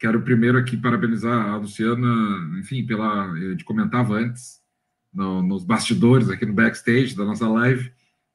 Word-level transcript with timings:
quero 0.00 0.22
primeiro 0.22 0.56
aqui 0.56 0.78
parabenizar 0.78 1.50
a 1.50 1.56
Luciana, 1.56 2.58
enfim, 2.58 2.84
pela. 2.84 3.26
Eu 3.38 3.56
te 3.56 3.64
comentava 3.64 4.14
antes, 4.14 4.60
no, 5.12 5.42
nos 5.42 5.62
bastidores, 5.62 6.30
aqui 6.30 6.46
no 6.46 6.54
backstage 6.54 7.14
da 7.14 7.24
nossa 7.24 7.46
live, 7.46 7.92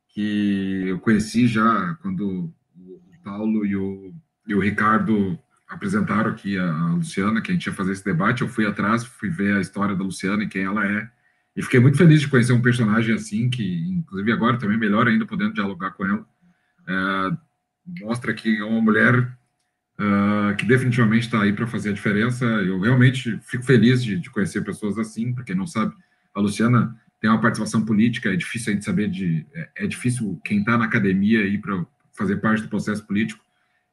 que 0.10 0.84
eu 0.88 1.00
conheci 1.00 1.48
já 1.48 1.96
quando 1.96 2.54
o 2.78 3.12
Paulo 3.24 3.66
e 3.66 3.76
o, 3.76 4.14
e 4.48 4.54
o 4.54 4.60
Ricardo 4.60 5.38
apresentaram 5.68 6.30
aqui 6.30 6.56
a 6.56 6.94
Luciana, 6.94 7.42
que 7.42 7.50
a 7.50 7.54
gente 7.56 7.66
ia 7.66 7.74
fazer 7.74 7.94
esse 7.94 8.06
debate. 8.06 8.44
Eu 8.44 8.48
fui 8.48 8.68
atrás, 8.68 9.04
fui 9.04 9.30
ver 9.30 9.58
a 9.58 9.62
história 9.62 9.96
da 9.96 10.04
Luciana 10.04 10.44
e 10.44 10.48
quem 10.48 10.64
ela 10.64 10.86
é. 10.86 11.10
E 11.56 11.64
fiquei 11.64 11.80
muito 11.80 11.98
feliz 11.98 12.22
de 12.22 12.28
conhecer 12.28 12.54
um 12.54 12.62
personagem 12.62 13.16
assim, 13.16 13.50
que, 13.50 13.90
inclusive, 13.90 14.32
agora 14.32 14.60
também 14.60 14.78
melhor 14.78 15.08
ainda 15.08 15.26
podendo 15.26 15.54
dialogar 15.54 15.92
com 15.92 16.06
ela. 16.06 16.28
É, 16.88 18.04
mostra 18.04 18.34
que 18.34 18.60
é 18.60 18.64
uma 18.64 18.82
mulher 18.82 19.36
uh, 20.00 20.56
que 20.56 20.66
definitivamente 20.66 21.26
está 21.26 21.42
aí 21.42 21.54
para 21.54 21.68
fazer 21.68 21.90
a 21.90 21.94
diferença. 21.94 22.46
Eu 22.46 22.80
realmente 22.80 23.40
fico 23.42 23.64
feliz 23.64 24.04
de, 24.04 24.20
de 24.20 24.30
conhecer 24.30 24.64
pessoas 24.64 24.98
assim, 24.98 25.34
para 25.34 25.44
quem 25.44 25.56
não 25.56 25.68
sabe, 25.68 25.94
a 26.34 26.40
Luciana 26.40 26.96
tem 27.20 27.30
uma 27.30 27.42
participação 27.42 27.84
política, 27.84 28.32
é 28.32 28.36
difícil 28.36 28.72
a 28.72 28.74
gente 28.76 28.86
saber 28.86 29.10
de. 29.10 29.46
É, 29.54 29.70
é 29.86 29.88
difícil 29.88 30.40
quem 30.44 30.60
está 30.60 30.78
na 30.78 30.86
academia 30.86 31.42
ir 31.46 31.60
para 31.60 31.86
fazer 32.14 32.38
parte 32.38 32.64
do 32.64 32.70
processo 32.70 33.06
político. 33.06 33.44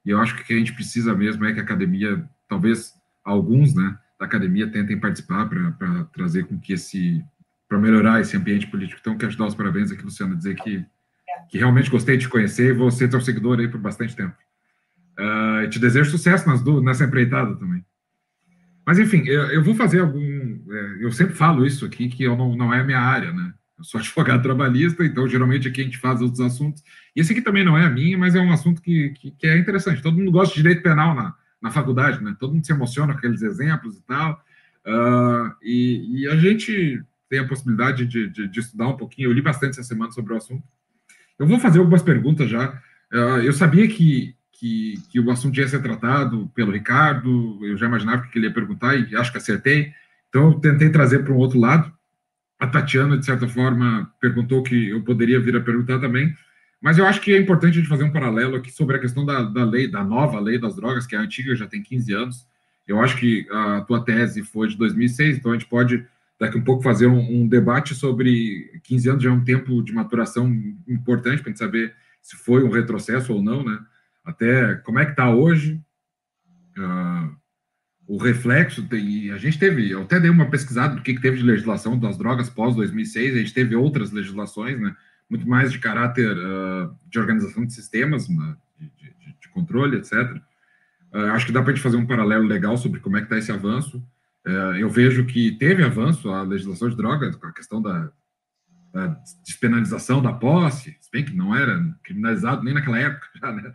E 0.04 0.10
eu 0.10 0.20
acho 0.20 0.34
que 0.34 0.42
o 0.42 0.44
que 0.44 0.52
a 0.52 0.58
gente 0.58 0.74
precisa 0.74 1.14
mesmo 1.14 1.44
é 1.44 1.52
que 1.52 1.60
a 1.60 1.62
academia, 1.62 2.28
talvez 2.48 2.92
alguns, 3.24 3.74
né, 3.74 3.96
da 4.18 4.26
academia 4.26 4.68
tentem 4.68 4.98
participar 4.98 5.48
para 5.48 6.04
trazer 6.12 6.46
com 6.46 6.58
que 6.58 6.72
esse. 6.72 7.24
para 7.68 7.78
melhorar 7.78 8.20
esse 8.20 8.36
ambiente 8.36 8.66
político. 8.66 8.98
Então, 9.00 9.16
quero 9.16 9.32
te 9.32 9.38
dar 9.38 9.46
os 9.46 9.54
parabéns 9.54 9.90
aqui, 9.92 10.02
Luciana, 10.02 10.36
dizer 10.36 10.56
que 10.56 10.84
que 11.48 11.58
realmente 11.58 11.90
gostei 11.90 12.16
de 12.16 12.24
te 12.24 12.28
conhecer 12.28 12.70
e 12.70 12.72
vou 12.72 12.90
ser 12.90 13.08
teu 13.08 13.20
seguidor 13.20 13.58
aí 13.60 13.68
por 13.68 13.80
bastante 13.80 14.16
tempo. 14.16 14.34
Uh, 15.18 15.68
te 15.68 15.78
desejo 15.78 16.10
sucesso 16.10 16.48
nas 16.48 16.64
nessa 16.82 17.04
empreitada 17.04 17.54
também. 17.56 17.84
Mas, 18.84 18.98
enfim, 18.98 19.22
eu, 19.26 19.42
eu 19.50 19.62
vou 19.62 19.74
fazer 19.74 20.00
algum. 20.00 20.20
É, 20.20 21.04
eu 21.04 21.12
sempre 21.12 21.34
falo 21.34 21.64
isso 21.64 21.84
aqui, 21.84 22.08
que 22.08 22.24
eu 22.24 22.36
não, 22.36 22.56
não 22.56 22.74
é 22.74 22.80
a 22.80 22.84
minha 22.84 23.00
área, 23.00 23.32
né? 23.32 23.52
Eu 23.78 23.84
sou 23.84 23.98
advogado 24.00 24.42
trabalhista, 24.42 25.04
então 25.04 25.28
geralmente 25.28 25.68
aqui 25.68 25.80
a 25.80 25.84
gente 25.84 25.98
faz 25.98 26.20
outros 26.20 26.40
assuntos. 26.40 26.82
E 27.14 27.20
esse 27.20 27.32
aqui 27.32 27.42
também 27.42 27.64
não 27.64 27.76
é 27.78 27.84
a 27.84 27.90
minha, 27.90 28.18
mas 28.18 28.34
é 28.34 28.40
um 28.40 28.52
assunto 28.52 28.82
que, 28.82 29.10
que, 29.10 29.30
que 29.32 29.46
é 29.46 29.56
interessante. 29.56 30.02
Todo 30.02 30.16
mundo 30.16 30.32
gosta 30.32 30.54
de 30.54 30.62
direito 30.62 30.82
penal 30.82 31.14
na, 31.14 31.34
na 31.60 31.70
faculdade, 31.70 32.22
né? 32.22 32.34
Todo 32.38 32.54
mundo 32.54 32.66
se 32.66 32.72
emociona 32.72 33.12
com 33.12 33.18
aqueles 33.18 33.42
exemplos 33.42 33.96
e 33.98 34.02
tal. 34.02 34.42
Uh, 34.84 35.54
e, 35.62 36.22
e, 36.22 36.28
a 36.28 36.36
gente 36.36 37.00
tem 37.28 37.38
a 37.38 37.46
possibilidade 37.46 38.04
de, 38.04 38.28
de, 38.28 38.48
de, 38.48 38.60
estudar 38.60 38.88
um 38.88 38.96
pouquinho. 38.96 39.28
Eu 39.28 39.32
li 39.32 39.40
bastante 39.40 39.78
essa 39.78 39.84
semana 39.84 40.10
sobre 40.10 40.32
o 40.34 40.36
assunto. 40.36 40.64
Eu 41.38 41.46
vou 41.46 41.60
fazer 41.60 41.78
algumas 41.78 42.02
perguntas 42.02 42.50
já. 42.50 42.70
Uh, 43.12 43.38
eu 43.44 43.52
sabia 43.52 43.86
que, 43.86 44.34
que, 44.62 44.94
que, 45.10 45.18
o 45.18 45.28
assunto 45.28 45.58
ia 45.58 45.66
ser 45.66 45.82
tratado 45.82 46.48
pelo 46.54 46.70
Ricardo, 46.70 47.58
eu 47.62 47.76
já 47.76 47.86
imaginava 47.86 48.22
que 48.28 48.38
ele 48.38 48.46
ia 48.46 48.54
perguntar 48.54 48.94
e 48.94 49.16
acho 49.16 49.32
que 49.32 49.38
acertei. 49.38 49.92
Então, 50.28 50.52
eu 50.52 50.60
tentei 50.60 50.88
trazer 50.88 51.24
para 51.24 51.32
um 51.32 51.36
outro 51.36 51.58
lado. 51.58 51.92
A 52.60 52.68
Tatiana, 52.68 53.18
de 53.18 53.26
certa 53.26 53.48
forma, 53.48 54.08
perguntou 54.20 54.62
que 54.62 54.90
eu 54.90 55.02
poderia 55.02 55.40
vir 55.40 55.56
a 55.56 55.60
perguntar 55.60 55.98
também. 55.98 56.32
Mas 56.80 56.96
eu 56.96 57.04
acho 57.04 57.20
que 57.20 57.34
é 57.34 57.40
importante 57.40 57.72
a 57.72 57.80
gente 57.80 57.88
fazer 57.88 58.04
um 58.04 58.12
paralelo 58.12 58.54
aqui 58.54 58.70
sobre 58.70 58.96
a 58.96 59.00
questão 59.00 59.26
da, 59.26 59.42
da 59.42 59.64
lei, 59.64 59.88
da 59.88 60.04
nova 60.04 60.38
lei 60.38 60.60
das 60.60 60.76
drogas, 60.76 61.08
que 61.08 61.16
é 61.16 61.18
a 61.18 61.22
antiga, 61.22 61.56
já 61.56 61.66
tem 61.66 61.82
15 61.82 62.12
anos. 62.12 62.46
Eu 62.86 63.00
acho 63.00 63.16
que 63.16 63.48
a 63.50 63.80
tua 63.80 64.04
tese 64.04 64.44
foi 64.44 64.68
de 64.68 64.76
2006, 64.76 65.38
então 65.38 65.50
a 65.50 65.54
gente 65.54 65.66
pode 65.66 66.06
daqui 66.38 66.56
um 66.56 66.62
pouco 66.62 66.84
fazer 66.84 67.08
um, 67.08 67.42
um, 67.42 67.48
debate 67.48 67.96
sobre 67.96 68.80
15 68.84 69.10
anos 69.10 69.22
já 69.24 69.30
é 69.30 69.32
um 69.32 69.44
tempo 69.44 69.82
de 69.82 69.92
maturação 69.92 70.48
importante 70.88 71.40
para 71.40 71.50
a 71.50 71.52
gente 71.52 71.58
saber 71.58 71.94
se 72.20 72.36
foi 72.36 72.62
um 72.62 72.70
retrocesso 72.70 73.32
ou 73.32 73.42
não, 73.42 73.64
né? 73.64 73.78
Até 74.24 74.76
como 74.76 74.98
é 74.98 75.04
que 75.04 75.12
está 75.12 75.30
hoje, 75.30 75.80
uh, 76.78 77.36
o 78.06 78.16
reflexo, 78.18 78.86
e 78.92 79.30
a 79.30 79.38
gente 79.38 79.58
teve, 79.58 79.90
eu 79.90 80.02
até 80.02 80.20
dei 80.20 80.30
uma 80.30 80.50
pesquisada 80.50 80.94
do 80.94 81.02
que, 81.02 81.14
que 81.14 81.20
teve 81.20 81.38
de 81.38 81.42
legislação 81.42 81.98
das 81.98 82.16
drogas 82.16 82.50
pós 82.50 82.74
2006, 82.74 83.34
a 83.34 83.38
gente 83.38 83.54
teve 83.54 83.74
outras 83.74 84.10
legislações, 84.12 84.80
né? 84.80 84.94
Muito 85.28 85.48
mais 85.48 85.72
de 85.72 85.78
caráter 85.78 86.36
uh, 86.36 86.94
de 87.08 87.18
organização 87.18 87.64
de 87.64 87.72
sistemas, 87.72 88.28
né? 88.28 88.56
de, 88.78 88.86
de, 88.90 89.36
de, 89.40 89.48
controle, 89.48 89.96
etc. 89.96 90.12
Uh, 91.12 91.30
acho 91.32 91.46
que 91.46 91.52
dá 91.52 91.62
para 91.62 91.72
a 91.72 91.74
gente 91.74 91.82
fazer 91.82 91.96
um 91.96 92.06
paralelo 92.06 92.46
legal 92.46 92.76
sobre 92.76 93.00
como 93.00 93.16
é 93.16 93.20
que 93.20 93.26
está 93.26 93.38
esse 93.38 93.52
avanço. 93.52 94.02
Eu 94.76 94.90
vejo 94.90 95.24
que 95.24 95.52
teve 95.52 95.84
avanço 95.84 96.28
a 96.28 96.42
legislação 96.42 96.90
de 96.90 96.96
drogas, 96.96 97.36
com 97.36 97.46
a 97.46 97.52
questão 97.52 97.80
da, 97.80 98.10
da 98.92 99.16
despenalização 99.44 100.22
da 100.22 100.32
posse, 100.32 100.96
se 101.00 101.10
bem 101.10 101.24
que 101.24 101.34
não 101.34 101.54
era 101.56 101.82
criminalizado 102.04 102.62
nem 102.62 102.74
naquela 102.74 102.98
época, 102.98 103.26
já, 103.40 103.52
né? 103.52 103.72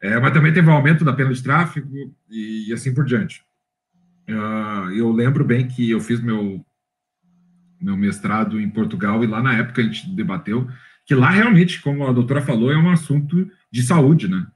É, 0.00 0.18
mas 0.18 0.32
também 0.32 0.52
teve 0.52 0.68
um 0.68 0.72
aumento 0.72 1.04
da 1.04 1.12
pena 1.12 1.32
de 1.32 1.42
tráfico 1.42 1.88
e, 2.30 2.68
e 2.68 2.72
assim 2.72 2.94
por 2.94 3.04
diante. 3.04 3.42
Uh, 4.28 4.90
eu 4.92 5.10
lembro 5.10 5.44
bem 5.44 5.66
que 5.66 5.90
eu 5.90 6.00
fiz 6.00 6.20
meu, 6.20 6.64
meu 7.80 7.96
mestrado 7.96 8.60
em 8.60 8.68
Portugal 8.68 9.24
e 9.24 9.26
lá 9.26 9.42
na 9.42 9.54
época 9.54 9.80
a 9.80 9.84
gente 9.84 10.08
debateu 10.10 10.68
que 11.04 11.14
lá 11.14 11.30
realmente, 11.30 11.80
como 11.80 12.06
a 12.06 12.12
doutora 12.12 12.42
falou, 12.42 12.70
é 12.70 12.76
um 12.76 12.90
assunto 12.90 13.50
de 13.72 13.82
saúde, 13.82 14.28
né? 14.28 14.46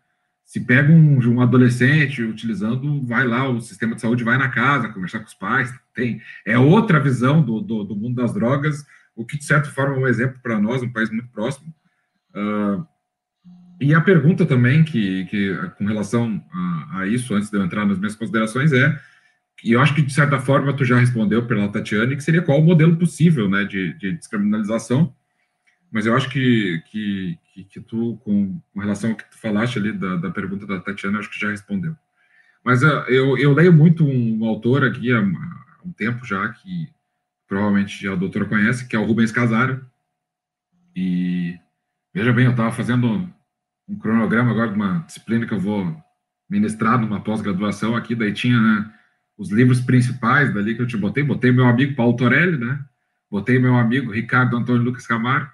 se 0.53 0.61
pega 0.61 0.93
um, 0.93 1.19
um, 1.19 1.41
adolescente 1.41 2.23
utilizando, 2.23 3.03
vai 3.07 3.27
lá, 3.27 3.49
o 3.49 3.59
sistema 3.63 3.95
de 3.95 4.03
saúde 4.03 4.23
vai 4.23 4.37
na 4.37 4.51
casa 4.51 4.91
conversar 4.91 5.21
com 5.21 5.25
os 5.25 5.33
pais, 5.33 5.73
tem 5.95 6.21
é 6.45 6.59
outra 6.59 7.01
visão 7.01 7.41
do, 7.41 7.59
do, 7.59 7.83
do 7.85 7.97
mundo 7.97 8.17
das 8.17 8.35
drogas, 8.35 8.85
o 9.17 9.25
que 9.25 9.39
de 9.39 9.45
certa 9.45 9.71
forma 9.71 9.97
é 9.97 9.99
um 9.99 10.07
exemplo 10.07 10.39
para 10.43 10.61
nós, 10.61 10.83
um 10.83 10.93
país 10.93 11.09
muito 11.09 11.31
próximo. 11.31 11.75
Uh, 12.35 12.87
e 13.82 13.94
a 13.94 14.00
pergunta 14.00 14.47
também 14.47 14.84
que, 14.84 15.25
que 15.26 15.56
com 15.76 15.84
relação 15.84 16.41
a, 16.53 17.00
a, 17.00 17.06
isso, 17.09 17.34
antes 17.34 17.50
de 17.50 17.56
eu 17.56 17.65
entrar 17.65 17.84
nas 17.84 17.98
minhas 17.98 18.15
considerações, 18.15 18.72
é, 18.72 18.97
e 19.65 19.72
eu 19.72 19.81
acho 19.81 19.94
que 19.94 20.03
de 20.03 20.12
certa 20.12 20.38
forma 20.38 20.72
tu 20.72 20.84
já 20.84 20.97
respondeu 20.97 21.47
pela 21.47 21.69
Tatiane, 21.69 22.15
que 22.15 22.22
seria 22.22 22.43
qual 22.43 22.60
o 22.60 22.65
modelo 22.65 22.97
possível, 22.97 23.48
né, 23.48 23.65
de, 23.65 23.93
de 23.94 24.12
descriminalização, 24.12 25.12
mas 25.91 26.06
eu 26.06 26.16
acho 26.16 26.31
que, 26.31 26.81
que, 26.87 27.38
que, 27.53 27.65
que 27.65 27.81
tu, 27.81 28.20
com, 28.25 28.60
com, 28.72 28.81
relação 28.81 29.10
ao 29.10 29.16
que 29.16 29.28
tu 29.28 29.37
falaste 29.37 29.78
ali 29.78 29.93
da, 29.93 30.16
da 30.16 30.31
pergunta 30.31 30.64
da 30.64 30.81
Tatiana, 30.81 31.19
acho 31.19 31.31
que 31.31 31.38
já 31.38 31.50
respondeu. 31.50 31.94
Mas 32.64 32.84
uh, 32.84 33.04
eu, 33.09 33.37
eu 33.37 33.53
leio 33.53 33.72
muito 33.72 34.06
um, 34.06 34.44
autor 34.44 34.84
aqui 34.84 35.12
há, 35.12 35.19
há, 35.19 35.81
um 35.84 35.93
tempo 35.93 36.25
já, 36.25 36.49
que 36.49 36.88
provavelmente 37.49 38.06
a 38.06 38.14
doutora 38.14 38.44
conhece, 38.44 38.87
que 38.87 38.94
é 38.94 38.99
o 38.99 39.04
Rubens 39.04 39.32
Casaro. 39.32 39.84
E 40.94 41.59
veja 42.14 42.32
bem, 42.32 42.44
eu 42.44 42.53
estava 42.53 42.70
fazendo 42.70 43.28
um 43.88 43.98
cronograma 43.98 44.50
agora 44.50 44.70
de 44.70 44.76
uma 44.76 44.98
disciplina 45.00 45.47
que 45.47 45.54
eu 45.54 45.60
vou 45.60 45.97
ministrar 46.48 47.00
numa 47.00 47.20
pós-graduação 47.20 47.97
aqui, 47.97 48.15
daí 48.15 48.32
tinha 48.32 48.60
né, 48.60 48.93
os 49.37 49.50
livros 49.50 49.81
principais 49.81 50.53
dali 50.53 50.75
que 50.75 50.82
eu 50.82 50.87
te 50.87 50.97
botei, 50.97 51.22
botei 51.22 51.50
meu 51.50 51.66
amigo 51.66 51.94
Paulo 51.94 52.16
Torelli, 52.16 52.59
né? 52.59 52.84
Botei 53.31 53.59
meu 53.59 53.75
amigo 53.76 54.12
Ricardo 54.12 54.56
Antônio 54.56 54.82
Lucas 54.82 55.06
Camargo, 55.06 55.50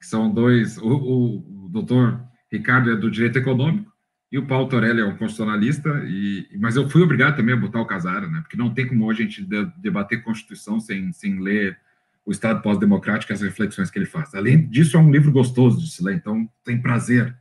que 0.00 0.06
são 0.06 0.32
dois. 0.32 0.76
O, 0.78 0.88
o, 0.88 1.66
o 1.66 1.68
doutor 1.68 2.20
Ricardo 2.50 2.90
é 2.90 2.96
do 2.96 3.10
direito 3.10 3.38
econômico 3.38 3.92
e 4.34 4.38
o 4.38 4.46
Paulo 4.46 4.68
Torelli 4.68 5.00
é 5.00 5.04
um 5.04 5.16
constitucionalista, 5.16 6.02
e, 6.08 6.48
mas 6.58 6.74
eu 6.74 6.90
fui 6.90 7.02
obrigado 7.02 7.36
também 7.36 7.54
a 7.54 7.56
botar 7.56 7.80
o 7.80 7.86
Casara, 7.86 8.26
né? 8.26 8.40
Porque 8.40 8.56
não 8.56 8.74
tem 8.74 8.84
como 8.84 9.04
hoje 9.06 9.22
a 9.22 9.26
gente 9.26 9.48
debater 9.78 10.24
Constituição 10.24 10.80
sem, 10.80 11.12
sem 11.12 11.38
ler 11.38 11.78
o 12.26 12.32
Estado 12.32 12.60
pós-democrático 12.60 13.30
e 13.30 13.34
as 13.34 13.42
reflexões 13.42 13.90
que 13.90 13.98
ele 13.98 14.06
faz. 14.06 14.34
Além 14.34 14.66
disso, 14.68 14.96
é 14.96 15.00
um 15.00 15.12
livro 15.12 15.30
gostoso 15.30 15.80
de 15.80 15.88
se 15.88 16.02
ler, 16.02 16.16
então 16.16 16.50
tem 16.64 16.82
prazer, 16.82 17.32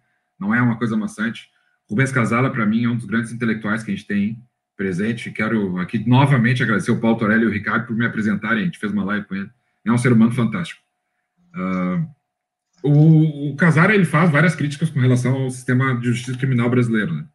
não 0.43 0.53
é 0.53 0.61
uma 0.61 0.77
coisa 0.77 0.97
maçante. 0.97 1.49
Rubens 1.89 2.11
Casala, 2.11 2.51
para 2.51 2.65
mim, 2.65 2.83
é 2.83 2.89
um 2.89 2.97
dos 2.97 3.05
grandes 3.05 3.31
intelectuais 3.31 3.83
que 3.83 3.91
a 3.91 3.95
gente 3.95 4.07
tem 4.07 4.43
presente. 4.75 5.31
Quero 5.31 5.77
aqui 5.77 5.97
novamente 6.07 6.61
agradecer 6.61 6.91
o 6.91 6.99
Paulo 6.99 7.17
Torelli 7.17 7.43
e 7.43 7.47
o 7.47 7.51
Ricardo 7.51 7.87
por 7.87 7.95
me 7.95 8.05
apresentarem, 8.05 8.63
a 8.63 8.65
gente 8.65 8.79
fez 8.79 8.91
uma 8.91 9.05
live 9.05 9.25
com 9.25 9.35
ele. 9.35 9.49
É 9.85 9.91
um 9.91 9.97
ser 9.97 10.11
humano 10.11 10.31
fantástico. 10.31 10.81
Uh, 11.55 12.07
o, 12.83 13.51
o 13.51 13.55
Casara 13.55 13.95
ele 13.95 14.05
faz 14.05 14.29
várias 14.29 14.55
críticas 14.55 14.89
com 14.89 14.99
relação 14.99 15.33
ao 15.33 15.49
sistema 15.49 15.95
de 15.95 16.07
justiça 16.07 16.37
criminal 16.37 16.69
brasileiro, 16.69 17.13
né? 17.13 17.25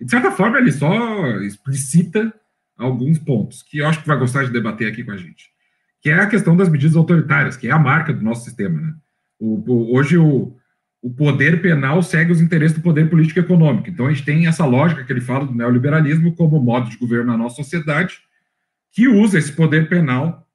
E, 0.00 0.04
de 0.04 0.10
certa 0.10 0.32
forma, 0.32 0.58
ele 0.58 0.72
só 0.72 1.38
explicita 1.40 2.32
alguns 2.76 3.18
pontos 3.18 3.62
que 3.62 3.78
eu 3.78 3.86
acho 3.86 4.00
que 4.00 4.08
vai 4.08 4.18
gostar 4.18 4.44
de 4.44 4.50
debater 4.50 4.90
aqui 4.90 5.04
com 5.04 5.12
a 5.12 5.16
gente, 5.16 5.50
que 6.00 6.10
é 6.10 6.14
a 6.14 6.26
questão 6.26 6.56
das 6.56 6.68
medidas 6.68 6.96
autoritárias, 6.96 7.56
que 7.56 7.68
é 7.68 7.70
a 7.70 7.78
marca 7.78 8.12
do 8.12 8.22
nosso 8.22 8.44
sistema, 8.44 8.80
né? 8.80 8.94
O, 9.38 9.58
o, 9.70 9.96
hoje 9.96 10.16
o, 10.16 10.56
o 11.02 11.12
poder 11.12 11.60
penal 11.60 12.00
segue 12.00 12.30
os 12.30 12.40
interesses 12.40 12.76
do 12.76 12.82
poder 12.82 13.10
político 13.10 13.40
e 13.40 13.42
econômico. 13.42 13.90
Então 13.90 14.06
a 14.06 14.12
gente 14.12 14.24
tem 14.24 14.46
essa 14.46 14.64
lógica 14.64 15.02
que 15.02 15.12
ele 15.12 15.20
fala 15.20 15.44
do 15.44 15.54
neoliberalismo 15.54 16.34
como 16.36 16.62
modo 16.62 16.88
de 16.88 16.96
governo 16.96 17.32
na 17.32 17.36
nossa 17.36 17.56
sociedade, 17.56 18.20
que 18.92 19.08
usa 19.08 19.36
esse 19.36 19.52
poder 19.52 19.88
penal 19.88 20.48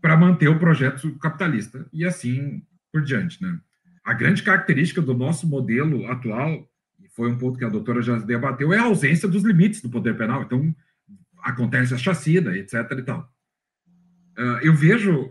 para 0.00 0.16
manter 0.16 0.48
o 0.48 0.58
projeto 0.58 1.14
capitalista 1.18 1.86
e 1.92 2.06
assim 2.06 2.62
por 2.90 3.02
diante, 3.02 3.42
né? 3.42 3.58
A 4.02 4.14
grande 4.14 4.42
característica 4.42 5.00
do 5.00 5.14
nosso 5.14 5.46
modelo 5.46 6.06
atual, 6.10 6.68
e 7.02 7.08
foi 7.08 7.30
um 7.30 7.38
ponto 7.38 7.58
que 7.58 7.64
a 7.64 7.70
doutora 7.70 8.02
já 8.02 8.18
debateu, 8.18 8.72
é 8.72 8.78
a 8.78 8.84
ausência 8.84 9.26
dos 9.26 9.42
limites 9.42 9.80
do 9.80 9.88
poder 9.88 10.16
penal. 10.16 10.42
Então, 10.42 10.74
acontece 11.42 11.94
a 11.94 11.98
chacina, 11.98 12.56
etc. 12.56 12.74
e 12.98 13.02
tal. 13.02 13.32
Uh, 14.38 14.58
eu 14.62 14.74
vejo, 14.74 15.30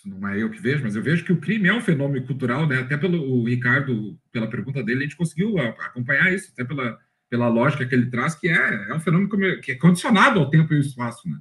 isso 0.00 0.08
não 0.08 0.26
é 0.26 0.42
eu 0.42 0.50
que 0.50 0.60
vejo, 0.60 0.82
mas 0.82 0.96
eu 0.96 1.02
vejo 1.02 1.24
que 1.24 1.32
o 1.32 1.40
crime 1.40 1.68
é 1.68 1.74
um 1.74 1.80
fenômeno 1.80 2.26
cultural, 2.26 2.66
né? 2.66 2.78
Até 2.78 2.96
pelo 2.96 3.44
Ricardo, 3.44 4.18
pela 4.32 4.48
pergunta 4.48 4.82
dele, 4.82 5.00
a 5.00 5.02
gente 5.02 5.16
conseguiu 5.16 5.58
acompanhar 5.58 6.32
isso, 6.32 6.50
até 6.52 6.64
pela 6.64 6.98
pela 7.30 7.46
lógica 7.46 7.86
que 7.86 7.94
ele 7.94 8.10
traz, 8.10 8.34
que 8.34 8.48
é, 8.48 8.90
é 8.90 8.92
um 8.92 8.98
fenômeno 8.98 9.60
que 9.60 9.70
é 9.70 9.76
condicionado 9.76 10.40
ao 10.40 10.50
tempo 10.50 10.74
e 10.74 10.76
ao 10.76 10.82
espaço, 10.82 11.28
né? 11.30 11.38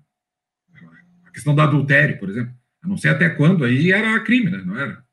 A 1.25 1.31
questão 1.31 1.55
do 1.55 1.61
adultério, 1.61 2.19
por 2.19 2.29
exemplo. 2.29 2.53
Eu 2.83 2.89
não 2.89 2.95
sei 2.95 3.09
até 3.09 3.27
quando 3.27 3.65
aí 3.65 3.91
era 3.91 4.19
crime, 4.19 4.51
né? 4.51 4.61
Não 4.63 4.77
era. 4.77 5.03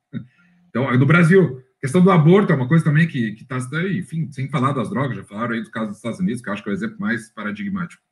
Então, 0.68 0.92
no 0.98 1.06
Brasil, 1.06 1.64
a 1.78 1.80
questão 1.80 2.04
do 2.04 2.10
aborto 2.10 2.52
é 2.52 2.56
uma 2.56 2.68
coisa 2.68 2.84
também 2.84 3.08
que 3.08 3.34
está, 3.40 3.58
enfim, 3.88 4.30
sem 4.30 4.50
falar 4.50 4.72
das 4.72 4.90
drogas, 4.90 5.16
já 5.16 5.24
falaram 5.24 5.54
aí 5.54 5.62
do 5.62 5.70
caso 5.70 5.88
dos 5.88 5.96
Estados 5.96 6.20
Unidos, 6.20 6.42
que 6.42 6.48
eu 6.50 6.52
acho 6.52 6.62
que 6.62 6.68
é 6.68 6.72
o 6.72 6.74
exemplo 6.74 7.00
mais 7.00 7.30
paradigmático. 7.32 8.02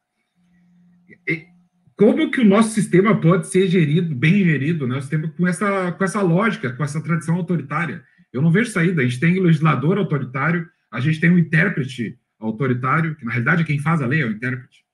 E 1.29 1.47
como 1.97 2.31
que 2.31 2.41
o 2.41 2.45
nosso 2.45 2.71
sistema 2.71 3.21
pode 3.21 3.47
ser 3.47 3.69
gerido, 3.69 4.15
bem 4.15 4.45
gerido, 4.45 4.87
né? 4.87 4.97
O 4.97 5.01
sistema 5.01 5.29
com 5.29 5.47
essa, 5.47 5.93
com 5.93 6.05
essa 6.05 6.21
lógica, 6.21 6.73
com 6.73 6.83
essa 6.83 7.01
tradição 7.01 7.37
autoritária. 7.37 8.03
Eu 8.33 8.43
não 8.43 8.51
vejo 8.51 8.71
saída. 8.71 9.01
A 9.01 9.05
gente 9.05 9.21
tem 9.21 9.41
legislador 9.41 9.97
autoritário, 9.97 10.69
a 10.91 10.99
gente 11.01 11.21
tem 11.21 11.31
o 11.31 11.39
intérprete 11.39 12.19
autoritário, 12.39 13.15
que 13.15 13.25
na 13.25 13.31
realidade 13.31 13.65
quem 13.65 13.79
faz 13.79 14.03
a 14.03 14.07
lei, 14.07 14.23
é 14.23 14.27
o 14.27 14.33
intérprete, 14.33 14.85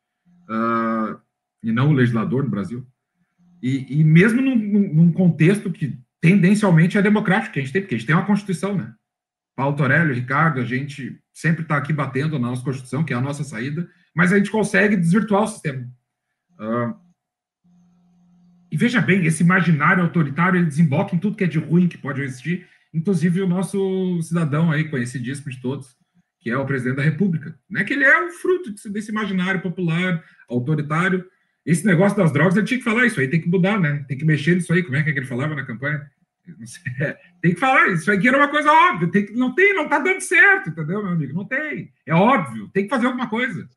uh, 0.48 1.18
e 1.62 1.72
não 1.72 1.88
o 1.88 1.94
legislador 1.94 2.44
no 2.44 2.50
Brasil. 2.50 2.86
E, 3.62 4.00
e 4.00 4.04
mesmo 4.04 4.40
num, 4.40 4.56
num, 4.56 5.12
contexto 5.12 5.70
que 5.70 5.98
tendencialmente 6.20 6.96
é 6.96 7.02
democrático, 7.02 7.54
que 7.54 7.60
a 7.60 7.62
gente 7.62 7.72
tem, 7.72 7.82
porque 7.82 7.94
a 7.94 7.98
gente 7.98 8.06
tem 8.06 8.16
uma 8.16 8.26
Constituição, 8.26 8.76
né? 8.76 8.92
Paulo 9.56 9.76
Torelli, 9.76 10.14
Ricardo, 10.14 10.60
a 10.60 10.64
gente 10.64 11.18
sempre 11.32 11.62
está 11.62 11.76
aqui 11.76 11.92
batendo 11.92 12.38
na 12.38 12.48
nossa 12.48 12.62
Constituição, 12.62 13.04
que 13.04 13.12
é 13.12 13.16
a 13.16 13.20
nossa 13.20 13.44
saída, 13.44 13.88
mas 14.14 14.32
a 14.32 14.38
gente 14.38 14.50
consegue 14.50 14.96
desvirtuar 14.96 15.42
o 15.42 15.48
sistema. 15.48 15.86
Uh, 16.60 16.94
e 18.70 18.76
veja 18.76 19.00
bem, 19.00 19.24
esse 19.24 19.42
imaginário 19.42 20.02
autoritário 20.02 20.58
ele 20.58 20.66
desemboca 20.66 21.16
em 21.16 21.18
tudo 21.18 21.36
que 21.36 21.44
é 21.44 21.46
de 21.46 21.58
ruim 21.58 21.88
que 21.88 21.98
pode 21.98 22.20
existir, 22.20 22.68
inclusive 22.94 23.40
o 23.40 23.48
nosso 23.48 24.20
cidadão 24.22 24.70
aí, 24.70 24.88
conhecidíssimo 24.88 25.50
de 25.50 25.60
todos, 25.60 25.96
que 26.38 26.50
é 26.50 26.56
o 26.56 26.64
presidente 26.64 26.96
da 26.96 27.02
República, 27.02 27.58
né? 27.68 27.82
Que 27.82 27.94
ele 27.94 28.04
é 28.04 28.26
o 28.26 28.30
fruto 28.30 28.72
desse 28.90 29.10
imaginário 29.10 29.60
popular, 29.60 30.22
autoritário. 30.48 31.24
Esse 31.66 31.84
negócio 31.84 32.16
das 32.16 32.32
drogas, 32.32 32.56
ele 32.56 32.66
tinha 32.66 32.78
que 32.78 32.84
falar 32.84 33.06
isso 33.06 33.20
aí, 33.20 33.28
tem 33.28 33.40
que 33.40 33.48
mudar, 33.48 33.78
né? 33.78 34.04
Tem 34.06 34.16
que 34.16 34.24
mexer 34.24 34.54
nisso 34.54 34.72
aí. 34.72 34.82
Como 34.82 34.96
é 34.96 35.02
que, 35.02 35.10
é 35.10 35.12
que 35.12 35.18
ele 35.18 35.26
falava 35.26 35.54
na 35.54 35.66
campanha? 35.66 36.08
tem 37.42 37.54
que 37.54 37.60
falar 37.60 37.88
isso 37.88 38.10
aí 38.10 38.18
que 38.18 38.28
era 38.28 38.36
uma 38.36 38.48
coisa 38.48 38.70
óbvia. 38.70 39.10
Tem 39.10 39.26
que, 39.26 39.32
não 39.34 39.54
tem, 39.54 39.74
não 39.74 39.88
tá 39.88 39.98
dando 39.98 40.20
certo, 40.20 40.70
entendeu, 40.70 41.02
meu 41.02 41.12
amigo? 41.12 41.34
Não 41.34 41.44
tem. 41.44 41.92
É 42.06 42.14
óbvio. 42.14 42.68
Tem 42.68 42.84
que 42.84 42.90
fazer 42.90 43.06
alguma 43.06 43.28
coisa. 43.28 43.68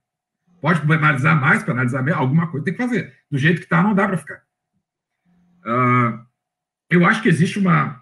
Pode 0.64 0.80
analisar 0.94 1.36
mais, 1.36 1.68
analisar 1.68 2.02
menos, 2.02 2.22
alguma 2.22 2.48
coisa 2.48 2.64
tem 2.64 2.74
que 2.74 2.82
fazer. 2.82 3.14
Do 3.30 3.38
jeito 3.38 3.58
que 3.58 3.66
está, 3.66 3.84
não 3.84 3.94
dá 3.94 4.08
para 4.08 4.16
ficar. 4.16 4.42
Uh, 5.66 6.26
eu 6.90 7.06
acho 7.06 7.22
que 7.22 7.28
existe 7.28 7.60
uma 7.60 8.02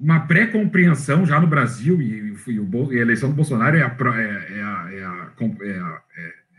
uma 0.00 0.20
pré-compreensão 0.20 1.26
já 1.26 1.38
no 1.38 1.46
Brasil, 1.46 2.00
e, 2.00 2.34
e, 2.46 2.58
o, 2.58 2.92
e, 2.92 2.98
a 2.98 3.02
eleição 3.02 3.28
do 3.28 3.36
Bolsonaro 3.36 3.76
é 3.76 3.82
a, 3.82 3.96
é, 4.16 4.58
é, 4.58 4.62
a, 4.62 4.88
é, 4.92 5.04
a, 5.04 6.02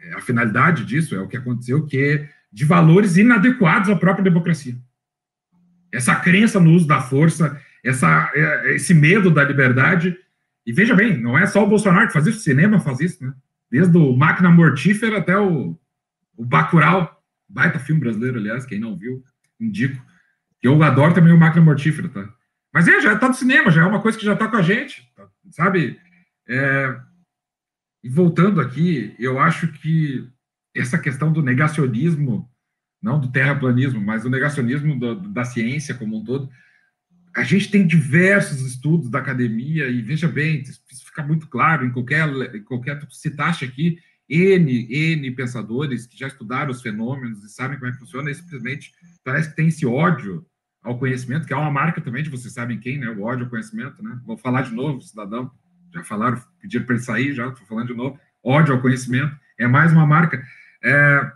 é 0.03 0.13
a, 0.13 0.21
finalidade 0.21 0.85
disso, 0.85 1.15
é 1.15 1.19
o 1.19 1.27
que 1.27 1.37
aconteceu, 1.37 1.87
que 1.87 1.97
é 1.97 2.29
de 2.53 2.65
valores 2.65 3.17
inadequados 3.17 3.89
à 3.89 3.95
própria 3.95 4.23
democracia. 4.23 4.75
Essa 5.91 6.15
crença 6.15 6.59
no 6.59 6.69
uso 6.69 6.85
da 6.85 7.01
força, 7.01 7.59
essa, 7.83 8.31
esse 8.65 8.93
medo 8.93 9.31
da 9.31 9.43
liberdade. 9.43 10.15
E 10.65 10.71
veja 10.71 10.93
bem, 10.93 11.17
não 11.17 11.35
é 11.35 11.47
só 11.47 11.63
o 11.63 11.67
Bolsonaro 11.67 12.05
que 12.05 12.13
faz 12.13 12.27
isso, 12.27 12.37
o 12.37 12.43
cinema 12.43 12.79
faz 12.79 12.99
isso, 12.99 13.25
né? 13.25 13.33
Desde 13.75 13.97
o 13.97 14.15
Máquina 14.15 14.49
Mortífera 14.49 15.17
até 15.17 15.37
o, 15.37 15.77
o 16.37 16.45
Bacurau, 16.45 17.21
baita 17.45 17.77
filme 17.77 17.99
brasileiro, 17.99 18.37
aliás, 18.39 18.65
quem 18.65 18.79
não 18.79 18.97
viu, 18.97 19.21
indico. 19.59 20.01
Eu 20.63 20.81
adoro 20.81 21.13
também 21.13 21.33
o 21.33 21.37
Máquina 21.37 21.65
Mortífera, 21.65 22.07
tá? 22.07 22.33
Mas 22.73 22.87
é, 22.87 23.01
já 23.01 23.15
está 23.15 23.27
no 23.27 23.33
cinema, 23.33 23.69
já 23.69 23.81
é 23.81 23.85
uma 23.85 24.01
coisa 24.01 24.17
que 24.17 24.23
já 24.23 24.31
está 24.31 24.47
com 24.47 24.55
a 24.55 24.61
gente, 24.61 25.05
sabe? 25.51 25.99
É, 26.47 26.97
e 28.01 28.07
voltando 28.07 28.61
aqui, 28.61 29.13
eu 29.19 29.39
acho 29.39 29.67
que 29.67 30.25
essa 30.73 30.97
questão 30.97 31.33
do 31.33 31.43
negacionismo, 31.43 32.49
não 33.01 33.19
do 33.19 33.29
terraplanismo, 33.29 33.99
mas 33.99 34.23
do 34.23 34.29
negacionismo 34.29 34.97
do, 34.97 35.15
da 35.15 35.43
ciência 35.43 35.95
como 35.95 36.15
um 36.15 36.23
todo, 36.23 36.49
a 37.35 37.43
gente 37.43 37.69
tem 37.69 37.85
diversos 37.85 38.61
estudos 38.61 39.09
da 39.09 39.19
academia, 39.19 39.89
e 39.89 40.01
veja 40.01 40.29
bem, 40.29 40.63
fica 41.15 41.23
muito 41.23 41.47
claro 41.47 41.85
em 41.85 41.91
qualquer, 41.91 42.27
em 42.53 42.63
qualquer 42.63 42.99
citaste 43.09 43.63
aqui, 43.63 43.97
N, 44.27 44.87
N 44.91 45.31
pensadores 45.31 46.05
que 46.05 46.17
já 46.17 46.27
estudaram 46.27 46.71
os 46.71 46.81
fenômenos 46.81 47.41
e 47.43 47.49
sabem 47.49 47.77
como 47.77 47.89
é 47.89 47.93
que 47.93 47.99
funciona, 47.99 48.29
e 48.29 48.35
simplesmente 48.35 48.91
parece 49.23 49.49
que 49.49 49.55
tem 49.55 49.69
esse 49.69 49.85
ódio 49.85 50.45
ao 50.83 50.99
conhecimento, 50.99 51.47
que 51.47 51.53
é 51.53 51.55
uma 51.55 51.71
marca 51.71 52.01
também 52.01 52.21
de 52.21 52.29
vocês 52.29 52.53
sabem 52.53 52.79
quem, 52.79 52.99
né? 52.99 53.09
O 53.09 53.23
ódio 53.23 53.45
ao 53.45 53.49
conhecimento, 53.49 54.03
né? 54.03 54.19
Vou 54.25 54.37
falar 54.37 54.63
de 54.63 54.73
novo, 54.73 55.01
cidadão. 55.01 55.49
Já 55.93 56.03
falaram, 56.03 56.41
pediram 56.59 56.85
para 56.85 56.95
ele 56.95 57.03
sair, 57.03 57.33
já 57.33 57.47
estou 57.47 57.65
falando 57.65 57.87
de 57.87 57.93
novo. 57.93 58.19
Ódio 58.43 58.75
ao 58.75 58.81
conhecimento 58.81 59.35
é 59.57 59.67
mais 59.67 59.93
uma 59.93 60.05
marca. 60.05 60.45
É, 60.83 61.31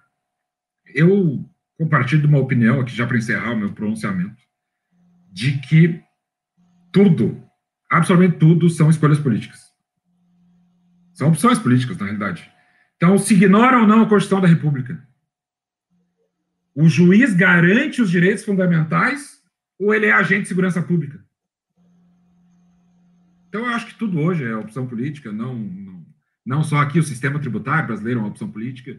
eu 0.93 1.49
compartilho 1.77 2.27
uma 2.27 2.39
opinião 2.39 2.81
aqui, 2.81 2.93
já 2.93 3.07
para 3.07 3.17
encerrar 3.17 3.53
o 3.53 3.57
meu 3.57 3.71
pronunciamento, 3.71 4.35
de 5.31 5.57
que 5.59 6.01
tudo, 6.91 7.41
absolutamente 7.89 8.37
tudo, 8.37 8.69
são 8.69 8.89
escolhas 8.89 9.19
políticas. 9.19 9.68
São 11.19 11.27
opções 11.27 11.59
políticas, 11.59 11.97
na 11.97 12.05
realidade. 12.05 12.49
Então, 12.95 13.17
se 13.17 13.33
ignora 13.33 13.81
ou 13.81 13.85
não 13.85 14.03
a 14.03 14.07
Constituição 14.07 14.39
da 14.39 14.47
República, 14.47 15.05
o 16.73 16.87
juiz 16.87 17.33
garante 17.33 18.01
os 18.01 18.09
direitos 18.09 18.45
fundamentais 18.45 19.43
ou 19.77 19.93
ele 19.93 20.05
é 20.05 20.13
agente 20.13 20.43
de 20.43 20.47
segurança 20.47 20.81
pública? 20.81 21.19
Então, 23.49 23.65
eu 23.65 23.73
acho 23.73 23.87
que 23.87 23.95
tudo 23.95 24.17
hoje 24.17 24.45
é 24.45 24.55
opção 24.55 24.87
política, 24.87 25.29
não, 25.29 25.55
não, 25.55 26.05
não 26.45 26.63
só 26.63 26.77
aqui 26.77 26.99
o 26.99 27.03
sistema 27.03 27.37
tributário 27.37 27.87
brasileiro 27.87 28.21
é 28.21 28.23
uma 28.23 28.29
opção 28.29 28.49
política, 28.49 28.97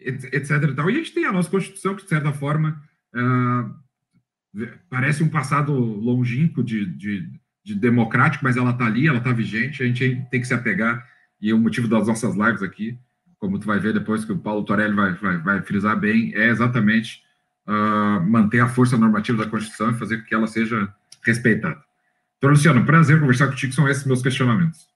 etc. 0.00 0.50
E, 0.50 0.74
tal. 0.74 0.90
e 0.90 0.94
a 0.94 0.98
gente 0.98 1.14
tem 1.14 1.24
a 1.24 1.32
nossa 1.32 1.50
Constituição, 1.50 1.94
que, 1.94 2.02
de 2.02 2.08
certa 2.08 2.32
forma, 2.32 2.82
uh, 3.14 4.66
parece 4.88 5.22
um 5.22 5.28
passado 5.28 5.72
longínquo 5.72 6.64
de, 6.64 6.84
de, 6.84 7.30
de 7.62 7.76
democrático, 7.76 8.42
mas 8.42 8.56
ela 8.56 8.72
está 8.72 8.86
ali, 8.86 9.06
ela 9.06 9.18
está 9.18 9.32
vigente, 9.32 9.84
a 9.84 9.86
gente 9.86 10.26
tem 10.32 10.40
que 10.40 10.48
se 10.48 10.54
apegar, 10.54 11.08
e 11.40 11.52
o 11.52 11.58
motivo 11.58 11.88
das 11.88 12.06
nossas 12.06 12.34
lives 12.34 12.62
aqui, 12.62 12.98
como 13.38 13.58
tu 13.58 13.66
vai 13.66 13.78
ver 13.78 13.94
depois 13.94 14.24
que 14.24 14.32
o 14.32 14.38
Paulo 14.38 14.64
Torelli 14.64 14.94
vai, 14.94 15.14
vai, 15.14 15.38
vai 15.38 15.62
frisar 15.62 15.98
bem, 15.98 16.32
é 16.34 16.48
exatamente 16.48 17.22
uh, 17.66 18.20
manter 18.20 18.60
a 18.60 18.68
força 18.68 18.96
normativa 18.96 19.44
da 19.44 19.50
Constituição 19.50 19.90
e 19.90 19.98
fazer 19.98 20.18
com 20.18 20.24
que 20.24 20.34
ela 20.34 20.46
seja 20.46 20.92
respeitada. 21.22 21.82
Então, 22.36 22.50
Luciano, 22.50 22.84
prazer 22.84 23.20
conversar 23.20 23.48
contigo, 23.48 23.72
são 23.72 23.88
esses 23.88 24.04
meus 24.04 24.22
questionamentos. 24.22 24.88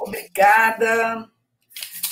Obrigada. 0.00 1.28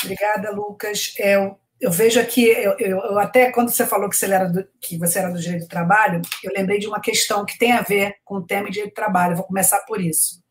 Obrigada, 0.03 0.51
Lucas. 0.53 1.15
Eu, 1.19 1.59
eu 1.81 1.93
vejo 1.93 2.19
aqui, 2.19 2.45
eu, 2.45 2.77
eu, 2.79 2.99
eu, 2.99 3.19
até 3.19 3.53
quando 3.53 3.71
você 3.71 3.87
falou 3.87 4.09
que 4.09 4.17
você, 4.17 4.27
era 4.27 4.49
do, 4.49 4.67
que 4.81 4.99
você 4.99 5.21
era 5.21 5.31
do 5.31 5.39
direito 5.39 5.63
do 5.63 5.69
trabalho, 5.69 6.21
eu 6.43 6.53
lembrei 6.53 6.79
de 6.79 6.89
uma 6.89 7.01
questão 7.01 7.45
que 7.45 7.57
tem 7.57 7.73
a 7.73 7.83
ver 7.83 8.17
com 8.25 8.37
o 8.37 8.45
tema 8.45 8.67
de 8.67 8.73
direito 8.73 8.93
do 8.93 8.97
trabalho. 8.97 9.33
Eu 9.33 9.37
vou 9.37 9.47
começar 9.47 9.79
por 9.81 10.01
isso. 10.01 10.43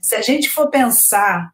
Se 0.00 0.14
a 0.14 0.22
gente 0.22 0.48
for 0.48 0.70
pensar, 0.70 1.52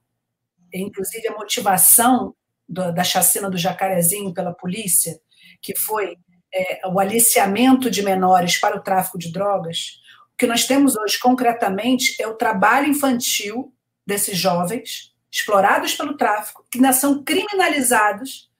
inclusive, 0.72 1.26
a 1.28 1.32
motivação 1.32 2.34
do, 2.68 2.92
da 2.92 3.02
chacina 3.02 3.50
do 3.50 3.56
Jacarezinho 3.56 4.34
pela 4.34 4.52
polícia, 4.52 5.18
que 5.62 5.74
foi 5.78 6.16
é, 6.52 6.86
o 6.86 7.00
aliciamento 7.00 7.90
de 7.90 8.02
menores 8.02 8.58
para 8.58 8.76
o 8.76 8.82
tráfico 8.82 9.18
de 9.18 9.32
drogas, 9.32 10.02
o 10.34 10.36
que 10.36 10.46
nós 10.46 10.66
temos 10.66 10.96
hoje 10.96 11.18
concretamente 11.18 12.20
é 12.20 12.26
o 12.26 12.34
trabalho 12.34 12.88
infantil 12.88 13.72
desses 14.06 14.36
jovens 14.36 15.14
explorados 15.32 15.94
pelo 15.94 16.16
tráfico, 16.16 16.64
que 16.70 16.78
ainda 16.78 16.92
são 16.92 17.24
criminalizados, 17.24 18.50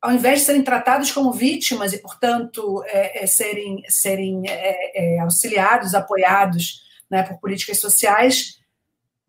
ao 0.00 0.12
invés 0.12 0.40
de 0.40 0.46
serem 0.46 0.62
tratados 0.62 1.12
como 1.12 1.32
vítimas 1.32 1.92
e, 1.92 1.98
portanto, 1.98 2.82
é, 2.86 3.24
é, 3.24 3.26
serem, 3.26 3.82
serem 3.88 4.48
é, 4.48 5.16
é, 5.16 5.20
auxiliados, 5.20 5.94
apoiados 5.94 6.80
né, 7.10 7.22
por 7.22 7.38
políticas 7.38 7.80
sociais, 7.80 8.58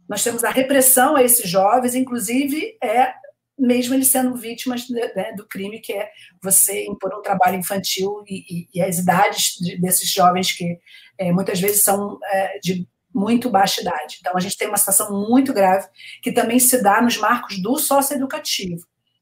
nós 0.07 0.23
temos 0.23 0.43
a 0.43 0.49
repressão 0.49 1.15
a 1.15 1.23
esses 1.23 1.49
jovens, 1.49 1.95
inclusive 1.95 2.77
é 2.83 3.13
mesmo 3.57 3.93
eles 3.93 4.07
sendo 4.07 4.35
vítimas 4.35 4.89
né, 4.89 5.33
do 5.37 5.47
crime, 5.47 5.79
que 5.79 5.93
é 5.93 6.09
você 6.41 6.85
impor 6.85 7.13
um 7.13 7.21
trabalho 7.21 7.59
infantil 7.59 8.23
e, 8.27 8.43
e, 8.49 8.67
e 8.73 8.81
as 8.81 8.97
idades 8.97 9.55
de, 9.59 9.79
desses 9.79 10.11
jovens 10.11 10.51
que 10.51 10.79
é, 11.17 11.31
muitas 11.31 11.59
vezes 11.59 11.81
são 11.81 12.17
é, 12.23 12.59
de 12.59 12.87
muito 13.13 13.49
baixa 13.49 13.81
idade. 13.81 14.17
Então, 14.19 14.33
a 14.35 14.39
gente 14.39 14.57
tem 14.57 14.67
uma 14.67 14.77
situação 14.77 15.11
muito 15.27 15.53
grave 15.53 15.87
que 16.23 16.31
também 16.31 16.59
se 16.59 16.81
dá 16.81 17.01
nos 17.01 17.17
marcos 17.17 17.61
do 17.61 17.77
socioeducativo. 17.77 18.81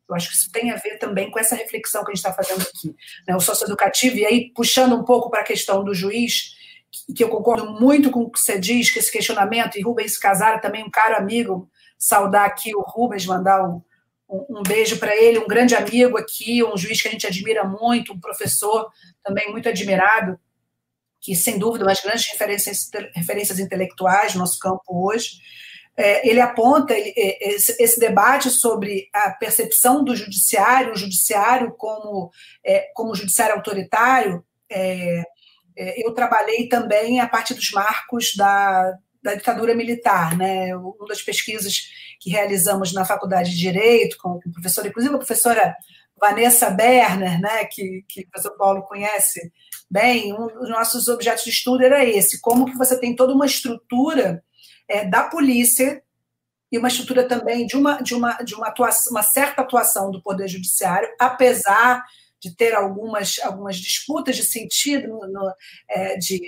Eu 0.09 0.15
acho 0.15 0.29
que 0.29 0.35
isso 0.35 0.51
tem 0.51 0.71
a 0.71 0.75
ver 0.75 0.97
também 0.97 1.29
com 1.29 1.39
essa 1.39 1.55
reflexão 1.55 2.03
que 2.03 2.11
a 2.11 2.15
gente 2.15 2.25
está 2.25 2.33
fazendo 2.33 2.61
aqui. 2.61 2.95
Né? 3.27 3.35
O 3.35 3.39
socioeducativo, 3.39 4.17
e 4.17 4.25
aí 4.25 4.51
puxando 4.53 4.95
um 4.95 5.03
pouco 5.03 5.29
para 5.29 5.41
a 5.41 5.45
questão 5.45 5.83
do 5.83 5.93
juiz, 5.93 6.55
que 7.15 7.23
eu 7.23 7.29
concordo 7.29 7.71
muito 7.79 8.09
com 8.09 8.21
o 8.21 8.31
que 8.31 8.39
você 8.39 8.59
diz, 8.59 8.89
que 8.89 8.99
esse 8.99 9.11
questionamento, 9.11 9.77
e 9.77 9.81
Rubens 9.81 10.17
Casara 10.17 10.59
também, 10.59 10.83
um 10.83 10.89
caro 10.89 11.15
amigo, 11.15 11.69
saudar 11.97 12.45
aqui 12.45 12.75
o 12.75 12.81
Rubens, 12.81 13.25
mandar 13.25 13.63
um, 13.63 13.81
um, 14.29 14.63
beijo 14.63 14.97
para 14.97 15.15
ele, 15.15 15.39
um 15.39 15.47
grande 15.47 15.75
amigo 15.75 16.17
aqui, 16.17 16.63
um 16.63 16.77
juiz 16.77 17.01
que 17.01 17.07
a 17.07 17.11
gente 17.11 17.27
admira 17.27 17.63
muito, 17.63 18.13
um 18.13 18.19
professor 18.19 18.89
também 19.23 19.51
muito 19.51 19.69
admirado. 19.69 20.39
que 21.21 21.35
sem 21.35 21.59
dúvida 21.59 21.85
umas 21.85 22.01
grandes 22.01 22.31
referências, 22.31 22.89
referências 23.13 23.59
intelectuais 23.59 24.33
no 24.33 24.39
nosso 24.39 24.57
campo 24.57 24.81
hoje, 24.87 25.31
é, 25.99 26.25
ele 26.25 26.39
aponta 26.39 26.93
é, 26.93 27.53
esse, 27.53 27.75
esse, 27.77 27.99
debate 27.99 28.49
sobre 28.49 29.09
a 29.13 29.31
percepção 29.31 30.01
do 30.01 30.15
judiciário, 30.15 30.93
o 30.93 30.97
judiciário 30.97 31.73
como, 31.77 32.31
é, 32.65 32.89
como 32.95 33.13
judiciário 33.13 33.55
autoritário. 33.55 34.41
É, 34.71 35.23
é, 35.77 36.07
eu 36.07 36.13
trabalhei 36.13 36.69
também 36.69 37.19
a 37.19 37.27
partir 37.27 37.53
dos 37.53 37.69
marcos 37.71 38.33
da, 38.37 38.93
da 39.21 39.35
ditadura 39.35 39.75
militar, 39.75 40.37
né? 40.37 40.73
Uma 40.73 41.05
das 41.05 41.21
pesquisas 41.21 41.89
que 42.17 42.29
realizamos 42.29 42.93
na 42.93 43.03
Faculdade 43.03 43.51
de 43.51 43.57
Direito, 43.57 44.17
com 44.19 44.39
o 44.45 44.51
professor, 44.53 44.85
inclusive 44.85 45.13
a 45.13 45.17
professora 45.17 45.75
Vanessa 46.17 46.69
Berner, 46.69 47.41
né, 47.41 47.65
que, 47.65 48.05
que 48.07 48.21
o 48.21 48.29
professor 48.29 48.57
Paulo 48.57 48.83
conhece 48.83 49.51
bem, 49.91 50.33
um 50.33 50.47
dos 50.47 50.69
nossos 50.69 51.09
objetos 51.09 51.43
de 51.43 51.49
estudo 51.49 51.83
era 51.83 52.05
esse, 52.05 52.39
como 52.39 52.65
que 52.65 52.77
você 52.77 52.97
tem 52.97 53.15
toda 53.15 53.33
uma 53.33 53.45
estrutura 53.45 54.41
é, 54.89 55.05
da 55.05 55.23
polícia 55.23 56.03
e 56.71 56.77
uma 56.77 56.87
estrutura 56.87 57.27
também 57.27 57.65
de 57.65 57.77
uma, 57.77 58.01
de 58.01 58.13
uma, 58.13 58.33
de 58.41 58.55
uma, 58.55 58.67
atuação, 58.67 59.11
uma 59.11 59.23
certa 59.23 59.61
atuação 59.61 60.11
do 60.11 60.21
Poder 60.21 60.47
Judiciário, 60.47 61.09
apesar 61.19 62.03
de 62.39 62.55
ter 62.55 62.73
algumas, 62.73 63.39
algumas 63.43 63.77
disputas 63.77 64.35
de 64.35 64.43
sentido, 64.43 65.07
no, 65.07 65.27
no, 65.27 65.53
é, 65.89 66.15
de, 66.17 66.39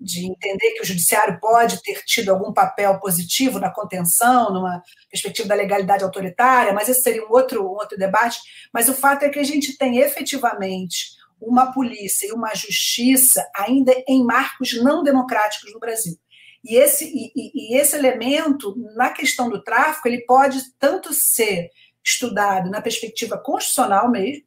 de 0.00 0.26
entender 0.26 0.72
que 0.72 0.82
o 0.82 0.84
Judiciário 0.84 1.38
pode 1.40 1.82
ter 1.82 2.02
tido 2.04 2.30
algum 2.30 2.52
papel 2.52 2.98
positivo 3.00 3.58
na 3.58 3.70
contenção, 3.70 4.52
numa 4.52 4.82
perspectiva 5.10 5.48
da 5.48 5.54
legalidade 5.54 6.04
autoritária, 6.04 6.72
mas 6.72 6.88
esse 6.88 7.02
seria 7.02 7.26
um 7.26 7.30
outro, 7.30 7.64
um 7.64 7.74
outro 7.74 7.98
debate. 7.98 8.38
Mas 8.72 8.88
o 8.88 8.94
fato 8.94 9.24
é 9.24 9.28
que 9.28 9.38
a 9.38 9.44
gente 9.44 9.76
tem 9.76 9.98
efetivamente 9.98 11.16
uma 11.40 11.72
polícia 11.72 12.26
e 12.26 12.32
uma 12.32 12.54
justiça 12.54 13.46
ainda 13.54 13.92
em 14.08 14.24
marcos 14.24 14.80
não 14.82 15.02
democráticos 15.02 15.72
no 15.72 15.80
Brasil. 15.80 16.18
E 16.64 16.76
esse, 16.76 17.04
e, 17.04 17.32
e 17.34 17.76
esse 17.78 17.96
elemento, 17.96 18.74
na 18.94 19.10
questão 19.10 19.48
do 19.48 19.62
tráfico, 19.62 20.08
ele 20.08 20.22
pode 20.22 20.60
tanto 20.78 21.12
ser 21.12 21.70
estudado 22.04 22.70
na 22.70 22.80
perspectiva 22.80 23.36
constitucional 23.38 24.10
mesmo, 24.10 24.44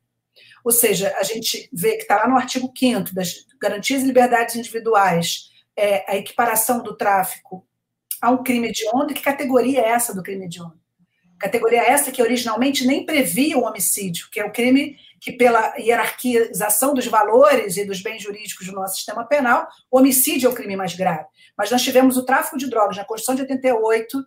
ou 0.64 0.72
seja, 0.72 1.14
a 1.18 1.24
gente 1.24 1.70
vê 1.72 1.96
que 1.96 2.04
está 2.04 2.18
lá 2.18 2.28
no 2.28 2.36
artigo 2.36 2.72
5 2.78 3.14
das 3.14 3.46
garantias 3.62 4.04
e 4.04 4.06
liberdades 4.06 4.56
individuais, 4.56 5.50
é, 5.76 6.12
a 6.12 6.18
equiparação 6.18 6.84
do 6.84 6.96
tráfico 6.96 7.66
a 8.22 8.30
um 8.32 8.44
crime 8.44 8.68
hediondo, 8.68 9.14
que 9.14 9.22
categoria 9.22 9.80
é 9.80 9.90
essa 9.90 10.14
do 10.14 10.22
crime 10.22 10.46
hediondo? 10.46 10.78
Categoria 11.40 11.82
essa 11.82 12.12
que 12.12 12.22
originalmente 12.22 12.86
nem 12.86 13.06
previa 13.06 13.58
o 13.58 13.64
homicídio, 13.64 14.28
que 14.30 14.42
é 14.42 14.46
o 14.46 14.52
crime 14.52 14.98
que, 15.20 15.32
pela 15.32 15.76
hierarquização 15.78 16.94
dos 16.94 17.06
valores 17.08 17.78
e 17.78 17.86
dos 17.86 18.02
bens 18.02 18.24
jurídicos 18.24 18.68
do 18.68 18.74
nosso 18.74 18.96
sistema 18.96 19.26
penal, 19.26 19.68
homicídio 19.92 20.48
é 20.48 20.52
o 20.52 20.56
crime 20.56 20.76
mais 20.76 20.96
grave. 20.96 21.26
Mas 21.58 21.70
nós 21.72 21.82
tivemos 21.82 22.18
o 22.18 22.26
tráfico 22.26 22.58
de 22.58 22.70
drogas 22.70 22.98
na 22.98 23.06
Constituição 23.06 23.36
de 23.36 23.42
88 23.42 24.24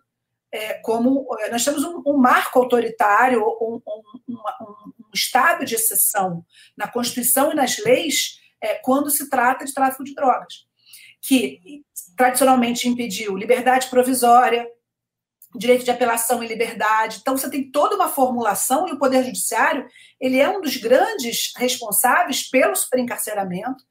é, 0.53 0.75
como. 0.75 1.27
É, 1.39 1.49
nós 1.49 1.65
temos 1.65 1.83
um, 1.83 2.01
um 2.05 2.17
marco 2.17 2.59
autoritário, 2.59 3.43
um, 3.43 3.81
um, 3.87 4.03
um, 4.29 5.09
estado 5.13 5.65
de 5.65 5.75
exceção 5.75 6.45
na 6.77 6.87
Constituição 6.87 7.51
e 7.51 7.55
nas 7.55 7.77
leis 7.79 8.39
é, 8.61 8.75
quando 8.75 9.09
se 9.09 9.29
trata 9.29 9.65
de 9.65 9.73
tráfico 9.73 10.03
de 10.03 10.13
drogas, 10.13 10.65
que 11.21 11.83
tradicionalmente 12.15 12.87
impediu 12.87 13.35
liberdade 13.35 13.87
provisória, 13.87 14.67
direito 15.55 15.83
de 15.83 15.91
apelação 15.91 16.43
e 16.43 16.47
liberdade. 16.47 17.19
Então, 17.21 17.37
você 17.37 17.49
tem 17.49 17.69
toda 17.69 17.95
uma 17.95 18.09
formulação 18.09 18.87
e 18.87 18.91
o 18.91 18.97
Poder 18.97 19.23
Judiciário 19.23 19.87
ele 20.19 20.39
é 20.39 20.49
um 20.49 20.61
dos 20.61 20.77
grandes 20.77 21.51
responsáveis 21.57 22.49
pelo 22.49 22.75
superencarceramento, 22.75 23.83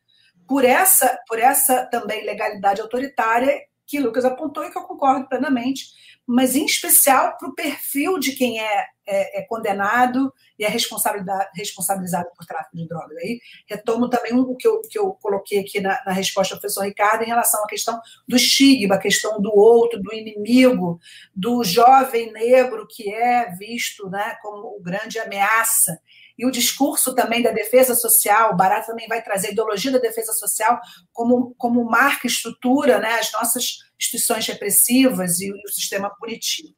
por 0.48 0.64
essa, 0.64 1.18
por 1.28 1.38
essa 1.38 1.86
também 1.86 2.24
legalidade 2.24 2.80
autoritária 2.80 3.60
que 3.86 4.00
Lucas 4.00 4.24
apontou 4.24 4.64
e 4.64 4.70
que 4.70 4.78
eu 4.78 4.82
concordo 4.82 5.28
plenamente, 5.28 5.86
mas 6.32 6.56
em 6.56 6.64
especial 6.64 7.36
para 7.36 7.48
o 7.48 7.54
perfil 7.54 8.18
de 8.18 8.32
quem 8.32 8.58
é, 8.58 8.86
é, 9.06 9.40
é, 9.40 9.42
condenado 9.42 10.32
e 10.58 10.64
é 10.64 10.68
responsabilizado 10.68 12.28
por 12.34 12.46
tráfico 12.46 12.76
de 12.76 12.88
drogas. 12.88 13.16
Aí 13.18 13.38
retomo 13.68 14.08
também 14.08 14.32
o 14.32 14.56
que 14.56 14.66
eu, 14.66 14.80
que 14.80 14.98
eu 14.98 15.12
coloquei 15.20 15.58
aqui 15.58 15.78
na, 15.80 16.00
na 16.06 16.12
resposta 16.12 16.54
ao 16.54 16.60
professor 16.60 16.84
Ricardo 16.84 17.22
em 17.22 17.26
relação 17.26 17.62
à 17.62 17.66
questão 17.66 18.00
do 18.26 18.36
estigma, 18.36 18.94
a 18.94 18.98
questão 18.98 19.42
do 19.42 19.54
outro, 19.54 20.00
do 20.00 20.14
inimigo, 20.14 20.98
do 21.34 21.62
jovem 21.62 22.32
negro 22.32 22.86
que 22.88 23.12
é 23.12 23.50
visto 23.50 24.08
né, 24.08 24.36
como 24.40 24.80
grande 24.80 25.18
ameaça 25.18 26.00
e 26.38 26.46
o 26.46 26.50
discurso 26.50 27.14
também 27.14 27.42
da 27.42 27.50
defesa 27.50 27.94
social, 27.94 28.52
o 28.52 28.56
Barato 28.56 28.86
também 28.88 29.06
vai 29.06 29.22
trazer 29.22 29.48
a 29.48 29.50
ideologia 29.52 29.92
da 29.92 29.98
defesa 29.98 30.32
social 30.32 30.80
como, 31.12 31.54
como 31.56 31.84
marca, 31.84 32.26
estrutura 32.26 32.98
né, 32.98 33.14
as 33.14 33.30
nossas 33.32 33.78
instituições 34.02 34.46
repressivas 34.46 35.40
e 35.40 35.50
o 35.52 35.68
sistema 35.68 36.10
punitivo. 36.10 36.74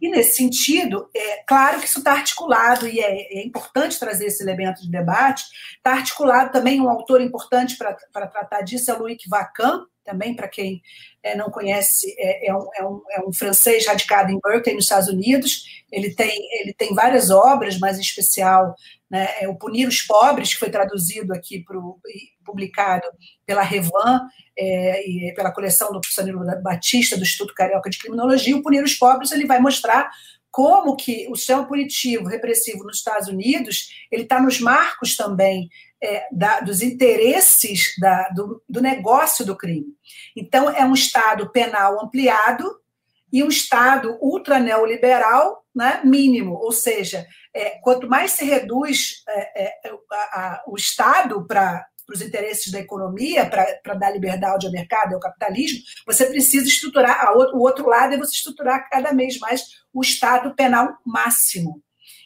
E, 0.00 0.10
nesse 0.10 0.36
sentido, 0.36 1.08
é 1.14 1.44
claro 1.46 1.78
que 1.78 1.86
isso 1.86 1.98
está 1.98 2.14
articulado, 2.14 2.88
e 2.88 2.98
é, 2.98 3.38
é, 3.38 3.46
importante 3.46 4.00
trazer 4.00 4.26
esse 4.26 4.42
elemento 4.42 4.82
de 4.82 4.90
debate, 4.90 5.44
está 5.76 5.92
articulado 5.92 6.50
também 6.50 6.80
um 6.80 6.88
autor 6.88 7.20
importante 7.20 7.76
para 7.76 8.26
tratar 8.26 8.62
disso, 8.62 8.90
é 8.90 8.94
o 8.94 8.98
Louis 8.98 9.16
Vacan, 9.28 9.86
também, 10.04 10.34
para 10.34 10.48
quem 10.48 10.82
é, 11.22 11.36
não 11.36 11.50
conhece, 11.50 12.14
é, 12.18 12.48
é, 12.48 12.54
um, 12.54 12.68
é, 12.74 12.84
um, 12.84 13.02
é, 13.10 13.20
um, 13.28 13.32
francês 13.32 13.86
radicado 13.86 14.32
em 14.32 14.40
Berkeley, 14.40 14.74
nos 14.74 14.84
Estados 14.84 15.08
Unidos. 15.08 15.64
Ele 15.90 16.14
tem, 16.14 16.30
ele 16.60 16.74
tem 16.74 16.94
várias 16.94 17.30
obras, 17.30 17.78
mas 17.78 17.98
em 17.98 18.02
especial 18.02 18.74
né, 19.10 19.28
é 19.40 19.48
o 19.48 19.56
Punir 19.56 19.86
os 19.86 20.02
Pobres, 20.02 20.52
que 20.52 20.60
foi 20.60 20.70
traduzido 20.70 21.32
aqui 21.32 21.62
pro, 21.64 21.98
publicado 22.44 23.06
pela 23.46 23.62
Revan 23.62 24.20
é, 24.58 25.08
e 25.08 25.34
pela 25.34 25.52
coleção 25.52 25.92
do 25.92 26.00
professor 26.00 26.26
Batista, 26.62 27.16
do 27.16 27.22
Instituto 27.22 27.54
Carioca 27.54 27.90
de 27.90 27.98
Criminologia. 27.98 28.56
O 28.56 28.62
Punir 28.62 28.82
os 28.82 28.94
Pobres 28.94 29.30
ele 29.32 29.46
vai 29.46 29.60
mostrar 29.60 30.10
como 30.50 30.96
que 30.96 31.26
o 31.30 31.34
sistema 31.34 31.66
punitivo 31.66 32.26
repressivo 32.26 32.84
nos 32.84 32.98
Estados 32.98 33.26
Unidos 33.28 33.88
ele 34.10 34.24
está 34.24 34.40
nos 34.40 34.60
marcos 34.60 35.16
também 35.16 35.70
é, 36.02 36.26
da, 36.32 36.60
dos 36.60 36.82
interesses 36.82 37.94
da, 38.00 38.28
do, 38.30 38.62
do 38.68 38.80
negócio 38.80 39.46
do 39.46 39.56
crime. 39.56 39.86
Então, 40.36 40.68
é 40.68 40.84
um 40.84 40.94
Estado 40.94 41.50
penal 41.50 42.02
ampliado 42.02 42.68
e 43.32 43.42
um 43.42 43.48
Estado 43.48 44.18
ultra 44.20 44.58
neoliberal 44.58 45.64
né, 45.74 46.02
mínimo, 46.04 46.54
ou 46.54 46.72
seja, 46.72 47.26
é, 47.54 47.78
quanto 47.80 48.08
mais 48.08 48.32
se 48.32 48.44
reduz 48.44 49.22
é, 49.28 49.64
é 49.64 49.90
a, 50.10 50.16
a, 50.16 50.64
o 50.66 50.76
Estado 50.76 51.46
para 51.46 51.86
os 52.12 52.20
interesses 52.20 52.70
da 52.70 52.80
economia, 52.80 53.48
para 53.48 53.94
dar 53.94 54.10
liberdade 54.10 54.66
ao 54.66 54.72
mercado, 54.72 55.14
ao 55.14 55.20
capitalismo, 55.20 55.78
você 56.06 56.26
precisa 56.26 56.66
estruturar, 56.66 57.32
o 57.34 57.60
outro 57.60 57.88
lado 57.88 58.14
é 58.14 58.18
você 58.18 58.32
estruturar 58.32 58.90
cada 58.90 59.12
vez 59.12 59.38
mais 59.38 59.62
o 59.94 60.02
Estado 60.02 60.54
penal 60.54 60.94
máximo 61.06 61.82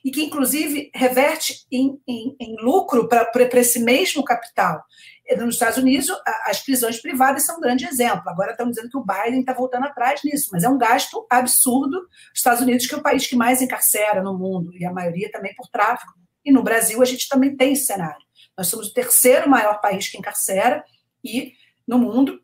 e 0.06 0.10
que, 0.12 0.22
inclusive, 0.22 0.88
reverte 0.94 1.66
em, 1.68 2.00
em, 2.06 2.36
em 2.38 2.54
lucro 2.62 3.08
para 3.08 3.28
esse 3.54 3.80
mesmo 3.80 4.22
capital. 4.22 4.84
Nos 5.36 5.56
Estados 5.56 5.78
Unidos, 5.78 6.06
as 6.44 6.60
prisões 6.60 7.02
privadas 7.02 7.44
são 7.44 7.56
um 7.56 7.60
grande 7.60 7.84
exemplo. 7.84 8.22
Agora 8.28 8.52
estão 8.52 8.70
dizendo 8.70 8.88
que 8.88 8.96
o 8.96 9.04
Biden 9.04 9.40
está 9.40 9.52
voltando 9.52 9.86
atrás 9.86 10.20
nisso, 10.22 10.50
mas 10.52 10.62
é 10.62 10.68
um 10.68 10.78
gasto 10.78 11.26
absurdo. 11.28 11.98
Os 12.32 12.38
Estados 12.38 12.62
Unidos, 12.62 12.86
que 12.86 12.94
é 12.94 12.98
o 12.98 13.02
país 13.02 13.26
que 13.26 13.34
mais 13.34 13.60
encarcera 13.60 14.22
no 14.22 14.38
mundo, 14.38 14.72
e 14.76 14.86
a 14.86 14.92
maioria 14.92 15.28
também 15.32 15.52
por 15.56 15.66
tráfico. 15.66 16.12
E 16.44 16.52
no 16.52 16.62
Brasil, 16.62 17.02
a 17.02 17.04
gente 17.04 17.28
também 17.28 17.56
tem 17.56 17.72
esse 17.72 17.86
cenário. 17.86 18.24
Nós 18.56 18.68
somos 18.68 18.86
o 18.86 18.94
terceiro 18.94 19.50
maior 19.50 19.80
país 19.80 20.08
que 20.08 20.16
encarcera, 20.16 20.84
e 21.24 21.52
no 21.84 21.98
mundo, 21.98 22.40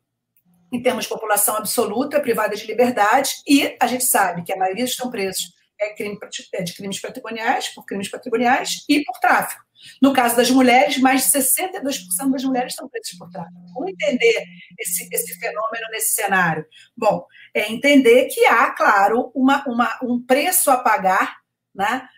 em 0.72 0.82
termos 0.82 1.04
de 1.04 1.10
população 1.10 1.54
absoluta, 1.54 2.18
privada 2.18 2.56
de 2.56 2.66
liberdade, 2.66 3.30
e 3.46 3.76
a 3.78 3.86
gente 3.86 4.02
sabe 4.02 4.42
que 4.42 4.52
a 4.52 4.56
maioria 4.56 4.84
estão 4.84 5.08
presos 5.12 5.61
é, 5.82 5.94
crime, 5.94 6.18
é 6.54 6.62
de 6.62 6.74
crimes 6.74 7.00
patrimoniais, 7.00 7.68
por 7.68 7.84
crimes 7.84 8.10
patrimoniais 8.10 8.84
e 8.88 9.04
por 9.04 9.18
tráfico. 9.18 9.62
No 10.00 10.12
caso 10.12 10.36
das 10.36 10.50
mulheres, 10.50 10.98
mais 10.98 11.24
de 11.24 11.38
62% 11.38 12.30
das 12.30 12.44
mulheres 12.44 12.72
estão 12.72 12.88
presas 12.88 13.18
por 13.18 13.28
tráfico. 13.30 13.60
Como 13.74 13.88
entender 13.88 14.44
esse, 14.78 15.08
esse 15.12 15.38
fenômeno 15.38 15.86
nesse 15.90 16.14
cenário? 16.14 16.64
Bom, 16.96 17.26
é 17.54 17.70
entender 17.70 18.26
que 18.26 18.46
há, 18.46 18.70
claro, 18.70 19.32
uma, 19.34 19.64
uma, 19.66 19.98
um 20.02 20.24
preço 20.24 20.70
a 20.70 20.76
pagar 20.76 21.36
né, 21.74 22.08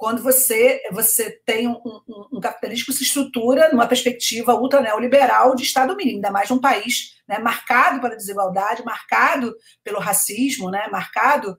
quando 0.00 0.22
você, 0.22 0.80
você 0.90 1.30
tem 1.44 1.68
um, 1.68 1.78
um, 1.84 2.38
um, 2.38 2.40
capitalismo 2.40 2.86
que 2.86 2.94
se 2.94 3.04
estrutura 3.04 3.68
numa 3.70 3.86
perspectiva 3.86 4.54
ultra 4.54 4.80
neoliberal 4.80 5.54
de 5.54 5.62
Estado 5.62 5.94
mínimo, 5.94 6.16
ainda 6.16 6.30
mais 6.30 6.48
num 6.48 6.58
país 6.58 7.20
né, 7.28 7.38
marcado 7.38 8.00
pela 8.00 8.16
desigualdade, 8.16 8.82
marcado 8.82 9.54
pelo 9.84 10.00
racismo, 10.00 10.70
né, 10.70 10.88
marcado 10.90 11.58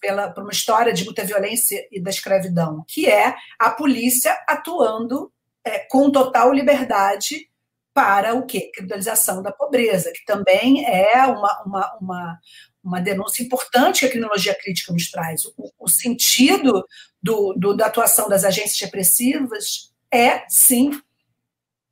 pela, 0.00 0.30
por 0.30 0.42
uma 0.42 0.52
história 0.52 0.92
de 0.92 1.04
muita 1.04 1.24
violência 1.24 1.86
e 1.90 2.00
da 2.00 2.10
escravidão, 2.10 2.84
que 2.86 3.06
é 3.06 3.34
a 3.58 3.70
polícia 3.70 4.36
atuando 4.48 5.32
é, 5.64 5.80
com 5.80 6.10
total 6.10 6.52
liberdade 6.52 7.48
para 7.92 8.34
o 8.34 8.46
quê? 8.46 8.70
Criminalização 8.72 9.42
da 9.42 9.50
pobreza, 9.50 10.12
que 10.12 10.24
também 10.24 10.86
é 10.86 11.26
uma, 11.26 11.62
uma, 11.64 11.98
uma, 12.00 12.38
uma 12.82 13.00
denúncia 13.00 13.42
importante 13.42 14.00
que 14.00 14.06
a 14.06 14.10
criminologia 14.10 14.54
crítica 14.54 14.92
nos 14.92 15.10
traz. 15.10 15.44
O, 15.44 15.72
o 15.78 15.88
sentido 15.88 16.86
do, 17.22 17.54
do, 17.54 17.76
da 17.76 17.86
atuação 17.86 18.28
das 18.28 18.44
agências 18.44 18.80
repressivas 18.80 19.92
é, 20.12 20.44
sim, 20.48 20.90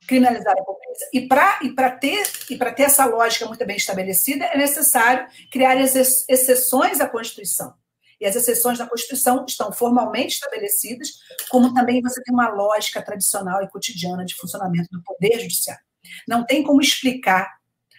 criminalizar 0.07 0.55
a 0.57 0.63
pobreza. 0.63 1.09
E 1.13 1.27
para 1.27 1.59
e 1.63 1.75
ter, 1.99 2.31
e 2.51 2.57
ter 2.57 2.83
essa 2.83 3.05
lógica 3.05 3.47
muito 3.47 3.65
bem 3.67 3.77
estabelecida, 3.77 4.45
é 4.47 4.57
necessário 4.57 5.27
criar 5.51 5.77
exceções 5.77 7.01
à 7.01 7.09
Constituição. 7.09 7.75
E 8.21 8.27
as 8.27 8.35
exceções 8.35 8.79
da 8.79 8.87
Constituição 8.87 9.45
estão 9.47 9.73
formalmente 9.73 10.35
estabelecidas, 10.35 11.11
como 11.51 11.75
também 11.75 12.01
você 12.01 12.23
tem 12.23 12.35
uma 12.35 12.49
lógica 12.49 13.03
tradicional 13.03 13.63
e 13.63 13.69
cotidiana 13.69 14.25
de 14.25 14.35
funcionamento 14.35 14.89
do 14.91 15.03
Poder 15.03 15.41
Judiciário. 15.41 15.85
Não 16.27 16.45
tem 16.45 16.63
como 16.63 16.81
explicar 16.81 17.57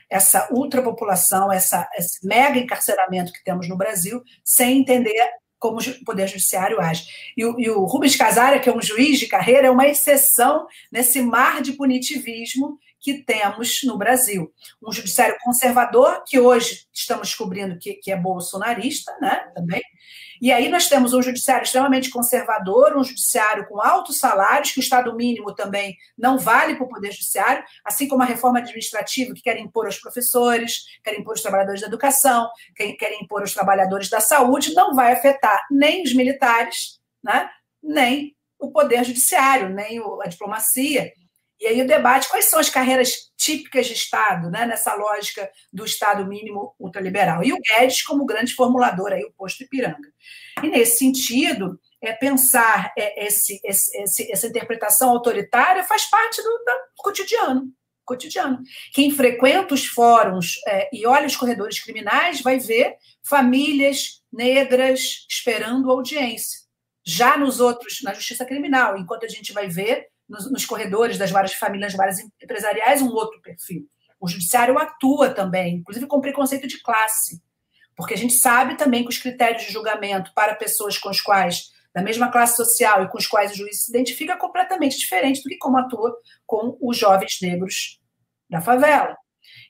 essa 0.09 0.47
ultrapopulação, 0.51 1.51
essa, 1.51 1.87
esse 1.97 2.25
mega 2.25 2.57
encarceramento 2.57 3.33
que 3.33 3.43
temos 3.43 3.67
no 3.67 3.77
Brasil, 3.77 4.23
sem 4.43 4.79
entender 4.79 5.29
como 5.59 5.79
o 5.79 6.05
Poder 6.05 6.27
Judiciário 6.27 6.79
age. 6.79 7.05
E 7.35 7.43
o, 7.43 7.59
e 7.59 7.69
o 7.69 7.83
Rubens 7.85 8.15
Casaria, 8.15 8.59
que 8.59 8.69
é 8.69 8.75
um 8.75 8.81
juiz 8.81 9.19
de 9.19 9.27
carreira, 9.27 9.67
é 9.67 9.71
uma 9.71 9.87
exceção 9.87 10.67
nesse 10.91 11.21
mar 11.21 11.61
de 11.61 11.73
punitivismo 11.73 12.77
que 12.99 13.23
temos 13.23 13.83
no 13.83 13.97
Brasil. 13.97 14.51
Um 14.81 14.91
judiciário 14.91 15.35
conservador, 15.43 16.23
que 16.25 16.39
hoje 16.39 16.85
estamos 16.93 17.29
descobrindo 17.29 17.77
que, 17.79 17.95
que 17.95 18.11
é 18.11 18.15
bolsonarista, 18.15 19.15
né, 19.21 19.51
também, 19.55 19.81
e 20.41 20.51
aí 20.51 20.69
nós 20.69 20.87
temos 20.87 21.13
um 21.13 21.21
judiciário 21.21 21.63
extremamente 21.63 22.09
conservador, 22.09 22.97
um 22.97 23.03
judiciário 23.03 23.67
com 23.67 23.81
altos 23.81 24.19
salários, 24.19 24.71
que 24.71 24.79
o 24.79 24.81
Estado 24.81 25.15
mínimo 25.15 25.53
também 25.53 25.95
não 26.17 26.37
vale 26.37 26.75
para 26.75 26.85
o 26.85 26.89
Poder 26.89 27.11
Judiciário, 27.11 27.63
assim 27.83 28.07
como 28.07 28.23
a 28.23 28.25
reforma 28.25 28.59
administrativa 28.59 29.33
que 29.33 29.41
quer 29.41 29.59
impor 29.59 29.85
aos 29.85 29.99
professores, 29.99 30.83
quer 31.03 31.17
impor 31.19 31.33
aos 31.33 31.41
trabalhadores 31.41 31.81
da 31.81 31.87
educação, 31.87 32.49
quer, 32.75 32.93
quer 32.93 33.13
impor 33.21 33.41
aos 33.41 33.53
trabalhadores 33.53 34.09
da 34.09 34.19
saúde, 34.19 34.73
não 34.73 34.95
vai 34.95 35.13
afetar 35.13 35.65
nem 35.71 36.03
os 36.03 36.13
militares, 36.13 36.99
né, 37.23 37.49
nem 37.81 38.35
o 38.59 38.71
Poder 38.71 39.03
Judiciário, 39.03 39.69
nem 39.69 39.99
a 40.23 40.27
diplomacia. 40.27 41.11
E 41.59 41.65
aí 41.65 41.81
o 41.81 41.87
debate, 41.87 42.29
quais 42.29 42.45
são 42.45 42.59
as 42.59 42.69
carreiras 42.69 43.31
típicas 43.35 43.87
de 43.87 43.93
Estado, 43.93 44.49
né, 44.51 44.65
nessa 44.65 44.93
lógica 44.93 45.49
do 45.73 45.85
Estado 45.85 46.25
mínimo 46.25 46.75
ultraliberal? 46.79 47.43
E 47.43 47.51
o 47.51 47.59
Guedes 47.59 48.03
como 48.03 48.25
grande 48.25 48.53
formulador, 48.53 49.11
aí, 49.11 49.23
o 49.23 49.33
posto 49.33 49.63
Ipiranga. 49.63 50.13
E 50.63 50.67
nesse 50.67 50.99
sentido, 50.99 51.79
é, 52.01 52.13
pensar 52.13 52.91
é, 52.97 53.25
esse, 53.25 53.59
esse, 53.63 54.31
essa 54.31 54.47
interpretação 54.47 55.09
autoritária 55.09 55.83
faz 55.83 56.05
parte 56.05 56.41
do, 56.41 56.49
do 56.49 56.71
cotidiano. 56.97 57.71
cotidiano. 58.05 58.61
Quem 58.93 59.11
frequenta 59.11 59.73
os 59.73 59.85
fóruns 59.85 60.59
é, 60.67 60.89
e 60.93 61.05
olha 61.07 61.27
os 61.27 61.35
corredores 61.35 61.79
criminais 61.83 62.41
vai 62.41 62.59
ver 62.59 62.95
famílias 63.23 64.21
negras 64.31 65.25
esperando 65.29 65.91
audiência. 65.91 66.59
Já 67.03 67.37
nos 67.37 67.59
outros, 67.59 68.01
na 68.03 68.13
justiça 68.13 68.45
criminal, 68.45 68.97
enquanto 68.97 69.25
a 69.25 69.29
gente 69.29 69.53
vai 69.53 69.67
ver 69.67 70.07
nos, 70.27 70.51
nos 70.51 70.65
corredores 70.65 71.17
das 71.17 71.31
várias 71.31 71.53
famílias, 71.53 71.93
várias 71.93 72.19
empresariais, 72.41 73.01
um 73.01 73.09
outro 73.09 73.41
perfil. 73.41 73.87
O 74.19 74.27
judiciário 74.27 74.77
atua 74.77 75.29
também, 75.29 75.75
inclusive 75.75 76.07
com 76.07 76.21
preconceito 76.21 76.67
de 76.67 76.81
classe, 76.81 77.41
porque 77.95 78.13
a 78.13 78.17
gente 78.17 78.33
sabe 78.33 78.75
também 78.75 79.03
que 79.03 79.09
os 79.09 79.17
critérios 79.17 79.63
de 79.63 79.73
julgamento 79.73 80.31
para 80.33 80.55
pessoas 80.55 80.97
com 80.97 81.09
as 81.09 81.21
quais 81.21 81.71
da 81.93 82.03
mesma 82.03 82.31
classe 82.31 82.55
social 82.55 83.03
e 83.03 83.09
com 83.09 83.17
os 83.17 83.25
quais 83.25 83.51
o 83.51 83.55
juiz 83.55 83.85
se 83.85 83.91
identifica 83.91 84.33
é 84.33 84.37
completamente 84.37 84.97
diferente 84.97 85.41
do 85.41 85.49
que 85.49 85.57
como 85.57 85.79
atua 85.79 86.15
com 86.45 86.77
os 86.79 86.95
jovens 86.95 87.39
negros 87.41 87.99
da 88.47 88.61
favela. 88.61 89.17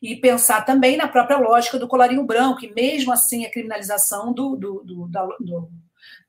E 0.01 0.15
pensar 0.17 0.65
também 0.65 0.97
na 0.97 1.07
própria 1.07 1.37
lógica 1.37 1.79
do 1.79 1.87
colarinho 1.87 2.25
branco, 2.25 2.65
e 2.65 2.73
mesmo 2.73 3.13
assim 3.13 3.45
a 3.45 3.51
criminalização 3.51 4.33
do, 4.33 4.57
do, 4.57 4.83
do, 4.83 5.07
do 5.39 5.71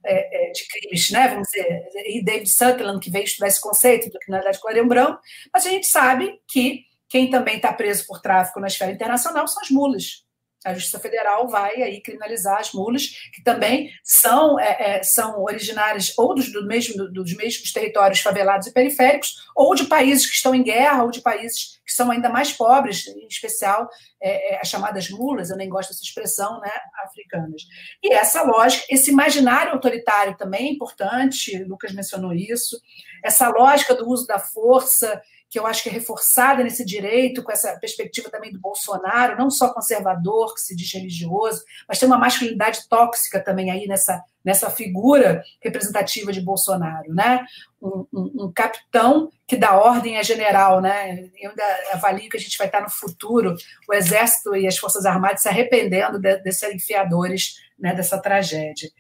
é, 0.09 0.49
é, 0.49 0.53
de 0.53 0.67
crimes, 0.67 1.11
né? 1.11 1.29
Vamos 1.29 1.49
dizer, 1.49 1.89
e 2.07 2.25
David 2.25 2.49
Sutherland, 2.49 3.01
que 3.01 3.11
veio 3.11 3.25
estudar 3.25 3.49
esse 3.49 3.61
conceito 3.61 4.11
do 4.11 4.19
criminalidade 4.19 4.59
com 4.61 4.89
branco, 4.89 5.21
mas 5.53 5.67
a 5.67 5.71
gente 5.71 5.87
sabe 5.87 6.41
que 6.49 6.85
quem 7.09 7.31
também 7.31 7.57
está 7.57 7.73
preso 7.73 8.07
por 8.07 8.21
tráfico 8.21 8.61
na 8.61 8.67
esfera 8.67 8.93
internacional 8.93 9.47
são 9.47 9.63
as 9.63 9.71
mulas. 9.71 10.28
A 10.65 10.75
Justiça 10.75 10.99
Federal 10.99 11.49
vai 11.49 11.83
aí 11.83 12.01
criminalizar 12.01 12.59
as 12.59 12.73
mulas, 12.73 13.07
que 13.33 13.43
também 13.43 13.91
são, 14.03 14.59
é, 14.59 14.97
é, 14.97 15.03
são 15.03 15.43
originárias 15.43 16.13
ou 16.19 16.35
dos, 16.35 16.53
do 16.53 16.67
mesmo, 16.67 17.09
dos 17.11 17.37
mesmos 17.37 17.73
territórios 17.73 18.21
favelados 18.21 18.67
e 18.67 18.73
periféricos, 18.73 19.35
ou 19.55 19.75
de 19.75 19.85
países 19.85 20.27
que 20.27 20.35
estão 20.35 20.55
em 20.55 20.63
guerra, 20.63 21.05
ou 21.05 21.11
de 21.11 21.21
países 21.21 21.79
que 21.87 21.93
são 21.93 22.11
ainda 22.11 22.29
mais 22.29 22.53
pobres, 22.53 23.07
em 23.07 23.27
especial 23.29 23.89
é, 24.21 24.55
é 24.55 24.61
as 24.61 24.69
chamadas 24.69 25.09
mulas, 25.11 25.49
eu 25.49 25.57
nem 25.57 25.69
gosto 25.69 25.91
dessa 25.91 26.03
expressão, 26.03 26.61
né, 26.61 26.71
africanas. 27.05 27.63
E 28.03 28.13
essa 28.13 28.43
lógica, 28.43 28.85
esse 28.91 29.11
imaginário 29.11 29.73
autoritário 29.73 30.37
também 30.37 30.69
é 30.69 30.73
importante, 30.73 31.65
Lucas 31.65 31.93
mencionou 31.93 32.33
isso, 32.33 32.79
essa 33.25 33.49
lógica 33.49 33.95
do 33.95 34.09
uso 34.09 34.27
da 34.27 34.39
força 34.39 35.23
que 35.51 35.59
eu 35.59 35.67
acho 35.67 35.83
que 35.83 35.89
é 35.89 35.93
reforçada 35.93 36.63
nesse 36.63 36.85
direito, 36.85 37.43
com 37.43 37.51
essa 37.51 37.79
perspectiva 37.81 38.31
também 38.31 38.53
do 38.53 38.61
Bolsonaro, 38.61 39.37
não 39.39 39.51
só 39.51 39.73
conservador, 39.73 40.55
que 40.55 40.61
se 40.61 40.77
diz 40.77 40.93
religioso, 40.93 41.63
mas 41.89 41.99
tem 41.99 42.07
uma 42.07 42.19
masculinidade 42.19 42.87
tóxica 42.89 43.43
também 43.43 43.71
aí 43.71 43.87
nessa, 43.87 44.23
nessa 44.45 44.69
figura 44.69 45.43
representativa 45.61 46.33
de 46.33 46.43
Bolsonaro, 46.43 47.15
né? 47.15 47.47
Um, 47.81 48.07
um, 48.13 48.45
um 48.45 48.53
capitão 48.53 49.31
que 49.47 49.57
dá 49.57 49.77
ordem 49.77 50.19
a 50.19 50.23
general, 50.23 50.83
né? 50.83 51.31
Eu 51.41 51.51
ainda 51.51 51.65
avalio 51.93 52.29
que 52.29 52.37
a 52.37 52.41
gente 52.41 52.59
vai 52.59 52.67
estar 52.67 52.83
no 52.83 52.91
futuro, 52.91 53.55
o 53.89 53.95
Exército 53.95 54.55
e 54.55 54.67
as 54.67 54.77
Forças 54.77 55.07
Armadas 55.07 55.41
se 55.41 55.49
arrependendo 55.49 56.19
de, 56.19 56.37
desses 56.43 56.75
enfiadores, 56.75 57.55
né, 57.79 57.95
dessa 57.95 58.21
tragédia. 58.21 58.91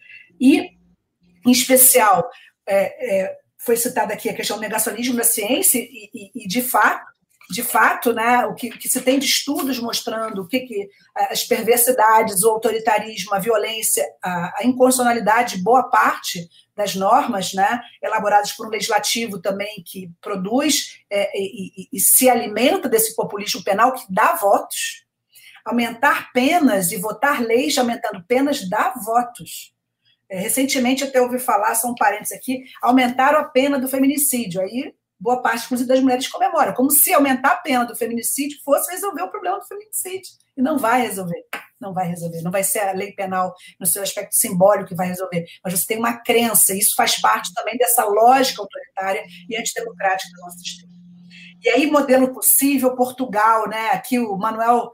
E, 0.40 0.70
em 1.44 1.50
especial, 1.50 2.28
é, 2.66 3.22
é, 3.22 3.38
foi 3.58 3.76
citada 3.76 4.14
aqui 4.14 4.28
a 4.28 4.34
questão 4.34 4.56
do 4.56 4.62
negacionismo 4.62 5.16
da 5.16 5.24
ciência 5.24 5.78
e, 5.78 6.10
e, 6.14 6.44
e 6.44 6.48
de 6.48 6.62
fato, 6.62 7.06
de 7.50 7.62
fato, 7.62 8.12
né, 8.12 8.44
o 8.44 8.54
que, 8.54 8.68
que, 8.70 8.88
se 8.88 9.00
tem 9.00 9.18
de 9.18 9.24
estudos 9.24 9.78
mostrando 9.80 10.42
o 10.42 10.46
que, 10.46 10.60
que 10.60 10.88
as 11.14 11.42
perversidades, 11.42 12.42
o 12.42 12.50
autoritarismo, 12.50 13.34
a 13.34 13.38
violência, 13.38 14.06
a, 14.22 14.60
a 14.60 14.64
inconstitucionalidade 14.64 15.56
de 15.56 15.62
boa 15.62 15.84
parte 15.84 16.46
das 16.76 16.94
normas, 16.94 17.54
né, 17.54 17.80
elaboradas 18.02 18.52
por 18.52 18.66
um 18.66 18.70
legislativo 18.70 19.40
também 19.40 19.82
que 19.84 20.10
produz 20.20 21.00
é, 21.10 21.30
e, 21.34 21.88
e, 21.90 21.98
se 21.98 22.28
alimenta 22.28 22.88
desse 22.88 23.16
populismo 23.16 23.64
penal 23.64 23.94
que 23.94 24.04
dá 24.10 24.34
votos. 24.34 25.06
Aumentar 25.64 26.30
penas 26.32 26.92
e 26.92 26.98
votar 26.98 27.40
leis 27.40 27.76
aumentando 27.78 28.22
penas 28.24 28.68
dá 28.68 28.92
votos. 29.04 29.72
É, 30.30 30.38
recentemente, 30.38 31.04
até 31.04 31.20
ouvi 31.20 31.38
falar, 31.38 31.74
são 31.74 31.94
parentes 31.94 32.32
aqui, 32.32 32.64
aumentaram 32.82 33.38
a 33.38 33.44
pena 33.44 33.78
do 33.78 33.88
feminicídio. 33.88 34.60
Aí, 34.60 34.94
boa 35.18 35.40
parte, 35.40 35.64
inclusive, 35.64 35.88
das 35.88 36.00
mulheres 36.00 36.28
comemora, 36.28 36.74
como 36.74 36.90
se 36.90 37.12
aumentar 37.12 37.52
a 37.52 37.56
pena 37.56 37.84
do 37.84 37.96
feminicídio 37.96 38.58
fosse 38.62 38.90
resolver 38.92 39.22
o 39.22 39.30
problema 39.30 39.58
do 39.58 39.66
feminicídio. 39.66 40.30
E 40.56 40.62
não 40.62 40.76
vai 40.78 41.00
resolver. 41.02 41.44
Não 41.80 41.94
vai 41.94 42.08
resolver. 42.08 42.42
Não 42.42 42.50
vai 42.50 42.64
ser 42.64 42.80
a 42.80 42.92
lei 42.92 43.12
penal, 43.12 43.54
no 43.80 43.86
seu 43.86 44.02
aspecto 44.02 44.34
simbólico, 44.34 44.88
que 44.88 44.94
vai 44.94 45.06
resolver. 45.06 45.46
Mas 45.64 45.72
você 45.72 45.86
tem 45.86 45.98
uma 45.98 46.18
crença, 46.18 46.74
e 46.74 46.78
isso 46.78 46.94
faz 46.94 47.20
parte 47.20 47.52
também 47.54 47.76
dessa 47.78 48.04
lógica 48.04 48.60
autoritária 48.60 49.24
e 49.48 49.56
antidemocrática 49.56 50.30
do 50.34 50.40
nosso 50.42 50.58
sistema. 50.58 50.92
E 51.62 51.68
aí, 51.70 51.90
modelo 51.90 52.32
possível, 52.32 52.94
Portugal, 52.94 53.68
né? 53.68 53.90
Aqui 53.90 54.18
o 54.18 54.36
Manuel 54.36 54.92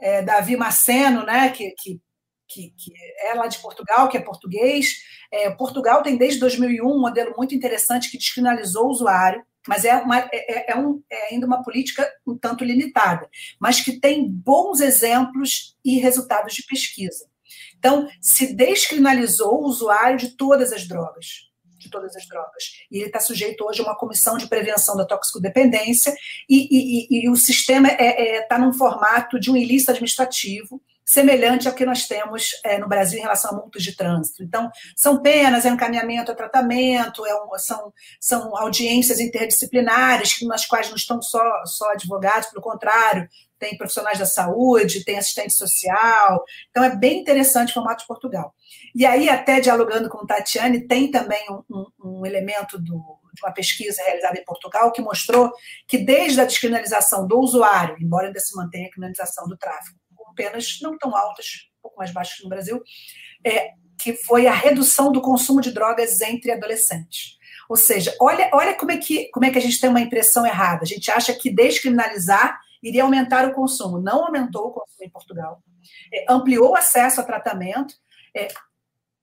é, 0.00 0.22
Davi 0.22 0.56
Maceno, 0.56 1.24
né? 1.24 1.48
Que, 1.50 1.72
que 1.78 2.00
que, 2.48 2.70
que, 2.76 2.92
é 3.18 3.34
lá 3.34 3.46
de 3.46 3.58
Portugal, 3.58 4.08
que 4.08 4.16
é 4.16 4.20
português. 4.20 5.02
É, 5.32 5.50
Portugal 5.50 6.02
tem 6.02 6.16
desde 6.16 6.40
2001 6.40 6.86
um 6.86 7.00
modelo 7.00 7.34
muito 7.36 7.54
interessante 7.54 8.10
que 8.10 8.18
descriminalizou 8.18 8.86
o 8.86 8.90
usuário, 8.90 9.44
mas 9.66 9.84
é, 9.84 9.96
uma, 9.96 10.18
é, 10.18 10.28
é, 10.32 10.72
é, 10.72 10.76
um, 10.76 11.02
é 11.10 11.32
ainda 11.32 11.46
uma 11.46 11.62
política 11.62 12.10
um 12.26 12.36
tanto 12.36 12.64
limitada, 12.64 13.28
mas 13.58 13.80
que 13.80 13.98
tem 13.98 14.28
bons 14.28 14.80
exemplos 14.80 15.76
e 15.84 15.98
resultados 15.98 16.54
de 16.54 16.64
pesquisa. 16.66 17.26
Então, 17.78 18.08
se 18.20 18.54
descriminalizou 18.54 19.62
o 19.62 19.66
usuário 19.66 20.16
de 20.16 20.36
todas 20.36 20.72
as 20.72 20.86
drogas, 20.86 21.50
de 21.78 21.90
todas 21.90 22.16
as 22.16 22.26
drogas. 22.26 22.64
E 22.90 22.98
ele 22.98 23.06
está 23.06 23.20
sujeito 23.20 23.64
hoje 23.64 23.80
a 23.80 23.84
uma 23.84 23.96
comissão 23.96 24.36
de 24.36 24.48
prevenção 24.48 24.96
da 24.96 25.04
toxicodependência 25.04 26.14
e, 26.48 26.68
e, 26.70 27.20
e, 27.20 27.24
e 27.24 27.30
o 27.30 27.36
sistema 27.36 27.88
está 27.88 28.02
é, 28.02 28.36
é, 28.36 28.42
tá 28.42 28.58
num 28.58 28.72
formato 28.72 29.38
de 29.38 29.50
um 29.50 29.56
ilícito 29.56 29.90
administrativo, 29.90 30.80
semelhante 31.04 31.68
ao 31.68 31.74
que 31.74 31.84
nós 31.84 32.06
temos 32.06 32.50
é, 32.64 32.78
no 32.78 32.88
Brasil 32.88 33.18
em 33.18 33.22
relação 33.22 33.50
a 33.50 33.54
multas 33.54 33.82
de 33.82 33.94
trânsito. 33.94 34.42
Então, 34.42 34.70
são 34.96 35.20
penas, 35.20 35.66
é 35.66 35.68
encaminhamento 35.68 36.32
a 36.32 36.34
tratamento, 36.34 37.26
é 37.26 37.34
um, 37.34 37.48
são, 37.58 37.92
são 38.20 38.56
audiências 38.56 39.20
interdisciplinares, 39.20 40.40
nas 40.42 40.66
quais 40.66 40.88
não 40.88 40.96
estão 40.96 41.20
só, 41.20 41.42
só 41.66 41.90
advogados, 41.92 42.48
pelo 42.48 42.62
contrário, 42.62 43.28
tem 43.58 43.76
profissionais 43.76 44.18
da 44.18 44.26
saúde, 44.26 45.04
tem 45.04 45.18
assistente 45.18 45.54
social. 45.54 46.44
Então, 46.70 46.82
é 46.82 46.94
bem 46.94 47.20
interessante 47.20 47.70
o 47.70 47.74
formato 47.74 48.02
de 48.02 48.06
Portugal. 48.06 48.54
E 48.94 49.06
aí, 49.06 49.28
até 49.28 49.60
dialogando 49.60 50.08
com 50.08 50.26
Tatiane, 50.26 50.86
tem 50.86 51.10
também 51.10 51.44
um, 51.50 51.62
um, 51.70 52.20
um 52.20 52.26
elemento 52.26 52.78
do, 52.78 53.18
de 53.32 53.42
uma 53.42 53.52
pesquisa 53.52 54.02
realizada 54.02 54.38
em 54.38 54.44
Portugal 54.44 54.92
que 54.92 55.02
mostrou 55.02 55.52
que 55.86 55.98
desde 55.98 56.40
a 56.40 56.44
descriminalização 56.44 57.26
do 57.26 57.38
usuário, 57.38 57.96
embora 58.00 58.26
ainda 58.26 58.40
se 58.40 58.54
mantenha 58.56 58.86
a 58.86 58.90
criminalização 58.90 59.48
do 59.48 59.56
tráfico, 59.56 59.98
penas 60.34 60.78
não 60.82 60.96
tão 60.98 61.16
altas, 61.16 61.46
um 61.78 61.82
pouco 61.82 61.98
mais 61.98 62.12
baixas 62.12 62.42
no 62.42 62.48
Brasil, 62.48 62.82
é, 63.44 63.70
que 64.00 64.14
foi 64.14 64.46
a 64.46 64.52
redução 64.52 65.12
do 65.12 65.22
consumo 65.22 65.60
de 65.60 65.72
drogas 65.72 66.20
entre 66.20 66.52
adolescentes. 66.52 67.38
Ou 67.68 67.76
seja, 67.76 68.14
olha, 68.20 68.50
olha 68.52 68.74
como, 68.74 68.92
é 68.92 68.98
que, 68.98 69.30
como 69.30 69.46
é 69.46 69.50
que 69.50 69.58
a 69.58 69.60
gente 69.60 69.80
tem 69.80 69.88
uma 69.88 70.00
impressão 70.00 70.44
errada. 70.44 70.82
A 70.82 70.86
gente 70.86 71.10
acha 71.10 71.32
que 71.32 71.50
descriminalizar 71.50 72.60
iria 72.82 73.02
aumentar 73.02 73.48
o 73.48 73.54
consumo. 73.54 73.98
Não 73.98 74.24
aumentou 74.24 74.66
o 74.66 74.72
consumo 74.72 75.04
em 75.04 75.10
Portugal. 75.10 75.62
É, 76.12 76.26
ampliou 76.28 76.72
o 76.72 76.76
acesso 76.76 77.20
a 77.20 77.24
tratamento, 77.24 77.94
é, 78.36 78.48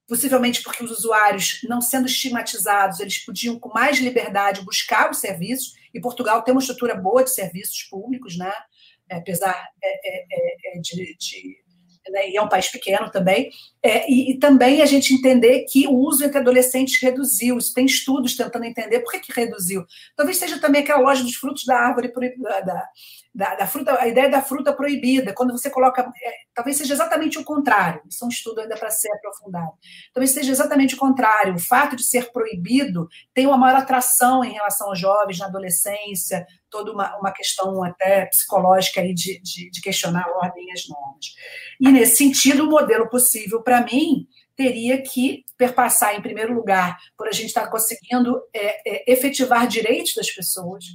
possivelmente 0.07 0.63
porque 0.63 0.83
os 0.83 0.91
usuários, 0.91 1.59
não 1.63 1.79
sendo 1.79 2.07
estigmatizados, 2.07 2.99
eles 2.99 3.19
podiam 3.19 3.59
com 3.59 3.69
mais 3.69 3.99
liberdade 3.99 4.65
buscar 4.65 5.11
os 5.11 5.19
serviços, 5.19 5.75
e 5.93 6.01
Portugal 6.01 6.41
tem 6.41 6.53
uma 6.53 6.61
estrutura 6.61 6.95
boa 6.95 7.23
de 7.23 7.31
serviços 7.31 7.83
públicos, 7.83 8.37
né? 8.37 8.51
É, 9.11 9.17
apesar 9.17 9.67
é, 9.83 10.77
é, 10.77 10.79
de, 10.79 11.17
de 11.17 11.57
né, 12.09 12.29
e 12.29 12.37
é 12.37 12.41
um 12.41 12.49
país 12.49 12.67
pequeno 12.69 13.11
também, 13.11 13.51
é, 13.83 14.09
e, 14.09 14.31
e, 14.31 14.39
também 14.39 14.81
a 14.81 14.85
gente 14.85 15.13
entender 15.13 15.65
que 15.65 15.87
o 15.87 15.93
uso 15.93 16.23
entre 16.23 16.39
adolescentes 16.39 16.99
reduziu. 17.01 17.57
Isso 17.57 17.73
tem 17.73 17.85
estudos 17.85 18.35
tentando 18.35 18.65
entender 18.65 19.01
por 19.01 19.11
que, 19.11 19.19
que 19.19 19.33
reduziu. 19.33 19.85
Talvez 20.15 20.37
seja 20.37 20.59
também 20.59 20.81
aquela 20.81 21.01
loja 21.01 21.23
dos 21.23 21.35
frutos 21.35 21.65
da 21.65 21.77
árvore, 21.77 22.11
da, 22.63 22.87
da, 23.33 23.55
da, 23.55 23.67
fruta, 23.67 23.99
a 23.99 24.07
ideia 24.07 24.29
da 24.29 24.41
fruta 24.41 24.73
proibida, 24.73 25.33
quando 25.33 25.51
você 25.51 25.69
coloca. 25.69 26.09
Talvez 26.53 26.77
seja 26.77 26.93
exatamente 26.93 27.37
o 27.37 27.43
contrário, 27.45 28.01
isso 28.09 28.23
é 28.23 28.27
um 28.27 28.29
estudo 28.29 28.59
ainda 28.59 28.75
para 28.75 28.89
ser 28.89 29.11
aprofundado. 29.13 29.71
Talvez 30.13 30.31
seja 30.31 30.51
exatamente 30.51 30.95
o 30.95 30.97
contrário. 30.97 31.55
O 31.55 31.59
fato 31.59 31.95
de 31.95 32.03
ser 32.03 32.31
proibido 32.31 33.07
tem 33.33 33.47
uma 33.47 33.57
maior 33.57 33.77
atração 33.77 34.43
em 34.43 34.51
relação 34.51 34.89
aos 34.89 34.99
jovens 34.99 35.39
na 35.39 35.45
adolescência, 35.45 36.45
toda 36.69 36.91
uma, 36.91 37.17
uma 37.17 37.31
questão 37.31 37.83
até 37.83 38.25
psicológica 38.25 39.01
aí 39.01 39.13
de, 39.13 39.39
de, 39.41 39.69
de 39.69 39.81
questionar 39.81 40.25
a 40.25 40.45
ordem 40.45 40.65
e 40.67 40.71
as 40.71 40.87
normas. 40.87 41.25
E, 41.79 41.89
nesse 41.89 42.17
sentido, 42.17 42.63
o 42.63 42.69
modelo 42.69 43.09
possível, 43.09 43.61
para 43.61 43.81
mim, 43.81 44.27
teria 44.55 45.01
que 45.01 45.43
perpassar, 45.57 46.15
em 46.15 46.21
primeiro 46.21 46.53
lugar, 46.53 46.97
por 47.17 47.27
a 47.27 47.31
gente 47.31 47.47
estar 47.47 47.67
conseguindo 47.69 48.41
é, 48.53 48.89
é, 48.89 49.11
efetivar 49.11 49.67
direitos 49.67 50.13
das 50.15 50.29
pessoas. 50.29 50.85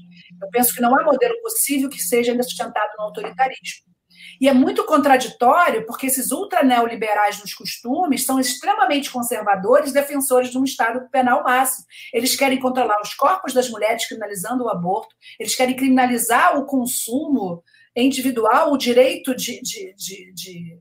Eu 0.41 0.49
penso 0.51 0.75
que 0.75 0.81
não 0.81 0.97
há 0.99 1.03
modelo 1.03 1.41
possível 1.43 1.89
que 1.89 2.01
seja 2.01 2.33
ainda 2.33 2.43
sustentado 2.43 2.91
no 2.99 3.05
autoritarismo. 3.05 3.96
E 4.41 4.49
é 4.49 4.53
muito 4.53 4.85
contraditório, 4.85 5.87
porque 5.87 6.07
esses 6.07 6.31
ultra 6.31 6.63
neoliberais 6.63 7.41
nos 7.41 7.55
costumes 7.55 8.25
são 8.25 8.39
extremamente 8.39 9.11
conservadores, 9.11 9.93
defensores 9.93 10.51
de 10.51 10.59
um 10.59 10.65
Estado 10.65 11.09
penal 11.11 11.43
máximo. 11.43 11.87
Eles 12.13 12.37
querem 12.37 12.59
controlar 12.59 13.01
os 13.01 13.15
corpos 13.15 13.53
das 13.53 13.69
mulheres, 13.71 14.07
criminalizando 14.07 14.65
o 14.65 14.69
aborto, 14.69 15.15
eles 15.39 15.55
querem 15.55 15.77
criminalizar 15.77 16.59
o 16.59 16.67
consumo 16.67 17.63
individual, 17.95 18.73
o 18.73 18.77
direito 18.77 19.35
de, 19.35 19.61
de, 19.63 19.95
de, 19.95 20.33
de 20.33 20.79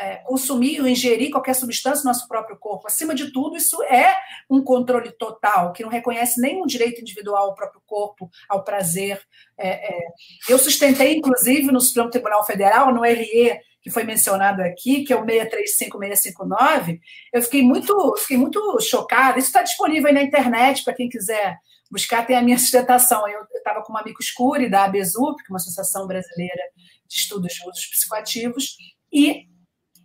é, 0.00 0.16
consumir 0.24 0.80
ou 0.80 0.88
ingerir 0.88 1.30
qualquer 1.30 1.54
substância 1.54 2.02
no 2.02 2.10
nosso 2.10 2.26
próprio 2.26 2.56
corpo. 2.58 2.86
Acima 2.86 3.14
de 3.14 3.30
tudo, 3.30 3.56
isso 3.56 3.82
é 3.82 4.16
um 4.48 4.62
controle 4.62 5.12
total, 5.12 5.72
que 5.72 5.82
não 5.82 5.90
reconhece 5.90 6.40
nenhum 6.40 6.64
direito 6.64 7.02
individual 7.02 7.48
ao 7.48 7.54
próprio 7.54 7.82
corpo, 7.86 8.30
ao 8.48 8.64
prazer. 8.64 9.20
É, 9.58 9.94
é. 9.94 10.00
Eu 10.48 10.58
sustentei, 10.58 11.16
inclusive, 11.16 11.70
no 11.70 11.80
Supremo 11.80 12.08
Tribunal 12.08 12.44
Federal, 12.46 12.94
no 12.94 13.02
RE, 13.02 13.60
que 13.82 13.90
foi 13.90 14.04
mencionado 14.04 14.62
aqui, 14.62 15.04
que 15.04 15.12
é 15.12 15.16
o 15.16 15.24
635659, 15.24 16.98
eu 17.32 17.42
fiquei 17.42 17.62
muito, 17.62 18.14
fiquei 18.18 18.38
muito 18.38 18.78
chocada. 18.80 19.38
Isso 19.38 19.48
está 19.48 19.62
disponível 19.62 20.08
aí 20.08 20.14
na 20.14 20.22
internet 20.22 20.82
para 20.82 20.94
quem 20.94 21.08
quiser 21.08 21.58
buscar, 21.90 22.26
tem 22.26 22.36
a 22.36 22.42
minha 22.42 22.58
sustentação. 22.58 23.26
Eu 23.28 23.42
estava 23.54 23.82
com 23.82 23.92
uma 23.92 24.00
amigo 24.00 24.18
escure 24.20 24.68
da 24.68 24.84
ABESUP, 24.84 25.42
que 25.42 25.50
é 25.50 25.52
uma 25.52 25.56
associação 25.56 26.06
brasileira 26.06 26.62
de 27.06 27.16
estudos 27.16 27.52
de 27.52 27.68
usos 27.68 27.86
psicoativos, 27.86 28.76
e 29.12 29.49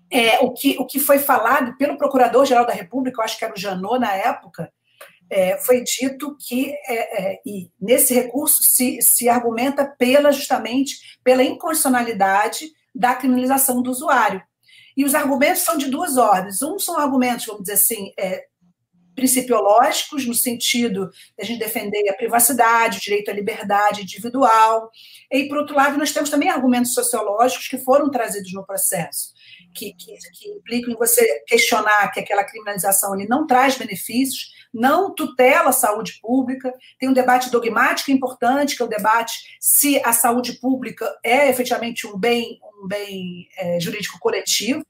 é, 0.10 0.40
o, 0.40 0.54
que, 0.54 0.78
o 0.80 0.86
que 0.86 1.00
foi 1.00 1.20
falado 1.20 1.76
pelo 1.78 1.98
Procurador-Geral 1.98 2.66
da 2.66 2.74
República, 2.74 3.20
eu 3.20 3.26
acho 3.26 3.38
que 3.38 3.46
era 3.46 3.54
o 3.54 3.60
Janot 3.60 4.00
na 4.00 4.14
época, 4.14 4.72
é, 5.30 5.58
foi 5.58 5.84
dito 5.84 6.38
que, 6.40 6.72
é, 6.88 7.34
é, 7.34 7.42
e 7.46 7.70
nesse 7.82 8.14
recurso 8.14 8.58
se, 8.62 9.02
se 9.02 9.28
argumenta 9.28 9.86
pela 9.86 10.32
justamente 10.32 11.18
pela 11.24 11.44
inconstitucionalidade 11.44 12.72
da 12.94 13.16
criminalização 13.16 13.82
do 13.82 13.90
usuário. 13.90 14.42
E 14.96 15.04
os 15.04 15.16
argumentos 15.16 15.64
são 15.64 15.78
de 15.78 15.90
duas 15.90 16.16
ordens. 16.16 16.62
Um 16.62 16.80
são 16.80 16.98
argumentos, 16.98 17.46
vamos 17.46 17.64
dizer 17.64 17.74
assim, 17.74 18.14
é, 18.18 18.46
principiológicos, 19.14 20.26
no 20.26 20.34
sentido 20.34 21.10
de 21.10 21.44
a 21.44 21.46
gente 21.46 21.60
defender 21.60 22.08
a 22.10 22.14
privacidade, 22.14 23.00
o 23.00 23.02
direito 23.02 23.32
à 23.32 23.34
liberdade 23.34 24.04
individual. 24.04 24.90
E, 25.32 25.48
por 25.48 25.58
outro 25.58 25.76
lado, 25.76 25.98
nós 25.98 26.14
temos 26.14 26.30
também 26.30 26.50
argumentos 26.50 26.94
sociológicos 26.94 27.68
que 27.68 27.78
foram 27.80 28.10
trazidos 28.10 28.54
no 28.54 28.66
processo 28.66 29.35
que, 29.76 29.94
que, 29.94 30.16
que 30.34 30.50
implicam 30.50 30.94
em 30.94 30.98
você 30.98 31.44
questionar 31.46 32.10
que 32.12 32.20
aquela 32.20 32.44
criminalização 32.44 33.14
ele 33.14 33.28
não 33.28 33.46
traz 33.46 33.78
benefícios, 33.78 34.54
não 34.74 35.14
tutela 35.14 35.70
a 35.70 35.74
saúde 35.74 36.20
pública. 36.22 36.74
Tem 37.00 37.10
um 37.10 37.14
debate 37.14 37.52
dogmático 37.52 38.12
importante, 38.12 38.76
que 38.76 38.82
é 38.82 38.86
o 38.86 38.90
debate 38.90 39.58
se 39.60 40.02
a 40.04 40.14
saúde 40.14 40.54
pública 40.54 41.14
é 41.24 41.50
efetivamente 41.50 42.08
um 42.08 42.18
bem, 42.18 42.60
um 42.82 42.88
bem 42.88 43.48
é, 43.58 43.80
jurídico 43.80 44.20
coletivo 44.20 44.86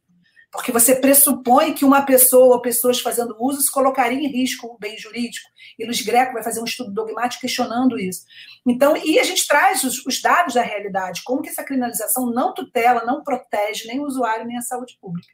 porque 0.56 0.72
você 0.72 0.96
pressupõe 0.96 1.74
que 1.74 1.86
uma 1.86 2.02
pessoa 2.02 2.56
ou 2.56 2.62
pessoas 2.62 3.00
fazendo 3.00 3.36
uso 3.40 3.62
se 3.62 3.72
colocariam 3.72 4.22
em 4.22 4.28
risco 4.28 4.68
o 4.68 4.78
bem 4.78 4.98
jurídico. 4.98 5.48
E 5.78 5.86
Luiz 5.86 6.02
Greco 6.02 6.34
vai 6.34 6.44
fazer 6.44 6.62
um 6.62 6.66
estudo 6.66 6.92
dogmático 6.92 7.42
questionando 7.42 8.00
isso. 8.00 8.26
Então, 8.66 8.96
e 8.96 9.20
a 9.20 9.24
gente 9.24 9.46
traz 9.48 9.84
os, 9.84 10.06
os, 10.06 10.22
dados 10.22 10.54
da 10.54 10.62
realidade, 10.62 11.22
como 11.24 11.42
que 11.42 11.50
essa 11.50 11.64
criminalização 11.64 12.32
não 12.32 12.54
tutela, 12.54 13.06
não 13.06 13.24
protege 13.24 13.88
nem 13.88 14.00
o 14.00 14.06
usuário, 14.06 14.46
nem 14.46 14.58
a 14.58 14.62
saúde 14.62 14.98
pública. 15.00 15.28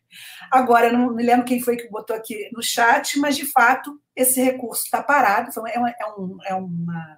Agora, 0.51 0.87
eu 0.87 0.93
não 0.93 1.13
me 1.13 1.23
lembro 1.23 1.45
quem 1.45 1.61
foi 1.61 1.77
que 1.77 1.89
botou 1.89 2.15
aqui 2.15 2.49
no 2.53 2.63
chat, 2.63 3.19
mas, 3.19 3.35
de 3.35 3.45
fato, 3.45 3.99
esse 4.15 4.41
recurso 4.41 4.83
está 4.83 5.01
parado, 5.01 5.49
é, 5.67 5.79
uma, 5.79 5.89
é, 5.89 6.05
um, 6.17 6.37
é, 6.45 6.55
uma, 6.55 7.17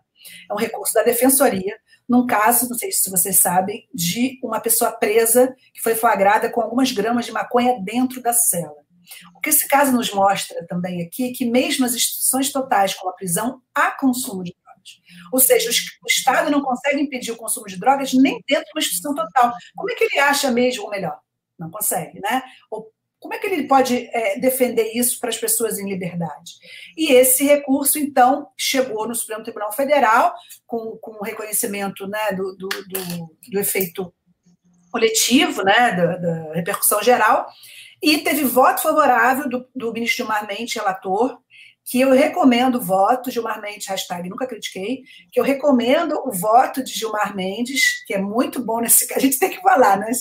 é 0.50 0.54
um 0.54 0.58
recurso 0.58 0.94
da 0.94 1.04
Defensoria, 1.04 1.76
num 2.14 2.28
caso, 2.28 2.70
não 2.70 2.78
sei 2.78 2.92
se 2.92 3.10
vocês 3.10 3.40
sabem, 3.40 3.90
de 3.92 4.40
uma 4.44 4.60
pessoa 4.60 4.92
presa 4.92 5.56
que 5.74 5.82
foi 5.82 5.96
flagrada 5.96 6.48
com 6.48 6.62
algumas 6.62 6.92
gramas 6.92 7.26
de 7.26 7.32
maconha 7.32 7.82
dentro 7.84 8.22
da 8.22 8.32
cela. 8.32 8.76
O 9.36 9.40
que 9.40 9.50
esse 9.50 9.68
caso 9.68 9.92
nos 9.92 10.14
mostra 10.14 10.64
também 10.68 11.02
aqui 11.02 11.32
é 11.32 11.34
que, 11.34 11.44
mesmo 11.44 11.84
as 11.84 11.96
instituições 11.96 12.52
totais, 12.52 12.94
como 12.94 13.10
a 13.10 13.16
prisão, 13.16 13.64
há 13.74 13.90
consumo 13.98 14.44
de 14.44 14.56
drogas. 14.64 14.90
Ou 15.32 15.40
seja, 15.40 15.72
o 15.72 16.08
Estado 16.08 16.52
não 16.52 16.62
consegue 16.62 17.02
impedir 17.02 17.32
o 17.32 17.36
consumo 17.36 17.66
de 17.66 17.80
drogas 17.80 18.14
nem 18.14 18.40
dentro 18.48 18.66
de 18.66 18.72
uma 18.76 18.80
instituição 18.80 19.16
total. 19.16 19.52
Como 19.76 19.90
é 19.90 19.96
que 19.96 20.04
ele 20.04 20.20
acha 20.20 20.52
mesmo 20.52 20.86
o 20.86 20.92
melhor? 20.92 21.20
Não 21.58 21.72
consegue, 21.72 22.20
né? 22.20 22.44
Ou 22.70 22.93
como 23.24 23.34
é 23.34 23.40
que 23.40 23.48
ele 23.48 23.70
pode 23.70 24.10
é, 24.12 24.38
defender 24.38 24.92
isso 24.94 25.18
para 25.18 25.30
as 25.30 25.38
pessoas 25.38 25.80
em 25.80 25.90
liberdade? 25.90 26.52
E 26.98 27.14
esse 27.14 27.46
recurso, 27.46 27.98
então, 27.98 28.50
chegou 28.58 29.08
no 29.08 29.16
Supremo 29.16 29.44
Tribunal 29.44 29.72
Federal, 29.72 30.36
com, 30.68 30.98
com 31.02 31.12
o 31.12 31.24
reconhecimento 31.24 32.06
né, 32.06 32.34
do, 32.34 32.54
do, 32.58 32.68
do, 32.68 33.38
do 33.50 33.60
efeito 33.60 34.14
coletivo, 34.92 35.64
né, 35.64 35.94
da, 35.94 36.18
da, 36.18 36.54
repercussão 36.54 37.02
geral, 37.02 37.48
e 38.02 38.18
teve 38.18 38.44
voto 38.44 38.82
favorável 38.82 39.48
do, 39.48 39.66
do 39.74 39.94
ministro 39.94 40.18
Gilmar 40.18 40.46
Mendes, 40.46 40.76
relator, 40.76 41.40
que 41.86 42.02
eu 42.02 42.12
recomendo 42.12 42.76
o 42.76 42.82
voto, 42.82 43.32
Gilmar 43.32 43.62
Mendes, 43.62 43.88
hashtag 43.88 44.28
nunca 44.28 44.46
critiquei, 44.46 45.04
que 45.32 45.40
eu 45.40 45.46
recomendo 45.46 46.22
o 46.26 46.32
voto 46.34 46.84
de 46.84 46.92
Gilmar 46.92 47.34
Mendes, 47.34 48.04
que 48.06 48.14
é 48.14 48.18
muito 48.18 48.62
bom 48.62 48.82
nesse 48.82 49.14
a 49.14 49.20
gente 49.20 49.40
tem 49.40 49.50
que 49.50 49.62
falar, 49.62 49.98
né? 49.98 50.12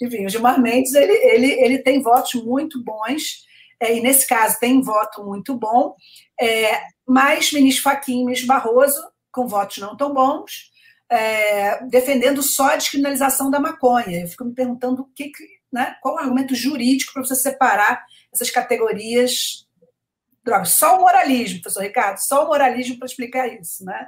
Enfim, 0.00 0.26
o 0.26 0.28
Gilmar 0.28 0.60
Mendes 0.60 0.94
ele, 0.94 1.12
ele, 1.12 1.52
ele 1.52 1.78
tem 1.78 2.02
votos 2.02 2.34
muito 2.34 2.82
bons, 2.82 3.46
é, 3.80 3.96
e 3.96 4.00
nesse 4.00 4.26
caso 4.26 4.58
tem 4.58 4.82
voto 4.82 5.24
muito 5.24 5.54
bom, 5.54 5.94
é, 6.40 6.80
mas 7.06 7.52
ministro 7.52 7.84
Fachin 7.84 8.24
ministro 8.24 8.48
Barroso, 8.48 9.00
com 9.32 9.46
votos 9.46 9.78
não 9.78 9.96
tão 9.96 10.12
bons, 10.12 10.70
é, 11.10 11.84
defendendo 11.86 12.42
só 12.42 12.70
a 12.70 12.76
descriminalização 12.76 13.50
da 13.50 13.60
maconha. 13.60 14.20
Eu 14.20 14.28
fico 14.28 14.44
me 14.44 14.54
perguntando 14.54 15.02
o 15.02 15.08
que, 15.14 15.30
né, 15.72 15.96
qual 16.02 16.16
o 16.16 16.18
argumento 16.18 16.54
jurídico 16.54 17.12
para 17.12 17.24
você 17.24 17.34
separar 17.34 18.04
essas 18.32 18.50
categorias 18.50 19.67
drogas. 20.48 20.70
Só 20.70 20.96
o 20.96 21.00
moralismo, 21.00 21.60
professor 21.60 21.82
Ricardo, 21.82 22.18
só 22.18 22.44
o 22.44 22.48
moralismo 22.48 22.98
para 22.98 23.06
explicar 23.06 23.46
isso. 23.48 23.84
Né? 23.84 24.06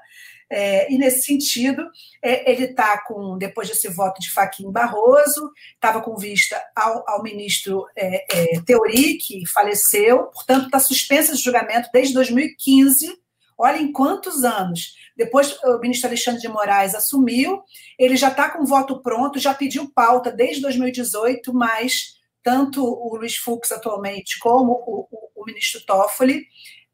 É, 0.50 0.92
e 0.92 0.98
nesse 0.98 1.22
sentido, 1.22 1.88
é, 2.22 2.50
ele 2.50 2.64
está 2.64 2.98
com, 3.02 3.38
depois 3.38 3.68
desse 3.68 3.88
voto 3.88 4.20
de 4.20 4.30
Faquim 4.30 4.70
Barroso, 4.72 5.52
estava 5.74 6.00
com 6.00 6.16
vista 6.16 6.60
ao, 6.74 7.08
ao 7.08 7.22
ministro 7.22 7.86
é, 7.96 8.56
é 8.56 8.60
Teori, 8.62 9.16
que 9.18 9.46
faleceu, 9.46 10.24
portanto, 10.24 10.66
está 10.66 10.80
suspenso 10.80 11.32
esse 11.32 11.42
julgamento 11.42 11.88
desde 11.92 12.14
2015. 12.14 13.16
Olha 13.56 13.76
em 13.76 13.92
quantos 13.92 14.42
anos. 14.42 14.96
Depois 15.16 15.56
o 15.62 15.78
ministro 15.78 16.08
Alexandre 16.08 16.40
de 16.40 16.48
Moraes 16.48 16.94
assumiu, 16.94 17.62
ele 17.98 18.16
já 18.16 18.28
está 18.28 18.48
com 18.48 18.64
voto 18.64 19.02
pronto, 19.02 19.38
já 19.38 19.52
pediu 19.52 19.90
pauta 19.94 20.32
desde 20.32 20.62
2018, 20.62 21.52
mas 21.52 22.18
tanto 22.42 22.82
o 22.84 23.16
Luiz 23.16 23.36
Fux 23.36 23.72
atualmente 23.72 24.38
como 24.38 24.72
o, 24.72 25.08
o, 25.10 25.42
o 25.42 25.44
ministro 25.44 25.84
Toffoli 25.84 26.46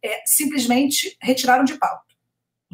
é, 0.03 0.23
simplesmente 0.27 1.17
retiraram 1.21 1.65
de 1.65 1.79
pauta. 1.79 2.06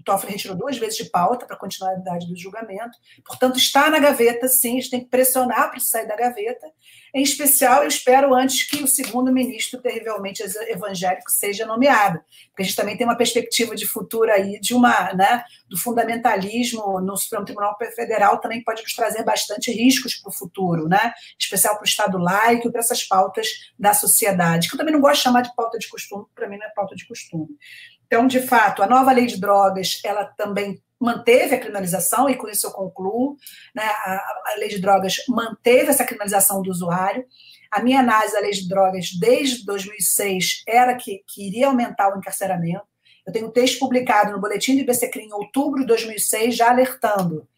O 0.02 0.04
Toffoli 0.04 0.32
retirou 0.32 0.56
duas 0.56 0.76
vezes 0.76 0.96
de 0.96 1.04
pauta 1.04 1.46
para 1.46 1.56
continuidade 1.56 2.26
do 2.26 2.36
julgamento. 2.36 2.98
Portanto, 3.24 3.56
está 3.56 3.88
na 3.88 4.00
gaveta, 4.00 4.48
sim, 4.48 4.72
a 4.72 4.80
gente 4.80 4.90
tem 4.90 5.00
que 5.00 5.06
pressionar 5.06 5.70
para 5.70 5.78
sair 5.78 6.08
da 6.08 6.16
gaveta. 6.16 6.66
Em 7.14 7.22
especial, 7.22 7.82
eu 7.82 7.88
espero 7.88 8.34
antes 8.34 8.64
que 8.64 8.82
o 8.82 8.88
segundo 8.88 9.30
ministro 9.30 9.80
terrivelmente 9.80 10.42
evangélico 10.68 11.30
seja 11.30 11.66
nomeado, 11.66 12.18
porque 12.48 12.62
a 12.62 12.64
gente 12.64 12.74
também 12.74 12.96
tem 12.96 13.06
uma 13.06 13.16
perspectiva 13.16 13.76
de 13.76 13.86
futuro 13.86 14.32
aí 14.32 14.58
de 14.58 14.74
uma, 14.74 15.12
né, 15.12 15.44
do 15.68 15.78
fundamentalismo 15.78 17.00
no 17.00 17.16
Supremo 17.16 17.44
Tribunal 17.44 17.76
Federal 17.94 18.40
também 18.40 18.64
pode 18.64 18.82
nos 18.82 18.94
trazer 18.94 19.22
bastante 19.24 19.70
riscos 19.70 20.16
para 20.16 20.30
o 20.30 20.32
futuro, 20.32 20.88
né, 20.88 21.12
em 21.34 21.36
especial 21.38 21.74
para 21.74 21.82
o 21.82 21.86
Estado 21.86 22.16
laico 22.16 22.68
e 22.68 22.72
para 22.72 22.80
essas 22.80 23.04
pautas 23.04 23.46
da 23.78 23.92
sociedade, 23.92 24.68
que 24.68 24.74
eu 24.74 24.78
também 24.78 24.94
não 24.94 25.00
gosto 25.00 25.16
de 25.16 25.22
chamar 25.22 25.42
de 25.42 25.54
pauta 25.54 25.78
de 25.78 25.88
costume, 25.88 26.24
para 26.34 26.48
mim 26.48 26.56
não 26.56 26.66
é 26.66 26.70
pauta 26.70 26.96
de 26.96 27.06
costume. 27.06 27.48
Então, 28.12 28.26
de 28.26 28.42
fato, 28.42 28.82
a 28.82 28.86
nova 28.86 29.10
lei 29.10 29.24
de 29.24 29.40
drogas, 29.40 29.98
ela 30.04 30.26
também 30.26 30.78
manteve 31.00 31.54
a 31.54 31.58
criminalização, 31.58 32.28
e 32.28 32.36
com 32.36 32.46
isso 32.46 32.66
eu 32.66 32.70
concluo, 32.70 33.38
né, 33.74 33.82
a, 33.82 34.22
a, 34.52 34.54
lei 34.58 34.68
de 34.68 34.78
drogas 34.78 35.16
manteve 35.30 35.88
essa 35.88 36.04
criminalização 36.04 36.60
do 36.60 36.70
usuário. 36.70 37.24
A 37.70 37.82
minha 37.82 38.00
análise 38.00 38.34
da 38.34 38.40
lei 38.40 38.50
de 38.50 38.68
drogas 38.68 39.12
desde 39.18 39.64
2006 39.64 40.62
era 40.68 40.94
que, 40.94 41.24
que 41.26 41.46
iria 41.46 41.68
aumentar 41.68 42.14
o 42.14 42.18
encarceramento. 42.18 42.84
Eu 43.26 43.32
tenho 43.32 43.46
um 43.46 43.50
texto 43.50 43.78
publicado 43.78 44.30
no 44.30 44.40
Boletim 44.42 44.74
do 44.74 44.82
IBCCRIM 44.82 45.28
em 45.28 45.32
outubro 45.32 45.80
de 45.80 45.86
2006, 45.86 46.54
já 46.54 46.68
alertando 46.68 47.48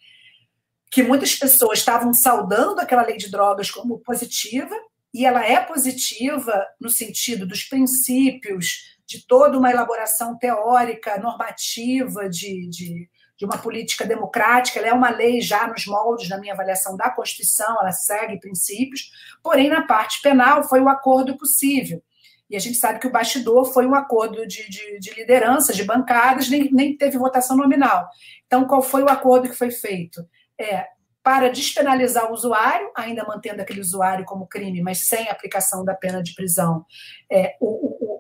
que 0.89 1.03
muitas 1.03 1.35
pessoas 1.35 1.81
estavam 1.81 2.15
saudando 2.15 2.79
aquela 2.79 3.03
lei 3.03 3.17
de 3.17 3.29
drogas 3.29 3.73
como 3.73 3.99
positiva, 3.99 4.77
e 5.13 5.27
ela 5.27 5.45
é 5.45 5.59
positiva 5.59 6.65
no 6.81 6.89
sentido 6.89 7.45
dos 7.45 7.65
princípios, 7.65 8.94
de 9.07 9.27
toda 9.27 9.59
uma 9.59 9.71
elaboração 9.71 10.37
teórica, 10.39 11.19
normativa, 11.19 12.29
de, 12.29 12.69
de 12.69 13.09
de 13.37 13.45
uma 13.45 13.59
política 13.59 14.07
democrática, 14.07 14.79
ela 14.79 14.89
é 14.89 14.93
uma 14.93 15.11
lei 15.11 15.41
já 15.41 15.67
nos 15.67 15.87
moldes, 15.87 16.29
na 16.29 16.39
minha 16.39 16.53
avaliação, 16.53 16.97
da 16.97 17.11
Constituição, 17.11 17.77
ela 17.81 17.93
segue 17.93 18.39
princípios, 18.39 19.11
porém, 19.43 19.69
na 19.69 19.87
parte 19.87 20.23
penal, 20.23 20.63
foi 20.63 20.81
o 20.81 20.89
acordo 20.89 21.37
possível. 21.37 22.03
E 22.49 22.57
a 22.57 22.61
gente 22.61 22.79
sabe 22.79 23.01
que 23.01 23.07
o 23.07 23.11
bastidor 23.11 23.73
foi 23.73 23.87
um 23.87 23.95
acordo 23.95 24.47
de, 24.47 24.69
de, 24.69 24.99
de 25.01 25.15
lideranças, 25.15 25.75
de 25.77 25.83
bancadas, 25.83 26.49
nem, 26.49 26.71
nem 26.73 26.97
teve 26.97 27.19
votação 27.19 27.57
nominal. 27.57 28.09
Então, 28.47 28.67
qual 28.67 28.83
foi 28.83 29.03
o 29.03 29.09
acordo 29.09 29.49
que 29.49 29.57
foi 29.57 29.71
feito? 29.71 30.25
É, 30.61 30.87
para 31.23 31.49
despenalizar 31.49 32.31
o 32.31 32.35
usuário, 32.35 32.93
ainda 32.95 33.25
mantendo 33.25 33.63
aquele 33.63 33.81
usuário 33.81 34.27
como 34.27 34.47
crime, 34.47 34.83
mas 34.83 35.09
sem 35.09 35.29
aplicação 35.29 35.83
da 35.83 35.95
pena 35.95 36.23
de 36.23 36.35
prisão, 36.35 36.85
é, 37.33 37.57
o, 37.59 37.67
o, 37.67 38.14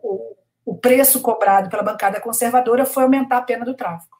o, 0.65 0.73
o 0.73 0.79
preço 0.79 1.21
cobrado 1.21 1.69
pela 1.69 1.83
bancada 1.83 2.21
conservadora 2.21 2.85
foi 2.85 3.03
aumentar 3.03 3.39
a 3.39 3.43
pena 3.43 3.65
do 3.65 3.75
tráfico. 3.75 4.19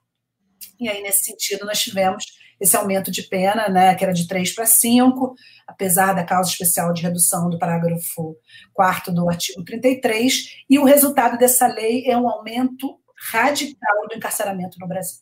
E 0.81 0.89
aí, 0.89 1.03
nesse 1.03 1.25
sentido, 1.25 1.65
nós 1.65 1.81
tivemos 1.81 2.25
esse 2.61 2.77
aumento 2.77 3.11
de 3.11 3.23
pena, 3.23 3.69
né, 3.69 3.95
que 3.95 4.05
era 4.05 4.13
de 4.13 4.27
3 4.27 4.55
para 4.55 4.67
5, 4.67 5.35
apesar 5.67 6.13
da 6.13 6.25
causa 6.25 6.51
especial 6.51 6.93
de 6.93 7.03
redução 7.03 7.51
do 7.51 7.59
parágrafo 7.59 8.37
4 8.73 9.13
do 9.13 9.29
artigo 9.29 9.65
33, 9.65 10.65
e 10.69 10.79
o 10.79 10.85
resultado 10.85 11.37
dessa 11.37 11.67
lei 11.67 12.05
é 12.07 12.17
um 12.17 12.29
aumento 12.29 12.99
radical 13.31 14.09
do 14.09 14.17
encarceramento 14.17 14.79
no 14.79 14.87
Brasil. 14.87 15.21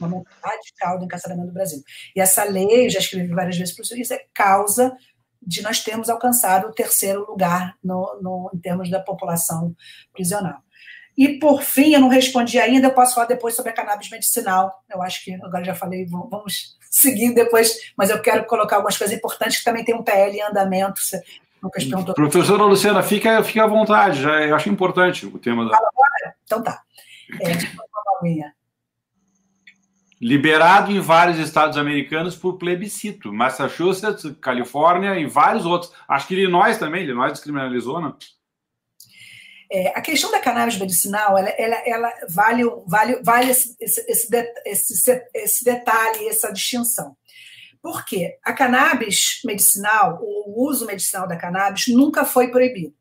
Um 0.00 0.04
aumento 0.04 0.30
radical 0.42 0.98
do 0.98 1.04
encarceramento 1.04 1.48
no 1.48 1.54
Brasil. 1.54 1.82
E 2.16 2.20
essa 2.20 2.44
lei, 2.44 2.88
já 2.88 2.98
escrevi 2.98 3.28
várias 3.28 3.56
vezes 3.56 3.74
por 3.74 3.84
isso, 3.84 4.14
é 4.14 4.24
causa 4.32 4.96
de 5.42 5.62
nós 5.62 5.80
termos 5.80 6.08
alcançado 6.08 6.68
o 6.68 6.72
terceiro 6.72 7.26
lugar 7.26 7.74
no, 7.82 8.18
no, 8.20 8.50
em 8.54 8.58
termos 8.58 8.90
da 8.90 9.00
população 9.00 9.74
prisional. 10.12 10.62
E, 11.16 11.38
por 11.38 11.62
fim, 11.62 11.92
eu 11.92 12.00
não 12.00 12.08
respondi 12.08 12.58
ainda, 12.58 12.86
eu 12.86 12.94
posso 12.94 13.14
falar 13.14 13.26
depois 13.26 13.54
sobre 13.54 13.70
a 13.70 13.74
cannabis 13.74 14.08
medicinal. 14.10 14.82
Eu 14.88 15.02
acho 15.02 15.24
que 15.24 15.34
agora 15.34 15.64
já 15.64 15.74
falei, 15.74 16.06
vamos 16.06 16.78
seguir 16.90 17.34
depois, 17.34 17.92
mas 17.96 18.10
eu 18.10 18.20
quero 18.22 18.46
colocar 18.46 18.76
algumas 18.76 18.96
coisas 18.96 19.16
importantes 19.16 19.58
que 19.58 19.64
também 19.64 19.84
tem 19.84 19.94
um 19.94 20.02
PL 20.02 20.36
em 20.36 20.42
andamento. 20.42 21.00
Professora 22.14 22.64
Luciana, 22.64 23.02
fica, 23.02 23.42
fica 23.44 23.64
à 23.64 23.66
vontade, 23.66 24.22
já, 24.22 24.40
eu 24.46 24.56
acho 24.56 24.70
importante 24.70 25.26
o 25.26 25.38
tema 25.38 25.64
da. 25.64 25.72
Fala 25.72 25.88
agora? 25.88 26.34
Então 26.44 26.62
tá. 26.62 26.82
É, 27.38 27.52
Liberado 30.20 30.92
em 30.92 31.00
vários 31.00 31.38
estados 31.38 31.78
americanos 31.78 32.36
por 32.36 32.58
plebiscito. 32.58 33.32
Massachusetts, 33.32 34.22
Califórnia 34.40 35.18
e 35.18 35.26
vários 35.26 35.64
outros. 35.64 35.92
Acho 36.06 36.28
que 36.28 36.34
Illinois 36.34 36.76
também, 36.76 37.04
Illinois 37.04 37.32
descriminalizou, 37.32 38.02
né? 38.02 38.12
É, 39.72 39.96
a 39.96 40.00
questão 40.02 40.32
da 40.32 40.40
cannabis 40.40 40.76
medicinal, 40.76 41.38
ela, 41.38 41.48
ela, 41.50 41.76
ela 41.86 42.12
vale, 42.28 42.64
vale, 42.86 43.22
vale 43.22 43.50
esse, 43.50 43.76
esse, 43.80 44.04
esse, 44.66 45.28
esse 45.32 45.64
detalhe, 45.64 46.28
essa 46.28 46.52
distinção. 46.52 47.16
Por 47.80 48.04
quê? 48.04 48.36
A 48.44 48.52
cannabis 48.52 49.40
medicinal, 49.44 50.18
o 50.20 50.68
uso 50.68 50.84
medicinal 50.86 51.26
da 51.26 51.36
cannabis 51.36 51.86
nunca 51.88 52.24
foi 52.24 52.50
proibido. 52.50 52.94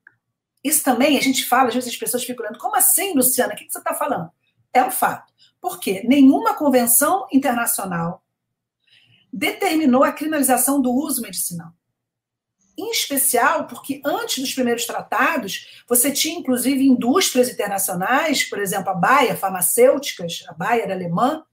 Isso 0.64 0.84
também 0.84 1.18
a 1.18 1.22
gente 1.22 1.46
fala, 1.46 1.70
às 1.70 1.74
vezes 1.74 1.90
as 1.90 1.98
pessoas 1.98 2.24
ficam 2.24 2.46
olhando, 2.46 2.60
como 2.60 2.76
assim, 2.76 3.14
Luciana? 3.14 3.54
O 3.54 3.58
que 3.58 3.70
você 3.70 3.80
está 3.80 3.94
falando? 3.94 4.30
É 4.74 4.84
um 4.84 4.92
fato. 4.92 5.29
Por 5.62 5.80
quê? 5.80 6.04
Nenhuma 6.06 6.54
convenção 6.54 7.28
internacional 7.32 8.24
determinou 9.32 10.04
a 10.04 10.12
criminalização 10.12 10.82
do 10.82 10.92
uso 10.92 11.22
medicinal 11.22 11.74
em 12.80 12.92
especial 12.92 13.68
porque 13.68 14.02
antes 14.06 14.40
dos 14.40 14.54
primeiros 14.54 14.86
tratados, 14.86 15.84
você 15.88 16.12
tinha 16.12 16.40
inclusive 16.40 16.82
indústrias 16.82 17.50
internacionais, 17.50 18.44
por 18.46 18.60
exemplo, 18.60 18.90
a 18.90 18.94
Bayer 18.94 19.38
Farmacêuticas, 19.38 20.46
a 20.48 20.54
Bayer 20.54 20.90
alemã, 20.90 21.44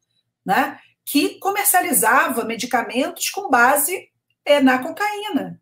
né, 0.45 0.79
que 1.05 1.39
comercializava 1.41 2.45
medicamentos 2.45 3.29
com 3.31 3.51
base 3.51 4.09
é, 4.45 4.61
na 4.61 4.79
cocaína, 4.79 5.61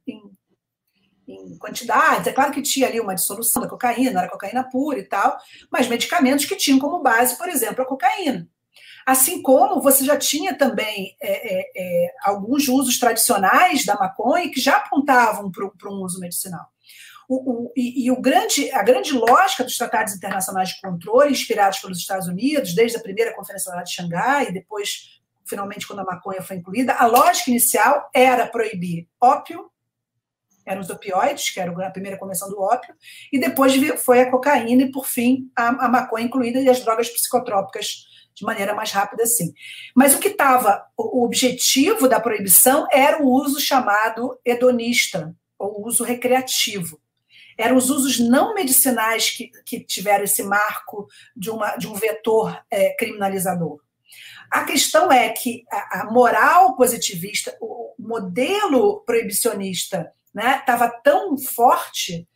em, 1.27 1.57
quantidades. 1.59 2.27
É 2.27 2.33
claro 2.33 2.53
que 2.53 2.63
tinha 2.63 2.87
ali 2.87 3.01
uma 3.01 3.15
dissolução 3.15 3.63
da 3.63 3.69
cocaína, 3.69 4.21
era 4.21 4.31
cocaína 4.31 4.65
pura 4.65 4.99
e 4.99 5.05
tal, 5.05 5.37
mas 5.71 5.89
medicamentos 5.89 6.45
que 6.45 6.57
tinham 6.57 6.79
como 6.79 7.03
base, 7.03 7.37
por 7.37 7.49
exemplo, 7.49 7.83
a 7.83 7.87
cocaína. 7.87 8.49
Assim 9.07 9.43
como 9.43 9.83
você 9.83 10.05
já 10.05 10.17
tinha 10.17 10.57
também 10.57 11.15
é, 11.21 11.59
é, 11.59 11.71
é 11.77 12.15
alguns 12.23 12.69
usos 12.69 12.99
tradicionais 12.99 13.85
da 13.85 13.95
maconha 13.97 14.51
que 14.51 14.61
já 14.61 14.77
apontavam 14.77 15.51
para 15.53 15.91
um 15.91 16.03
uso 16.03 16.19
medicinal. 16.19 16.67
O, 17.29 17.67
o, 17.67 17.73
e, 17.77 18.05
e 18.07 18.11
o 18.11 18.21
grande, 18.21 18.71
a 18.73 18.83
grande 18.83 19.13
lógica 19.13 19.65
dos 19.65 19.77
tratados 19.77 20.15
internacionais 20.15 20.71
de 20.71 20.81
controle, 20.81 21.33
inspirados 21.33 21.79
pelos 21.79 21.99
Estados 21.99 22.29
Unidos, 22.29 22.75
desde 22.75 22.99
a 22.99 23.01
primeira 23.01 23.35
Conferência 23.35 23.73
de 23.83 23.93
Xangai, 23.93 24.49
e 24.49 24.53
depois, 24.53 25.21
finalmente, 25.45 25.87
quando 25.87 26.01
a 26.01 26.05
maconha 26.05 26.43
foi 26.43 26.57
incluída, 26.57 26.95
a 26.95 27.07
lógica 27.07 27.51
inicial 27.51 28.11
era 28.15 28.47
proibir 28.47 29.09
ópio, 29.21 29.71
eram 30.67 30.81
os 30.81 30.91
opioides, 30.91 31.51
que 31.51 31.61
era 31.61 31.71
a 31.71 31.91
primeira 31.91 32.19
convenção 32.19 32.49
do 32.49 32.61
ópio, 32.61 32.95
e 33.33 33.39
depois 33.39 33.75
foi 34.03 34.21
a 34.21 34.31
cocaína 34.31 34.83
e, 34.83 34.91
por 34.91 35.07
fim, 35.07 35.51
a, 35.57 35.69
a 35.69 35.89
maconha 35.89 36.25
incluída 36.25 36.61
e 36.61 36.69
as 36.69 36.81
drogas 36.81 37.09
psicotrópicas 37.09 38.07
de 38.35 38.45
maneira 38.45 38.75
mais 38.75 38.91
rápida 38.91 39.23
assim. 39.23 39.53
Mas 39.95 40.15
o 40.15 40.19
que 40.19 40.29
estava, 40.29 40.85
o 40.97 41.25
objetivo 41.25 42.09
da 42.09 42.21
proibição 42.21 42.87
era 42.91 43.23
o 43.23 43.29
uso 43.31 43.61
chamado 43.61 44.39
hedonista, 44.45 45.35
ou 45.59 45.87
uso 45.87 46.05
recreativo. 46.05 47.01
Eram 47.57 47.77
os 47.77 47.89
usos 47.89 48.19
não 48.19 48.55
medicinais 48.55 49.31
que, 49.31 49.51
que 49.65 49.81
tiveram 49.81 50.25
esse 50.25 50.43
marco 50.43 51.07
de, 51.37 51.51
uma, 51.51 51.77
de 51.77 51.87
um 51.87 51.95
vetor 51.95 52.61
é, 52.71 52.95
criminalizador. 52.97 53.81
A 54.51 54.65
questão 54.65 55.11
é 55.11 55.29
que 55.31 55.65
a, 55.71 56.01
a 56.01 56.11
moral 56.11 56.77
positivista, 56.77 57.57
o 57.61 57.95
modelo 57.99 59.01
proibicionista, 59.07 60.13
estava 60.35 60.87
né, 60.87 60.93
tão 61.03 61.39
forte 61.39 62.27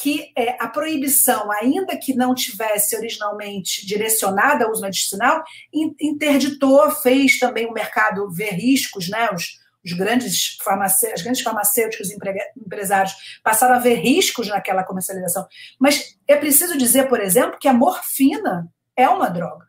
que 0.00 0.32
é, 0.36 0.56
a 0.60 0.68
proibição, 0.68 1.50
ainda 1.52 1.96
que 1.96 2.14
não 2.14 2.34
tivesse 2.34 2.96
originalmente 2.96 3.86
direcionada 3.86 4.64
ao 4.64 4.72
uso 4.72 4.82
medicinal, 4.82 5.42
interditou, 5.72 6.90
fez 6.90 7.38
também 7.38 7.66
o 7.66 7.72
mercado 7.72 8.28
ver 8.30 8.54
riscos, 8.54 9.08
né? 9.08 9.30
Os, 9.32 9.62
os 9.84 9.92
grandes 9.92 10.56
as 10.66 11.22
grandes 11.22 11.44
empresários 12.56 13.14
passaram 13.42 13.74
a 13.74 13.78
ver 13.78 13.96
riscos 13.96 14.48
naquela 14.48 14.82
comercialização. 14.82 15.46
Mas 15.78 16.16
é 16.26 16.36
preciso 16.36 16.76
dizer, 16.76 17.08
por 17.08 17.20
exemplo, 17.20 17.58
que 17.58 17.68
a 17.68 17.72
morfina 17.72 18.68
é 18.96 19.08
uma 19.08 19.28
droga. 19.28 19.66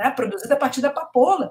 Né, 0.00 0.10
produzida 0.10 0.54
a 0.54 0.56
partir 0.56 0.80
da 0.80 0.88
papoula, 0.88 1.50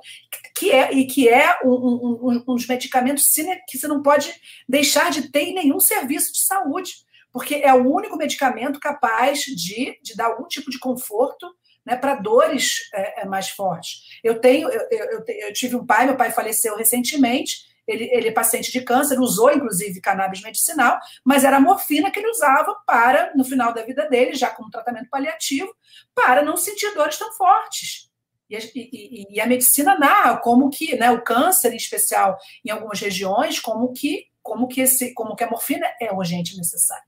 que 0.56 0.72
é, 0.72 0.92
e 0.92 1.06
que 1.06 1.30
é 1.30 1.60
um, 1.64 1.70
um, 1.70 2.44
um, 2.48 2.56
medicamentos 2.68 3.26
que 3.68 3.78
você 3.78 3.88
não 3.88 4.02
pode 4.02 4.34
deixar 4.68 5.12
de 5.12 5.32
ter 5.32 5.42
em 5.42 5.54
nenhum 5.54 5.80
serviço 5.80 6.34
de 6.34 6.40
saúde 6.40 6.94
porque 7.32 7.56
é 7.56 7.74
o 7.74 7.94
único 7.94 8.18
medicamento 8.18 8.80
capaz 8.80 9.42
de, 9.42 10.00
de 10.02 10.16
dar 10.16 10.28
algum 10.28 10.48
tipo 10.48 10.70
de 10.72 10.80
conforto 10.80 11.48
né, 11.86 11.96
para 11.96 12.16
dores 12.16 12.90
é, 12.94 13.22
é, 13.22 13.26
mais 13.26 13.50
fortes. 13.50 14.20
Eu 14.24 14.40
tenho, 14.40 14.70
eu, 14.70 14.88
eu, 14.92 15.26
eu, 15.28 15.54
tive 15.54 15.76
um 15.76 15.86
pai, 15.86 16.06
meu 16.06 16.18
pai 16.18 16.32
faleceu 16.32 16.76
recentemente, 16.76 17.68
ele, 17.88 18.10
ele 18.12 18.28
é 18.28 18.32
paciente 18.32 18.72
de 18.72 18.82
câncer, 18.82 19.20
usou 19.20 19.52
inclusive 19.52 20.00
cannabis 20.02 20.42
medicinal, 20.42 21.00
mas 21.24 21.44
era 21.44 21.58
a 21.58 21.62
morfina 21.62 22.12
que 22.12 22.20
ele 22.20 22.30
usava 22.30 22.76
para, 22.86 23.32
no 23.36 23.44
final 23.44 23.74
da 23.74 23.84
vida 23.84 24.08
dele, 24.08 24.36
já 24.36 24.50
como 24.50 24.70
tratamento 24.70 25.10
paliativo, 25.10 25.74
para 26.14 26.44
não 26.44 26.56
sentir 26.56 26.94
dores 26.94 27.18
tão 27.18 27.32
fortes. 27.34 28.09
E 28.50 28.56
a, 28.56 28.60
e, 28.76 29.28
e 29.30 29.42
a, 29.42 29.46
medicina 29.46 29.98
narra 29.98 30.38
como 30.38 30.70
que 30.70 30.96
né, 30.96 31.12
o 31.12 31.22
câncer, 31.22 31.72
em 31.72 31.78
especial 31.78 32.38
em 32.66 32.72
algumas 32.72 33.00
regiões, 33.00 33.60
como 33.60 33.94
que, 33.94 34.26
como 34.42 34.68
que, 34.68 34.82
esse, 34.82 35.14
como 35.14 35.36
que 35.36 35.44
a 35.44 35.50
morfina 35.50 35.86
é 36.02 36.12
urgente 36.12 36.54
e 36.54 36.58
necessária. 36.58 37.04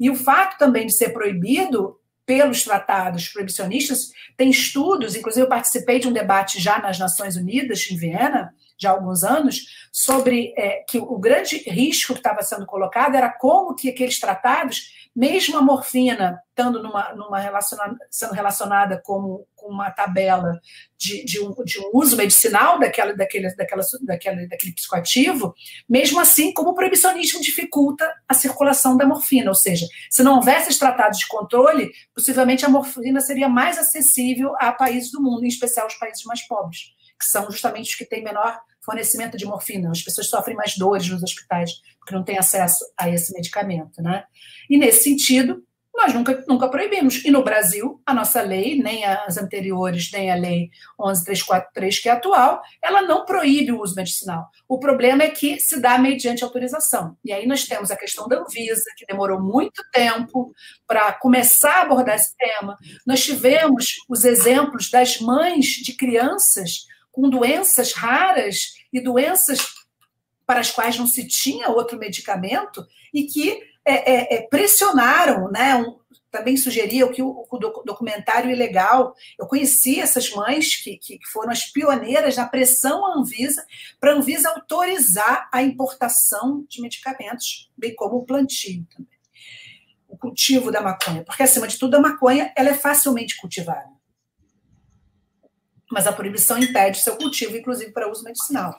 E 0.00 0.10
o 0.10 0.16
fato 0.16 0.58
também 0.58 0.86
de 0.86 0.92
ser 0.92 1.10
proibido 1.10 2.00
pelos 2.24 2.62
tratados 2.62 3.28
proibicionistas, 3.28 4.10
tem 4.36 4.50
estudos, 4.50 5.16
inclusive 5.16 5.44
eu 5.44 5.48
participei 5.48 5.98
de 5.98 6.08
um 6.08 6.12
debate 6.12 6.60
já 6.60 6.78
nas 6.78 6.98
Nações 6.98 7.36
Unidas, 7.36 7.88
em 7.90 7.96
Viena, 7.96 8.54
há 8.86 8.90
alguns 8.90 9.24
anos, 9.24 9.66
sobre 9.90 10.54
é, 10.56 10.84
que 10.88 10.98
o 10.98 11.18
grande 11.18 11.58
risco 11.68 12.12
que 12.12 12.20
estava 12.20 12.42
sendo 12.42 12.66
colocado 12.66 13.14
era 13.14 13.30
como 13.30 13.74
que 13.74 13.88
aqueles 13.88 14.18
tratados, 14.18 14.92
mesmo 15.14 15.58
a 15.58 15.62
morfina 15.62 16.40
estando 16.48 16.82
numa, 16.82 17.14
numa 17.14 17.38
relaciona, 17.38 17.96
sendo 18.10 18.34
relacionada 18.34 19.00
como 19.02 19.46
com 19.54 19.68
uma 19.68 19.90
tabela 19.90 20.60
de, 20.98 21.24
de, 21.24 21.40
um, 21.40 21.54
de 21.64 21.78
um 21.80 21.90
uso 21.94 22.16
medicinal 22.16 22.78
daquela, 22.78 23.14
daquele, 23.14 23.54
daquela, 23.54 23.82
daquele, 24.02 24.48
daquele 24.48 24.72
psicoativo, 24.72 25.54
mesmo 25.88 26.20
assim, 26.20 26.52
como 26.52 26.70
o 26.70 26.74
proibicionismo 26.74 27.40
dificulta 27.40 28.12
a 28.28 28.34
circulação 28.34 28.96
da 28.96 29.06
morfina, 29.06 29.50
ou 29.50 29.54
seja, 29.54 29.86
se 30.10 30.22
não 30.22 30.36
houvesse 30.36 30.70
os 30.70 30.78
tratados 30.78 31.18
de 31.18 31.28
controle, 31.28 31.90
possivelmente 32.14 32.64
a 32.64 32.68
morfina 32.68 33.20
seria 33.20 33.48
mais 33.48 33.78
acessível 33.78 34.54
a 34.58 34.72
países 34.72 35.10
do 35.10 35.22
mundo, 35.22 35.44
em 35.44 35.48
especial 35.48 35.86
os 35.86 35.94
países 35.94 36.24
mais 36.24 36.46
pobres, 36.46 36.92
que 37.18 37.24
são 37.24 37.50
justamente 37.50 37.90
os 37.90 37.94
que 37.94 38.04
têm 38.04 38.22
menor 38.22 38.60
fornecimento 38.84 39.36
de 39.36 39.44
morfina. 39.44 39.90
As 39.90 40.02
pessoas 40.02 40.28
sofrem 40.28 40.56
mais 40.56 40.76
dores 40.76 41.08
nos 41.08 41.22
hospitais 41.22 41.72
porque 41.98 42.14
não 42.14 42.24
têm 42.24 42.38
acesso 42.38 42.84
a 42.98 43.08
esse 43.08 43.32
medicamento, 43.32 44.02
né? 44.02 44.24
E 44.68 44.76
nesse 44.76 45.04
sentido, 45.04 45.62
nós 45.94 46.14
nunca, 46.14 46.42
nunca 46.48 46.68
proibimos. 46.68 47.24
E 47.24 47.30
no 47.30 47.44
Brasil, 47.44 48.00
a 48.06 48.14
nossa 48.14 48.40
lei, 48.40 48.80
nem 48.82 49.04
as 49.04 49.36
anteriores, 49.36 50.10
nem 50.10 50.30
a 50.30 50.34
lei 50.34 50.70
11343, 50.98 51.98
que 51.98 52.08
é 52.08 52.12
atual, 52.12 52.62
ela 52.82 53.02
não 53.02 53.24
proíbe 53.26 53.72
o 53.72 53.80
uso 53.80 53.94
medicinal. 53.94 54.48
O 54.66 54.78
problema 54.78 55.22
é 55.22 55.30
que 55.30 55.60
se 55.60 55.80
dá 55.80 55.98
mediante 55.98 56.42
autorização. 56.42 57.16
E 57.24 57.32
aí 57.32 57.46
nós 57.46 57.64
temos 57.64 57.90
a 57.90 57.96
questão 57.96 58.26
da 58.26 58.38
Anvisa, 58.38 58.84
que 58.96 59.06
demorou 59.06 59.40
muito 59.40 59.82
tempo 59.92 60.52
para 60.86 61.12
começar 61.12 61.80
a 61.80 61.82
abordar 61.82 62.16
esse 62.16 62.34
tema. 62.36 62.76
Nós 63.06 63.22
tivemos 63.22 63.96
os 64.08 64.24
exemplos 64.24 64.90
das 64.90 65.20
mães 65.20 65.66
de 65.66 65.94
crianças 65.94 66.86
com 67.12 67.28
doenças 67.28 67.92
raras 67.92 68.72
e 68.92 69.00
doenças 69.00 69.60
para 70.46 70.60
as 70.60 70.70
quais 70.70 70.98
não 70.98 71.06
se 71.06 71.26
tinha 71.28 71.68
outro 71.68 71.98
medicamento 71.98 72.84
e 73.14 73.24
que 73.24 73.62
é, 73.84 74.12
é, 74.12 74.34
é, 74.36 74.40
pressionaram, 74.48 75.50
né? 75.50 75.76
Um, 75.76 76.00
também 76.30 76.56
sugeria 76.56 77.06
que 77.12 77.22
o, 77.22 77.46
o, 77.50 77.58
documentário 77.84 78.50
ilegal. 78.50 79.14
Eu 79.38 79.46
conheci 79.46 80.00
essas 80.00 80.30
mães 80.30 80.76
que, 80.82 80.96
que 80.96 81.18
foram 81.30 81.52
as 81.52 81.66
pioneiras 81.66 82.38
na 82.38 82.46
pressão 82.46 83.04
à 83.06 83.18
Anvisa 83.18 83.62
para 84.00 84.12
a 84.12 84.16
Anvisa 84.16 84.48
autorizar 84.48 85.50
a 85.52 85.62
importação 85.62 86.64
de 86.66 86.80
medicamentos, 86.80 87.70
bem 87.76 87.94
como 87.94 88.16
o 88.16 88.24
plantio 88.24 88.86
também. 88.90 89.12
O 90.08 90.16
cultivo 90.16 90.72
da 90.72 90.80
maconha, 90.80 91.22
porque 91.22 91.42
acima 91.42 91.68
de 91.68 91.78
tudo 91.78 91.96
a 91.96 92.00
maconha 92.00 92.50
ela 92.56 92.70
é 92.70 92.74
facilmente 92.74 93.36
cultivada. 93.36 93.91
Mas 95.92 96.06
a 96.06 96.12
proibição 96.12 96.58
impede 96.58 97.00
seu 97.00 97.16
cultivo, 97.16 97.56
inclusive 97.56 97.92
para 97.92 98.10
uso 98.10 98.24
medicinal. 98.24 98.78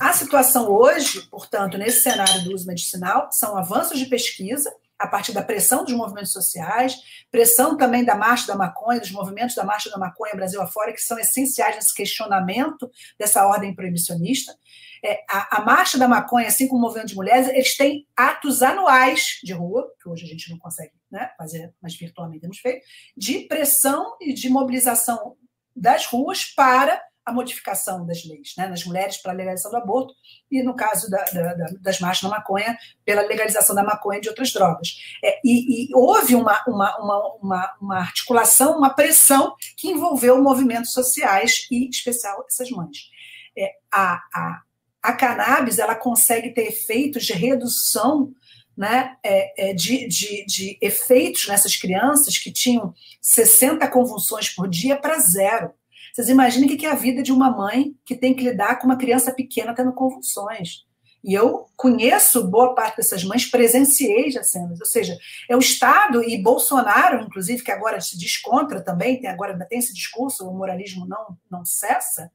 A 0.00 0.12
situação 0.12 0.70
hoje, 0.70 1.28
portanto, 1.28 1.76
nesse 1.76 2.02
cenário 2.02 2.42
do 2.44 2.54
uso 2.54 2.66
medicinal, 2.66 3.28
são 3.30 3.56
avanços 3.56 3.98
de 3.98 4.06
pesquisa, 4.06 4.74
a 4.98 5.06
partir 5.06 5.32
da 5.32 5.42
pressão 5.42 5.84
dos 5.84 5.92
movimentos 5.92 6.32
sociais, 6.32 6.96
pressão 7.30 7.76
também 7.76 8.02
da 8.02 8.14
marcha 8.14 8.46
da 8.46 8.56
maconha, 8.56 8.98
dos 8.98 9.10
movimentos 9.10 9.54
da 9.54 9.64
marcha 9.64 9.90
da 9.90 9.98
maconha 9.98 10.34
Brasil 10.34 10.60
afora, 10.62 10.92
que 10.92 11.00
são 11.00 11.18
essenciais 11.18 11.76
nesse 11.76 11.94
questionamento 11.94 12.90
dessa 13.18 13.46
ordem 13.46 13.74
proibicionista. 13.74 14.56
É, 15.04 15.22
a, 15.28 15.58
a, 15.58 15.64
marcha 15.64 15.98
da 15.98 16.08
maconha, 16.08 16.48
assim 16.48 16.66
como 16.66 16.80
o 16.80 16.82
movimento 16.82 17.08
de 17.08 17.14
mulheres, 17.14 17.48
eles 17.48 17.76
têm 17.76 18.06
atos 18.16 18.62
anuais 18.62 19.38
de 19.44 19.52
rua, 19.52 19.86
que 20.02 20.08
hoje 20.08 20.24
a 20.24 20.28
gente 20.28 20.50
não 20.50 20.58
consegue 20.58 20.92
né, 21.10 21.30
fazer, 21.36 21.74
mas 21.82 21.94
virtualmente 21.94 22.40
temos 22.40 22.58
feito, 22.58 22.82
de 23.14 23.40
pressão 23.40 24.16
e 24.20 24.32
de 24.32 24.48
mobilização 24.48 25.36
das 25.76 26.06
ruas 26.06 26.44
para 26.44 27.00
a 27.26 27.32
modificação 27.32 28.06
das 28.06 28.24
leis, 28.24 28.54
né, 28.56 28.68
nas 28.68 28.84
mulheres 28.84 29.16
para 29.16 29.32
a 29.32 29.34
legalização 29.34 29.72
do 29.72 29.76
aborto 29.78 30.14
e, 30.48 30.62
no 30.62 30.76
caso 30.76 31.10
da, 31.10 31.24
da, 31.24 31.54
das 31.80 31.98
marchas 31.98 32.22
da 32.22 32.36
maconha, 32.36 32.78
pela 33.04 33.22
legalização 33.22 33.74
da 33.74 33.82
maconha 33.82 34.18
e 34.18 34.20
de 34.22 34.28
outras 34.28 34.52
drogas. 34.52 34.96
É, 35.24 35.40
e, 35.44 35.88
e, 35.88 35.88
houve 35.92 36.36
uma, 36.36 36.62
uma, 36.68 36.96
uma, 37.42 37.76
uma, 37.80 37.98
articulação, 37.98 38.78
uma 38.78 38.90
pressão 38.90 39.56
que 39.76 39.88
envolveu 39.88 40.40
movimentos 40.40 40.92
sociais 40.92 41.66
e, 41.68 41.86
em 41.86 41.90
especial, 41.90 42.44
essas 42.48 42.70
mães. 42.70 43.10
É, 43.58 43.72
a, 43.90 44.22
a, 44.32 44.62
a 45.02 45.12
cannabis 45.12 45.80
ela 45.80 45.96
consegue 45.96 46.50
ter 46.50 46.68
efeitos 46.68 47.24
de 47.24 47.32
redução 47.32 48.32
né, 48.76 49.16
é, 49.24 49.70
é, 49.70 49.74
de, 49.74 50.06
de, 50.06 50.44
de 50.44 50.78
efeitos 50.80 51.48
nessas 51.48 51.76
crianças 51.76 52.36
que 52.36 52.52
tinham 52.52 52.94
60 53.22 53.86
convulsões 53.88 54.50
por 54.50 54.68
dia 54.68 54.96
para 54.96 55.18
zero. 55.18 55.72
Vocês 56.12 56.28
imaginem 56.28 56.68
o 56.68 56.76
que 56.76 56.86
é 56.86 56.90
a 56.90 56.94
vida 56.94 57.22
de 57.22 57.32
uma 57.32 57.50
mãe 57.50 57.94
que 58.04 58.14
tem 58.14 58.34
que 58.34 58.44
lidar 58.44 58.78
com 58.78 58.86
uma 58.86 58.96
criança 58.96 59.32
pequena 59.32 59.74
tendo 59.74 59.92
convulsões. 59.92 60.84
E 61.24 61.34
eu 61.34 61.66
conheço 61.76 62.46
boa 62.48 62.74
parte 62.74 62.98
dessas 62.98 63.24
mães, 63.24 63.46
presenciei 63.46 64.30
já 64.30 64.44
cenas. 64.44 64.78
Ou 64.78 64.86
seja, 64.86 65.18
é 65.50 65.56
o 65.56 65.58
Estado 65.58 66.22
e 66.22 66.40
Bolsonaro, 66.40 67.22
inclusive, 67.24 67.64
que 67.64 67.72
agora 67.72 68.00
se 68.00 68.16
descontra 68.16 68.80
também, 68.80 69.20
tem, 69.20 69.28
agora 69.28 69.52
ainda 69.52 69.66
tem 69.66 69.78
esse 69.78 69.92
discurso, 69.92 70.48
o 70.48 70.56
moralismo 70.56 71.04
não, 71.06 71.36
não 71.50 71.64
cessa, 71.64 72.30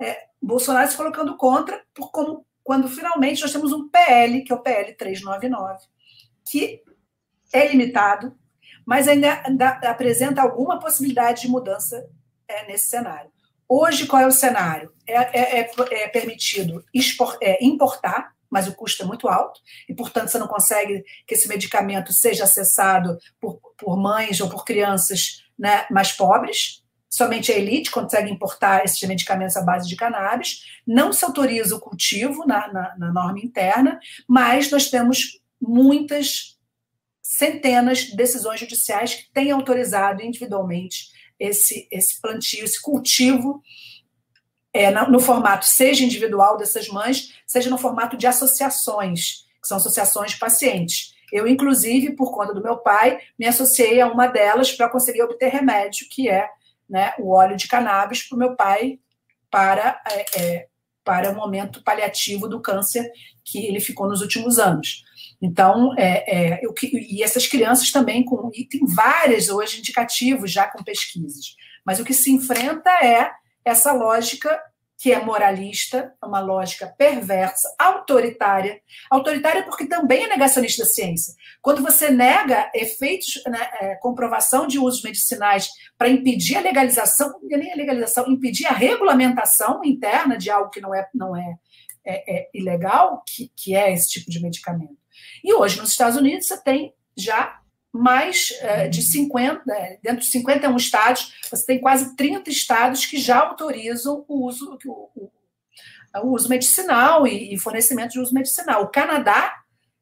é, 0.00 0.24
Bolsonaro 0.40 0.90
se 0.90 0.96
colocando 0.96 1.36
contra, 1.36 1.82
por 1.92 2.10
como 2.10 2.46
quando 2.62 2.88
finalmente 2.88 3.42
nós 3.42 3.52
temos 3.52 3.72
um 3.72 3.88
PL, 3.88 4.42
que 4.42 4.52
é 4.52 4.54
o 4.54 4.62
PL 4.62 4.94
399, 4.94 5.84
que 6.44 6.82
é 7.52 7.66
limitado, 7.66 8.34
mas 8.84 9.08
ainda, 9.08 9.42
ainda 9.44 9.68
apresenta 9.68 10.42
alguma 10.42 10.78
possibilidade 10.78 11.42
de 11.42 11.48
mudança 11.48 12.08
é, 12.48 12.66
nesse 12.66 12.88
cenário. 12.88 13.30
Hoje, 13.68 14.06
qual 14.06 14.22
é 14.22 14.26
o 14.26 14.32
cenário? 14.32 14.92
É, 15.06 15.14
é, 15.14 15.60
é, 15.60 15.70
é 16.02 16.08
permitido 16.08 16.84
expor, 16.92 17.38
é, 17.40 17.64
importar, 17.64 18.32
mas 18.50 18.66
o 18.66 18.74
custo 18.74 19.04
é 19.04 19.06
muito 19.06 19.28
alto, 19.28 19.60
e, 19.88 19.94
portanto, 19.94 20.28
você 20.28 20.38
não 20.38 20.48
consegue 20.48 21.04
que 21.24 21.34
esse 21.34 21.46
medicamento 21.46 22.12
seja 22.12 22.44
acessado 22.44 23.16
por, 23.40 23.60
por 23.78 23.96
mães 23.96 24.40
ou 24.40 24.50
por 24.50 24.64
crianças 24.64 25.44
né, 25.56 25.86
mais 25.88 26.10
pobres. 26.10 26.79
Somente 27.10 27.50
a 27.50 27.58
elite 27.58 27.90
consegue 27.90 28.30
importar 28.30 28.84
esses 28.84 29.02
medicamentos 29.02 29.56
à 29.56 29.62
base 29.62 29.88
de 29.88 29.96
cannabis. 29.96 30.64
Não 30.86 31.12
se 31.12 31.24
autoriza 31.24 31.74
o 31.74 31.80
cultivo 31.80 32.46
na, 32.46 32.72
na, 32.72 32.96
na 32.96 33.12
norma 33.12 33.40
interna, 33.40 33.98
mas 34.28 34.70
nós 34.70 34.88
temos 34.88 35.40
muitas 35.60 36.56
centenas 37.20 37.98
de 37.98 38.16
decisões 38.16 38.60
judiciais 38.60 39.14
que 39.14 39.32
têm 39.32 39.50
autorizado 39.50 40.22
individualmente 40.22 41.10
esse, 41.38 41.88
esse 41.90 42.20
plantio, 42.20 42.64
esse 42.64 42.80
cultivo 42.80 43.60
é, 44.72 44.90
no, 44.90 45.10
no 45.10 45.20
formato 45.20 45.66
seja 45.66 46.04
individual 46.04 46.56
dessas 46.56 46.88
mães, 46.88 47.34
seja 47.46 47.68
no 47.68 47.78
formato 47.78 48.16
de 48.16 48.26
associações, 48.26 49.46
que 49.60 49.66
são 49.66 49.78
associações 49.78 50.32
de 50.32 50.38
pacientes. 50.38 51.14
Eu, 51.32 51.46
inclusive, 51.46 52.14
por 52.14 52.32
conta 52.32 52.54
do 52.54 52.62
meu 52.62 52.76
pai, 52.76 53.20
me 53.38 53.46
associei 53.46 54.00
a 54.00 54.06
uma 54.06 54.26
delas 54.26 54.72
para 54.72 54.88
conseguir 54.88 55.22
obter 55.22 55.48
remédio, 55.48 56.08
que 56.08 56.28
é 56.28 56.48
né, 56.90 57.14
o 57.18 57.32
óleo 57.32 57.56
de 57.56 57.68
cannabis 57.68 58.28
para 58.28 58.36
o 58.36 58.38
meu 58.38 58.56
pai, 58.56 58.98
para, 59.50 60.00
é, 60.10 60.40
é, 60.40 60.66
para 61.04 61.30
o 61.30 61.34
momento 61.34 61.82
paliativo 61.82 62.48
do 62.48 62.60
câncer 62.60 63.10
que 63.44 63.64
ele 63.64 63.80
ficou 63.80 64.08
nos 64.08 64.20
últimos 64.20 64.58
anos. 64.58 65.04
Então, 65.40 65.94
é, 65.96 66.58
é, 66.58 66.60
eu, 66.62 66.74
e 66.82 67.22
essas 67.22 67.46
crianças 67.46 67.90
também, 67.90 68.24
com, 68.24 68.50
e 68.52 68.66
tem 68.66 68.84
várias 68.84 69.48
hoje 69.48 69.78
indicativos 69.78 70.52
já 70.52 70.66
com 70.66 70.84
pesquisas, 70.84 71.54
mas 71.86 71.98
o 71.98 72.04
que 72.04 72.12
se 72.12 72.30
enfrenta 72.30 72.90
é 73.02 73.30
essa 73.64 73.92
lógica 73.92 74.60
que 75.00 75.10
é 75.10 75.24
moralista, 75.24 76.14
é 76.22 76.26
uma 76.26 76.40
lógica 76.40 76.86
perversa, 76.86 77.74
autoritária. 77.78 78.82
Autoritária 79.10 79.62
porque 79.64 79.86
também 79.86 80.24
é 80.24 80.28
negacionista 80.28 80.84
da 80.84 80.90
ciência. 80.90 81.32
Quando 81.62 81.82
você 81.82 82.10
nega 82.10 82.70
efeitos, 82.74 83.42
né, 83.48 83.70
é, 83.80 83.94
comprovação 83.94 84.66
de 84.66 84.78
usos 84.78 85.02
medicinais 85.02 85.70
para 85.96 86.10
impedir 86.10 86.58
a 86.58 86.60
legalização, 86.60 87.32
nem 87.42 87.72
a 87.72 87.76
legalização, 87.76 88.30
impedir 88.30 88.66
a 88.66 88.72
regulamentação 88.72 89.80
interna 89.82 90.36
de 90.36 90.50
algo 90.50 90.68
que 90.68 90.82
não 90.82 90.94
é, 90.94 91.08
não 91.14 91.34
é, 91.34 91.54
é, 92.04 92.36
é 92.36 92.50
ilegal, 92.52 93.22
que, 93.26 93.50
que 93.56 93.74
é 93.74 93.90
esse 93.94 94.06
tipo 94.06 94.30
de 94.30 94.42
medicamento. 94.42 94.98
E 95.42 95.54
hoje, 95.54 95.80
nos 95.80 95.92
Estados 95.92 96.18
Unidos, 96.18 96.46
você 96.46 96.62
tem 96.62 96.92
já 97.16 97.58
mais 97.92 98.52
é, 98.60 98.88
de 98.88 99.02
50, 99.02 99.62
né, 99.66 99.98
dentro 100.02 100.20
de 100.20 100.26
51 100.26 100.76
estados, 100.76 101.34
você 101.50 101.66
tem 101.66 101.80
quase 101.80 102.14
30 102.16 102.48
estados 102.50 103.04
que 103.04 103.18
já 103.18 103.40
autorizam 103.40 104.24
o 104.28 104.46
uso, 104.46 104.78
o, 104.86 105.30
o, 106.22 106.28
uso 106.28 106.48
medicinal 106.48 107.26
e, 107.26 107.54
e, 107.54 107.58
fornecimento 107.58 108.12
de 108.12 108.20
uso 108.20 108.34
medicinal. 108.34 108.84
O 108.84 108.88
Canadá 108.88 109.60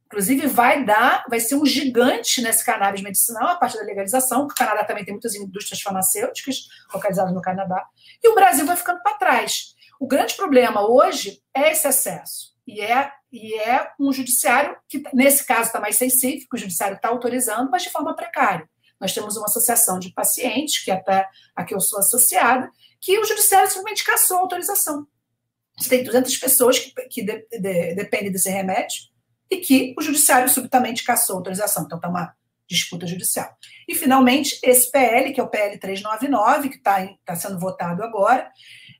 Inclusive, 0.08 0.46
vai 0.46 0.86
dar, 0.86 1.22
vai 1.28 1.38
ser 1.38 1.54
um 1.54 1.66
gigante 1.66 2.40
nesse 2.40 2.64
cannabis 2.64 3.02
medicinal, 3.02 3.48
a 3.48 3.56
partir 3.56 3.76
da 3.76 3.84
legalização, 3.84 4.46
porque 4.46 4.62
o 4.62 4.66
Canadá 4.66 4.82
também 4.82 5.04
tem 5.04 5.12
muitas 5.12 5.34
indústrias 5.34 5.82
farmacêuticas 5.82 6.66
localizadas 6.92 7.34
no 7.34 7.42
Canadá, 7.42 7.86
e 8.22 8.28
o 8.28 8.34
Brasil 8.34 8.64
vai 8.64 8.74
ficando 8.74 9.02
para 9.02 9.18
trás. 9.18 9.74
O 10.00 10.06
grande 10.06 10.34
problema 10.34 10.88
hoje 10.88 11.42
é 11.54 11.72
esse 11.72 11.86
excesso. 11.86 12.56
E 12.68 12.82
é, 12.82 13.10
e 13.32 13.54
é 13.54 13.90
um 13.98 14.12
judiciário 14.12 14.76
que, 14.86 15.02
nesse 15.14 15.42
caso, 15.46 15.68
está 15.68 15.80
mais 15.80 15.96
sensível, 15.96 16.46
que 16.50 16.54
o 16.54 16.60
judiciário 16.60 16.96
está 16.96 17.08
autorizando, 17.08 17.70
mas 17.70 17.82
de 17.82 17.90
forma 17.90 18.14
precária. 18.14 18.68
Nós 19.00 19.14
temos 19.14 19.38
uma 19.38 19.46
associação 19.46 19.98
de 19.98 20.12
pacientes, 20.12 20.84
que 20.84 20.90
até 20.90 21.26
a 21.56 21.64
que 21.64 21.74
eu 21.74 21.80
sou 21.80 21.98
associada, 21.98 22.70
que 23.00 23.18
o 23.18 23.24
judiciário 23.24 23.68
simplesmente 23.68 24.04
cassou 24.04 24.36
a 24.36 24.40
autorização. 24.40 25.06
Você 25.78 25.88
tem 25.88 26.04
200 26.04 26.36
pessoas 26.36 26.78
que, 26.78 26.92
que 27.08 27.22
de, 27.22 27.46
de, 27.50 27.94
dependem 27.94 28.30
desse 28.30 28.50
remédio 28.50 28.98
e 29.50 29.56
que 29.56 29.94
o 29.96 30.02
judiciário 30.02 30.50
subitamente 30.50 31.04
cassou 31.04 31.36
a 31.36 31.38
autorização. 31.38 31.84
Então, 31.84 31.96
está 31.96 32.08
uma 32.10 32.34
disputa 32.68 33.06
judicial. 33.06 33.50
E, 33.88 33.94
finalmente, 33.94 34.58
esse 34.62 34.90
PL, 34.90 35.32
que 35.32 35.40
é 35.40 35.42
o 35.42 35.48
PL 35.48 35.78
399, 35.78 36.68
que 36.68 36.76
está 36.76 37.08
tá 37.24 37.34
sendo 37.34 37.58
votado 37.58 38.02
agora, 38.02 38.50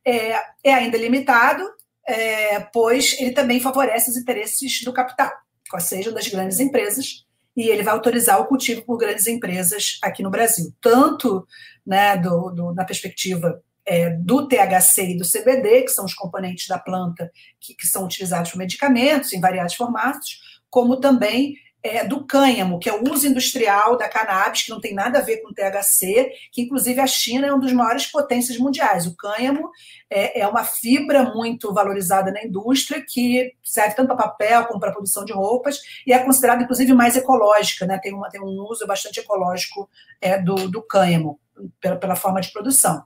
é, 0.06 0.32
é 0.64 0.72
ainda 0.72 0.96
limitado, 0.96 1.62
é, 2.08 2.60
pois 2.72 3.14
ele 3.20 3.32
também 3.32 3.60
favorece 3.60 4.10
os 4.10 4.16
interesses 4.16 4.82
do 4.82 4.92
capital, 4.92 5.30
ou 5.72 5.80
seja, 5.80 6.10
das 6.10 6.26
grandes 6.26 6.58
empresas, 6.58 7.26
e 7.54 7.68
ele 7.68 7.82
vai 7.82 7.92
autorizar 7.92 8.40
o 8.40 8.46
cultivo 8.46 8.82
por 8.82 8.96
grandes 8.96 9.26
empresas 9.26 9.98
aqui 10.02 10.22
no 10.22 10.30
Brasil, 10.30 10.72
tanto 10.80 11.46
né, 11.86 12.16
do, 12.16 12.50
do, 12.50 12.72
na 12.72 12.84
perspectiva 12.84 13.62
é, 13.84 14.10
do 14.10 14.48
THC 14.48 15.10
e 15.10 15.18
do 15.18 15.28
CBD, 15.28 15.82
que 15.82 15.90
são 15.90 16.06
os 16.06 16.14
componentes 16.14 16.66
da 16.66 16.78
planta 16.78 17.30
que, 17.60 17.74
que 17.74 17.86
são 17.86 18.04
utilizados 18.04 18.50
para 18.50 18.58
medicamentos 18.58 19.32
em 19.32 19.40
variados 19.40 19.74
formatos, 19.74 20.40
como 20.70 21.00
também 21.00 21.56
é, 21.82 22.04
do 22.04 22.24
cânhamo, 22.24 22.78
que 22.78 22.88
é 22.88 22.92
o 22.92 23.08
uso 23.10 23.26
industrial 23.26 23.96
da 23.96 24.08
cannabis, 24.08 24.62
que 24.62 24.70
não 24.70 24.80
tem 24.80 24.94
nada 24.94 25.18
a 25.18 25.22
ver 25.22 25.38
com 25.38 25.52
THC, 25.52 26.32
que 26.52 26.62
inclusive 26.62 27.00
a 27.00 27.06
China 27.06 27.46
é 27.46 27.52
uma 27.52 27.60
das 27.60 27.72
maiores 27.72 28.06
potências 28.06 28.58
mundiais. 28.58 29.06
O 29.06 29.16
cânhamo 29.16 29.70
é, 30.10 30.40
é 30.40 30.48
uma 30.48 30.64
fibra 30.64 31.22
muito 31.34 31.72
valorizada 31.72 32.32
na 32.32 32.42
indústria, 32.42 33.04
que 33.06 33.52
serve 33.62 33.94
tanto 33.94 34.08
para 34.08 34.16
papel 34.16 34.66
como 34.66 34.80
para 34.80 34.92
produção 34.92 35.24
de 35.24 35.32
roupas, 35.32 35.80
e 36.06 36.12
é 36.12 36.18
considerada 36.18 36.62
inclusive 36.62 36.92
mais 36.92 37.16
ecológica, 37.16 37.86
né? 37.86 37.98
tem, 37.98 38.12
uma, 38.12 38.28
tem 38.28 38.40
um 38.40 38.66
uso 38.68 38.86
bastante 38.86 39.20
ecológico 39.20 39.88
é, 40.20 40.40
do, 40.40 40.68
do 40.68 40.82
cânhamo. 40.82 41.38
Pela, 41.80 41.96
pela, 41.96 42.14
forma 42.14 42.40
de 42.40 42.52
produção. 42.52 43.02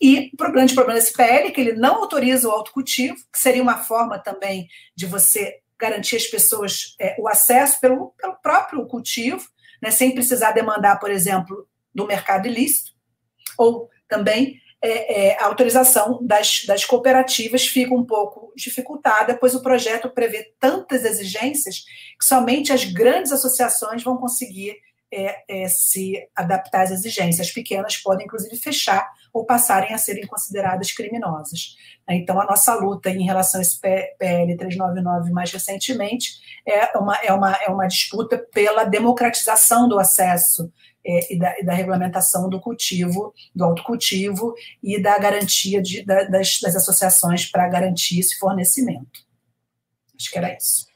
E 0.00 0.32
o 0.34 0.50
grande 0.50 0.74
problema 0.74 0.98
desse 0.98 1.12
PL 1.12 1.46
é 1.46 1.50
que 1.52 1.60
ele 1.60 1.74
não 1.74 2.02
autoriza 2.02 2.48
o 2.48 2.50
autocultivo, 2.50 3.14
que 3.32 3.38
seria 3.38 3.62
uma 3.62 3.78
forma 3.78 4.18
também 4.18 4.66
de 4.96 5.06
você 5.06 5.61
garantir 5.82 6.16
às 6.16 6.26
pessoas 6.26 6.94
é, 7.00 7.16
o 7.18 7.28
acesso 7.28 7.80
pelo, 7.80 8.14
pelo 8.16 8.36
próprio 8.36 8.86
cultivo, 8.86 9.44
né, 9.82 9.90
sem 9.90 10.14
precisar 10.14 10.52
demandar, 10.52 11.00
por 11.00 11.10
exemplo, 11.10 11.66
do 11.92 12.06
mercado 12.06 12.46
ilícito, 12.46 12.92
ou 13.58 13.90
também 14.08 14.60
é, 14.80 15.30
é, 15.30 15.40
a 15.40 15.46
autorização 15.46 16.20
das, 16.22 16.64
das 16.66 16.84
cooperativas 16.84 17.66
fica 17.66 17.92
um 17.92 18.04
pouco 18.04 18.52
dificultada, 18.56 19.36
pois 19.36 19.54
o 19.54 19.62
projeto 19.62 20.08
prevê 20.08 20.52
tantas 20.60 21.04
exigências 21.04 21.84
que 22.18 22.24
somente 22.24 22.72
as 22.72 22.84
grandes 22.84 23.32
associações 23.32 24.04
vão 24.04 24.16
conseguir 24.16 24.76
é, 25.12 25.64
é, 25.64 25.68
se 25.68 26.14
adaptar 26.34 26.82
às 26.82 26.90
exigências. 26.90 27.48
As 27.48 27.52
pequenas 27.52 27.96
podem, 27.96 28.26
inclusive, 28.26 28.56
fechar 28.56 29.08
ou 29.32 29.46
passarem 29.46 29.94
a 29.94 29.98
serem 29.98 30.26
consideradas 30.26 30.92
criminosas. 30.92 31.76
Então, 32.08 32.40
a 32.40 32.44
nossa 32.44 32.74
luta 32.74 33.10
em 33.10 33.24
relação 33.24 33.60
a 33.60 33.62
esse 33.62 33.80
PL 33.80 34.56
399 34.56 35.32
mais 35.32 35.50
recentemente 35.50 36.40
é 36.66 36.98
uma, 36.98 37.16
é 37.16 37.32
uma, 37.32 37.52
é 37.56 37.68
uma 37.70 37.86
disputa 37.86 38.38
pela 38.52 38.84
democratização 38.84 39.88
do 39.88 39.98
acesso 39.98 40.70
é, 41.04 41.34
e, 41.34 41.38
da, 41.38 41.58
e, 41.58 41.64
da, 41.64 41.72
regulamentação 41.72 42.48
do 42.48 42.60
cultivo, 42.60 43.34
do 43.54 43.64
autocultivo 43.64 44.54
e 44.82 45.00
da 45.00 45.18
garantia 45.18 45.82
de, 45.82 46.04
da, 46.04 46.24
das, 46.24 46.60
das 46.60 46.76
associações 46.76 47.50
para 47.50 47.68
garantir 47.68 48.20
esse 48.20 48.38
fornecimento. 48.38 49.26
Acho 50.16 50.30
que 50.30 50.38
era 50.38 50.56
isso. 50.56 50.91